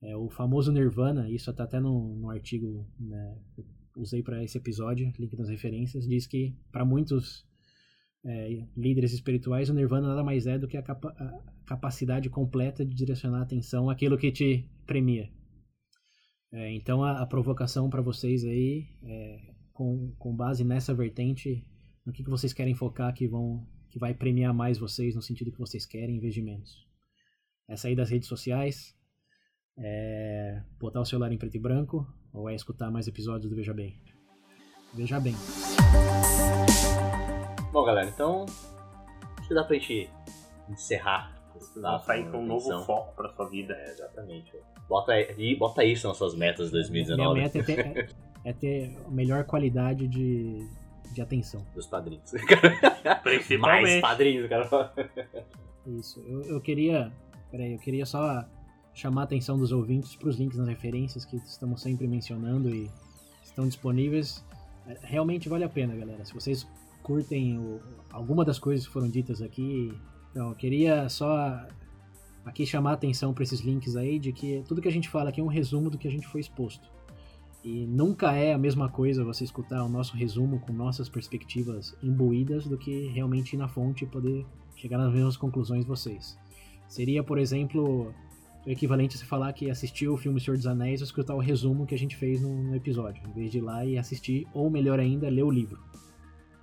É, 0.00 0.16
o 0.16 0.30
famoso 0.30 0.70
Nirvana, 0.70 1.28
isso 1.28 1.50
está 1.50 1.64
até 1.64 1.80
no, 1.80 2.14
no 2.14 2.30
artigo 2.30 2.86
né, 3.00 3.36
que 3.52 3.64
usei 3.96 4.22
para 4.22 4.42
esse 4.44 4.56
episódio, 4.58 5.12
link 5.18 5.36
nas 5.36 5.48
referências, 5.48 6.06
diz 6.06 6.24
que 6.28 6.54
para 6.70 6.84
muitos 6.84 7.44
é, 8.24 8.64
líderes 8.76 9.12
espirituais 9.12 9.70
o 9.70 9.74
Nirvana 9.74 10.06
nada 10.06 10.22
mais 10.22 10.46
é 10.46 10.56
do 10.56 10.68
que 10.68 10.76
a, 10.76 10.82
capa 10.82 11.08
a 11.18 11.52
capacidade 11.66 12.30
completa 12.30 12.84
de 12.84 12.94
direcionar 12.94 13.40
a 13.40 13.42
atenção 13.42 13.90
àquilo 13.90 14.16
que 14.16 14.30
te 14.30 14.64
premia. 14.86 15.28
É, 16.52 16.70
então 16.72 17.02
a, 17.02 17.22
a 17.22 17.26
provocação 17.26 17.88
para 17.88 18.02
vocês 18.02 18.44
aí, 18.44 18.86
é, 19.02 19.54
com, 19.72 20.14
com 20.18 20.36
base 20.36 20.62
nessa 20.62 20.92
vertente, 20.94 21.66
no 22.04 22.12
que, 22.12 22.22
que 22.22 22.30
vocês 22.30 22.52
querem 22.52 22.74
focar 22.74 23.14
que, 23.14 23.26
vão, 23.26 23.66
que 23.90 23.98
vai 23.98 24.12
premiar 24.12 24.52
mais 24.52 24.78
vocês 24.78 25.14
no 25.14 25.22
sentido 25.22 25.50
que 25.50 25.58
vocês 25.58 25.86
querem, 25.86 26.16
em 26.16 26.20
vez 26.20 26.34
de 26.34 26.42
menos. 26.42 26.86
É 27.68 27.76
sair 27.76 27.96
das 27.96 28.10
redes 28.10 28.28
sociais, 28.28 28.94
é 29.78 30.62
botar 30.78 31.00
o 31.00 31.06
celular 31.06 31.32
em 31.32 31.38
preto 31.38 31.56
e 31.56 31.60
branco, 31.60 32.06
ou 32.34 32.50
é 32.50 32.54
escutar 32.54 32.90
mais 32.90 33.08
episódios 33.08 33.48
do 33.48 33.56
Veja 33.56 33.72
Bem. 33.72 33.98
Veja 34.92 35.18
Bem. 35.18 35.34
Bom, 37.72 37.84
galera, 37.84 38.10
então 38.10 38.44
acho 39.38 39.48
que 39.48 39.54
dá 39.54 39.64
pra 39.64 39.76
gente 39.76 40.10
encerrar 40.68 41.41
papo, 41.68 42.06
sair 42.06 42.30
com 42.30 42.38
um 42.38 42.46
novo 42.46 42.60
atenção. 42.68 42.84
foco 42.86 43.14
pra 43.14 43.28
sua 43.34 43.48
vida. 43.48 43.74
É, 43.74 43.90
exatamente. 43.90 44.52
Bota, 44.88 45.12
aí- 45.12 45.56
bota 45.56 45.84
isso 45.84 46.08
nas 46.08 46.16
suas 46.16 46.34
metas 46.34 46.66
de 46.66 46.72
2019 46.72 47.32
Minha 47.34 47.44
meta 47.44 47.58
é 47.58 47.62
ter, 47.62 47.78
é, 47.78 48.08
é 48.44 48.52
ter 48.52 48.96
a 49.06 49.10
melhor 49.10 49.44
qualidade 49.44 50.06
de, 50.08 50.66
de 51.12 51.20
atenção. 51.22 51.64
dos 51.74 51.86
padrinhos. 51.86 52.30
Principalmente. 53.22 53.82
Mais 53.82 54.00
padrinhos, 54.00 54.48
cara. 54.48 54.92
Isso. 55.86 56.20
Eu, 56.26 56.42
eu 56.42 56.60
queria. 56.60 57.12
Peraí, 57.50 57.72
eu 57.72 57.78
queria 57.78 58.06
só 58.06 58.44
chamar 58.94 59.22
a 59.22 59.24
atenção 59.24 59.58
dos 59.58 59.72
ouvintes 59.72 60.14
para 60.16 60.28
os 60.28 60.36
links 60.38 60.58
nas 60.58 60.68
referências 60.68 61.24
que 61.24 61.36
estamos 61.36 61.80
sempre 61.82 62.06
mencionando 62.06 62.68
e 62.74 62.90
estão 63.42 63.66
disponíveis. 63.66 64.44
É, 64.86 64.98
realmente 65.02 65.48
vale 65.48 65.64
a 65.64 65.68
pena, 65.68 65.94
galera. 65.94 66.24
Se 66.24 66.34
vocês 66.34 66.66
curtem 67.02 67.58
o, 67.58 67.80
alguma 68.12 68.44
das 68.44 68.58
coisas 68.58 68.86
que 68.86 68.92
foram 68.92 69.08
ditas 69.08 69.40
aqui, 69.42 69.92
então, 70.32 70.48
eu 70.48 70.54
queria 70.54 71.10
só 71.10 71.62
aqui 72.42 72.64
chamar 72.64 72.92
a 72.92 72.94
atenção 72.94 73.34
para 73.34 73.44
esses 73.44 73.60
links 73.60 73.96
aí 73.96 74.18
de 74.18 74.32
que 74.32 74.64
tudo 74.66 74.80
que 74.80 74.88
a 74.88 74.92
gente 74.92 75.08
fala 75.08 75.28
aqui 75.28 75.42
é 75.42 75.44
um 75.44 75.48
resumo 75.48 75.90
do 75.90 75.98
que 75.98 76.08
a 76.08 76.10
gente 76.10 76.26
foi 76.26 76.40
exposto. 76.40 76.90
E 77.62 77.86
nunca 77.86 78.32
é 78.32 78.54
a 78.54 78.58
mesma 78.58 78.88
coisa 78.88 79.22
você 79.22 79.44
escutar 79.44 79.84
o 79.84 79.88
nosso 79.90 80.16
resumo 80.16 80.58
com 80.60 80.72
nossas 80.72 81.08
perspectivas 81.08 81.94
imbuídas 82.02 82.66
do 82.66 82.78
que 82.78 83.08
realmente 83.08 83.52
ir 83.52 83.58
na 83.58 83.68
fonte 83.68 84.04
e 84.04 84.06
poder 84.06 84.46
chegar 84.74 84.96
nas 84.96 85.12
mesmas 85.12 85.36
conclusões 85.36 85.84
vocês. 85.84 86.36
Seria, 86.88 87.22
por 87.22 87.38
exemplo, 87.38 88.12
o 88.66 88.70
equivalente 88.70 89.16
a 89.16 89.18
você 89.18 89.26
falar 89.26 89.52
que 89.52 89.70
assistiu 89.70 90.14
o 90.14 90.16
filme 90.16 90.40
Senhor 90.40 90.56
dos 90.56 90.66
Anéis 90.66 91.02
e 91.02 91.04
escutar 91.04 91.34
o 91.34 91.40
resumo 91.40 91.86
que 91.86 91.94
a 91.94 91.98
gente 91.98 92.16
fez 92.16 92.40
no 92.40 92.74
episódio, 92.74 93.22
em 93.28 93.32
vez 93.32 93.52
de 93.52 93.58
ir 93.58 93.60
lá 93.60 93.84
e 93.84 93.98
assistir, 93.98 94.48
ou 94.54 94.70
melhor 94.70 94.98
ainda, 94.98 95.28
ler 95.28 95.44
o 95.44 95.50
livro. 95.50 95.78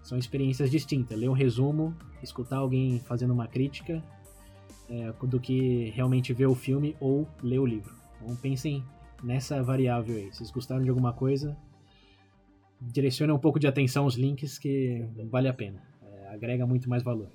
São 0.09 0.17
experiências 0.17 0.71
distintas. 0.71 1.15
Ler 1.15 1.29
um 1.29 1.33
resumo, 1.33 1.95
escutar 2.23 2.57
alguém 2.57 2.99
fazendo 3.01 3.31
uma 3.31 3.47
crítica, 3.47 4.03
é, 4.89 5.11
do 5.27 5.39
que 5.39 5.91
realmente 5.91 6.33
ver 6.33 6.47
o 6.47 6.55
filme 6.55 6.97
ou 6.99 7.27
ler 7.43 7.59
o 7.59 7.65
livro. 7.65 7.95
Então 8.19 8.35
pensem 8.35 8.83
nessa 9.21 9.61
variável 9.61 10.15
aí. 10.15 10.33
Vocês 10.33 10.49
gostaram 10.49 10.83
de 10.83 10.89
alguma 10.89 11.13
coisa, 11.13 11.55
direcione 12.81 13.31
um 13.31 13.37
pouco 13.37 13.59
de 13.59 13.67
atenção 13.67 14.05
aos 14.05 14.15
links 14.15 14.57
que 14.57 15.07
vale 15.29 15.47
a 15.47 15.53
pena. 15.53 15.79
É, 16.01 16.33
agrega 16.33 16.65
muito 16.65 16.89
mais 16.89 17.03
valor. 17.03 17.29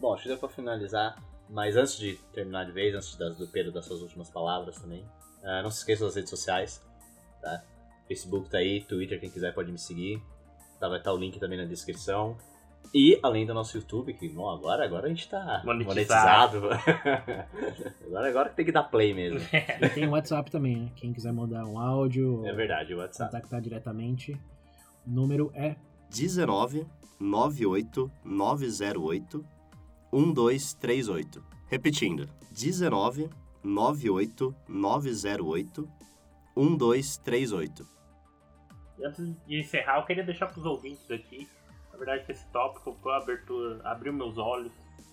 Bom, 0.00 0.14
acho 0.14 0.24
que 0.24 0.30
dá 0.30 0.36
pra 0.36 0.48
finalizar. 0.48 1.14
Mas 1.48 1.76
antes 1.76 1.96
de 1.96 2.14
terminar 2.32 2.64
de 2.64 2.72
vez, 2.72 2.92
antes 2.92 3.14
das, 3.14 3.38
do 3.38 3.46
Pedro 3.46 3.70
das 3.70 3.84
suas 3.84 4.02
últimas 4.02 4.28
palavras 4.28 4.80
também, 4.80 5.04
uh, 5.44 5.62
não 5.62 5.70
se 5.70 5.78
esqueça 5.78 6.04
das 6.04 6.16
redes 6.16 6.30
sociais, 6.30 6.84
tá? 7.40 7.62
Facebook 8.08 8.50
tá 8.50 8.58
aí, 8.58 8.82
Twitter, 8.82 9.20
quem 9.20 9.30
quiser 9.30 9.54
pode 9.54 9.70
me 9.70 9.78
seguir. 9.78 10.20
Tá, 10.80 10.88
vai 10.88 10.98
estar 10.98 11.10
tá 11.10 11.16
o 11.16 11.18
link 11.18 11.38
também 11.38 11.58
na 11.58 11.66
descrição. 11.66 12.36
E 12.92 13.20
além 13.22 13.46
do 13.46 13.54
nosso 13.54 13.76
YouTube, 13.76 14.14
que 14.14 14.28
bom, 14.28 14.50
agora, 14.50 14.84
agora 14.84 15.06
a 15.06 15.08
gente 15.08 15.28
tá 15.28 15.62
monetizado. 15.64 16.60
monetizado. 16.60 16.68
agora, 18.06 18.28
agora 18.28 18.48
tem 18.48 18.64
que 18.64 18.72
dar 18.72 18.84
play 18.84 19.14
mesmo. 19.14 19.38
e 19.52 19.88
tem 19.90 20.08
o 20.08 20.10
WhatsApp 20.10 20.50
também, 20.50 20.76
né? 20.76 20.92
Quem 20.96 21.12
quiser 21.12 21.32
mandar 21.32 21.64
um 21.66 21.78
áudio. 21.78 22.44
É 22.46 22.52
verdade, 22.52 22.94
o 22.94 22.98
WhatsApp. 22.98 23.30
Contactar 23.30 23.60
diretamente. 23.60 24.32
O 25.06 25.10
número 25.10 25.52
é 25.54 25.76
19 26.08 26.86
98 27.20 28.10
908 28.24 29.44
1238. 30.12 31.44
Repetindo, 31.68 32.28
19 32.50 33.30
98 33.62 34.54
908 34.66 35.88
1238. 36.56 37.99
Antes 39.04 39.46
de 39.46 39.60
encerrar, 39.60 39.98
eu 39.98 40.04
queria 40.04 40.24
deixar 40.24 40.46
para 40.46 40.58
os 40.58 40.66
ouvintes 40.66 41.10
aqui 41.10 41.48
verdade 42.00 42.24
que 42.24 42.32
esse 42.32 42.46
tópico 42.50 42.96
foi 43.02 43.14
abertura, 43.14 43.80
abriu 43.84 44.12
meus 44.12 44.38
olhos. 44.38 44.72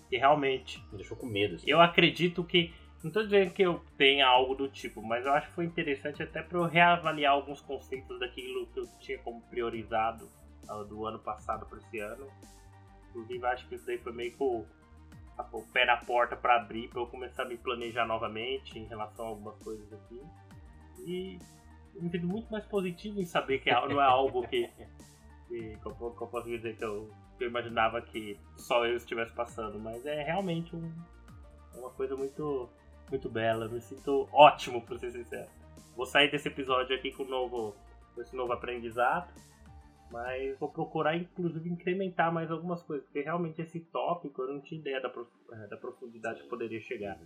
E 0.10 0.18
realmente. 0.18 0.82
Me 0.92 0.98
deixou 0.98 1.18
com 1.18 1.26
medo. 1.26 1.56
Assim. 1.56 1.70
Eu 1.70 1.82
acredito 1.82 2.44
que. 2.44 2.74
Não 3.04 3.10
estou 3.10 3.24
dizendo 3.24 3.54
que 3.54 3.62
eu 3.62 3.80
tenha 3.96 4.26
algo 4.26 4.56
do 4.56 4.68
tipo, 4.68 5.04
mas 5.04 5.24
eu 5.24 5.32
acho 5.32 5.48
que 5.48 5.54
foi 5.54 5.66
interessante 5.66 6.24
até 6.24 6.42
para 6.42 6.58
eu 6.58 6.64
reavaliar 6.64 7.34
alguns 7.34 7.62
conceitos 7.62 8.20
daquilo 8.20 8.66
que 8.68 8.80
eu 8.80 8.88
tinha 9.00 9.20
como 9.20 9.40
priorizado 9.44 10.28
uh, 10.68 10.84
do 10.84 11.06
ano 11.06 11.20
passado 11.20 11.68
para 11.68 11.78
esse 11.78 12.00
ano. 12.00 12.28
Inclusive, 13.10 13.46
acho 13.46 13.68
que 13.68 13.76
isso 13.76 13.86
daí 13.86 14.00
foi 14.00 14.12
meio 14.12 14.32
que 14.32 14.42
o, 14.42 14.66
o 15.54 15.62
pé 15.72 15.86
na 15.86 15.98
porta 15.98 16.36
para 16.36 16.56
abrir, 16.56 16.90
para 16.90 17.00
eu 17.00 17.06
começar 17.06 17.44
a 17.44 17.46
me 17.46 17.56
planejar 17.56 18.06
novamente 18.06 18.80
em 18.80 18.86
relação 18.86 19.26
a 19.26 19.30
algumas 19.30 19.56
coisas 19.60 19.94
aqui. 19.94 20.20
E 21.06 21.38
me 22.02 22.10
sinto 22.10 22.28
muito 22.28 22.52
mais 22.52 22.66
positivo 22.66 23.20
em 23.20 23.26
saber 23.26 23.60
que 23.60 23.72
não 23.72 24.02
é 24.02 24.06
algo 24.06 24.48
que 24.48 24.70
que, 25.48 25.78
eu 25.86 26.28
posso 26.28 26.48
dizer 26.48 26.76
que 26.76 26.84
eu, 26.84 27.10
que 27.38 27.44
eu 27.44 27.50
imaginava 27.50 28.02
que 28.02 28.38
só 28.56 28.86
eu 28.86 28.98
estivesse 28.98 29.34
passando, 29.34 29.80
mas 29.80 30.06
é 30.06 30.24
realmente 30.24 30.76
um, 30.76 30.92
uma 31.76 31.90
coisa 31.92 32.16
muito, 32.16 32.70
muito 33.10 33.30
bela. 33.30 33.66
Eu 33.66 33.72
me 33.72 33.82
sinto 33.82 34.28
ótimo, 34.32 34.82
pra 34.82 34.98
ser 34.98 35.12
sincero. 35.12 35.50
Vou 35.96 36.06
sair 36.06 36.30
desse 36.30 36.48
episódio 36.48 36.96
aqui 36.96 37.12
com, 37.12 37.24
novo, 37.24 37.76
com 38.14 38.22
esse 38.22 38.36
novo 38.36 38.54
aprendizado, 38.54 39.34
mas 40.12 40.58
vou 40.60 40.70
procurar, 40.70 41.16
inclusive, 41.16 41.70
incrementar 41.70 42.32
mais 42.32 42.52
algumas 42.52 42.84
coisas, 42.84 43.06
porque 43.06 43.22
realmente 43.22 43.62
esse 43.62 43.80
tópico 43.80 44.42
eu 44.44 44.54
não 44.54 44.62
tinha 44.62 44.80
ideia 44.80 45.02
da, 45.02 45.12
é, 45.54 45.68
da 45.68 45.78
profundidade 45.78 46.42
que 46.42 46.48
poderia 46.48 46.80
chegar. 46.80 47.18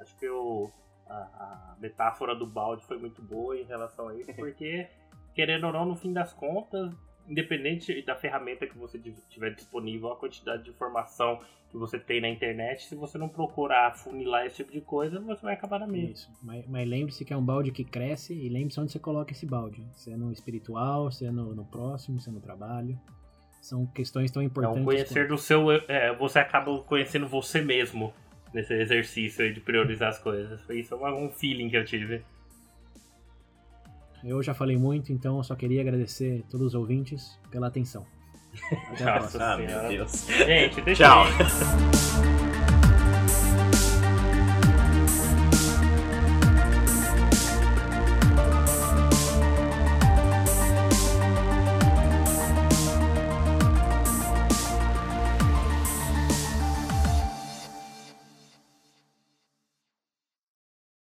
Acho 0.00 0.16
que 0.18 0.26
eu, 0.26 0.70
a, 1.08 1.14
a 1.14 1.76
metáfora 1.80 2.34
do 2.34 2.46
balde 2.46 2.84
foi 2.84 2.98
muito 2.98 3.22
boa 3.22 3.56
em 3.56 3.64
relação 3.64 4.08
a 4.08 4.14
isso, 4.14 4.32
porque, 4.34 4.88
querendo 5.34 5.66
ou 5.66 5.72
não, 5.72 5.84
no 5.86 5.96
fim 5.96 6.12
das 6.12 6.32
contas, 6.32 6.92
independente 7.28 8.02
da 8.02 8.14
ferramenta 8.14 8.66
que 8.66 8.76
você 8.76 8.98
tiver 9.28 9.54
disponível, 9.54 10.12
a 10.12 10.16
quantidade 10.16 10.64
de 10.64 10.70
informação 10.70 11.40
que 11.70 11.76
você 11.76 11.98
tem 11.98 12.20
na 12.20 12.28
internet, 12.28 12.86
se 12.86 12.94
você 12.94 13.18
não 13.18 13.28
procurar 13.28 13.96
funilar 13.96 14.46
esse 14.46 14.56
tipo 14.56 14.72
de 14.72 14.80
coisa, 14.80 15.20
você 15.20 15.42
vai 15.42 15.54
acabar 15.54 15.80
na 15.80 15.86
mesma. 15.86 16.10
Isso. 16.10 16.30
Mas, 16.42 16.66
mas 16.66 16.88
lembre-se 16.88 17.24
que 17.24 17.32
é 17.32 17.36
um 17.36 17.44
balde 17.44 17.72
que 17.72 17.84
cresce 17.84 18.32
e 18.34 18.48
lembre-se 18.48 18.80
onde 18.80 18.92
você 18.92 18.98
coloca 18.98 19.32
esse 19.32 19.44
balde. 19.44 19.84
Se 19.92 20.12
é 20.12 20.16
no 20.16 20.32
espiritual, 20.32 21.10
se 21.10 21.26
é 21.26 21.30
no, 21.30 21.54
no 21.54 21.64
próximo, 21.64 22.20
se 22.20 22.28
é 22.28 22.32
no 22.32 22.40
trabalho. 22.40 22.98
São 23.60 23.84
questões 23.86 24.30
tão 24.30 24.40
importantes. 24.40 24.78
É 24.78 24.80
um 24.80 24.84
conhecer 24.84 25.26
quanto... 25.26 25.28
do 25.28 25.38
seu. 25.38 25.72
É, 25.88 26.14
você 26.14 26.38
acaba 26.38 26.78
conhecendo 26.82 27.26
você 27.26 27.60
mesmo 27.60 28.14
nesse 28.52 28.74
exercício 28.74 29.44
aí 29.44 29.52
de 29.52 29.60
priorizar 29.60 30.08
as 30.08 30.18
coisas. 30.18 30.60
Isso 30.70 30.94
é 30.94 31.12
um 31.12 31.30
feeling 31.30 31.68
que 31.68 31.76
eu 31.76 31.84
tive. 31.84 32.22
Eu 34.24 34.42
já 34.42 34.54
falei 34.54 34.76
muito, 34.76 35.12
então 35.12 35.36
eu 35.36 35.44
só 35.44 35.54
queria 35.54 35.80
agradecer 35.80 36.44
a 36.46 36.50
todos 36.50 36.68
os 36.68 36.74
ouvintes 36.74 37.38
pela 37.50 37.68
atenção. 37.68 38.04
Até 38.90 39.04
a 39.04 39.18
próxima. 39.18 39.44
Ah, 39.44 39.58
meu 39.58 39.88
Deus. 39.88 40.26
Gente, 40.26 40.80
deixa 40.80 41.04
Tchau. 41.04 42.35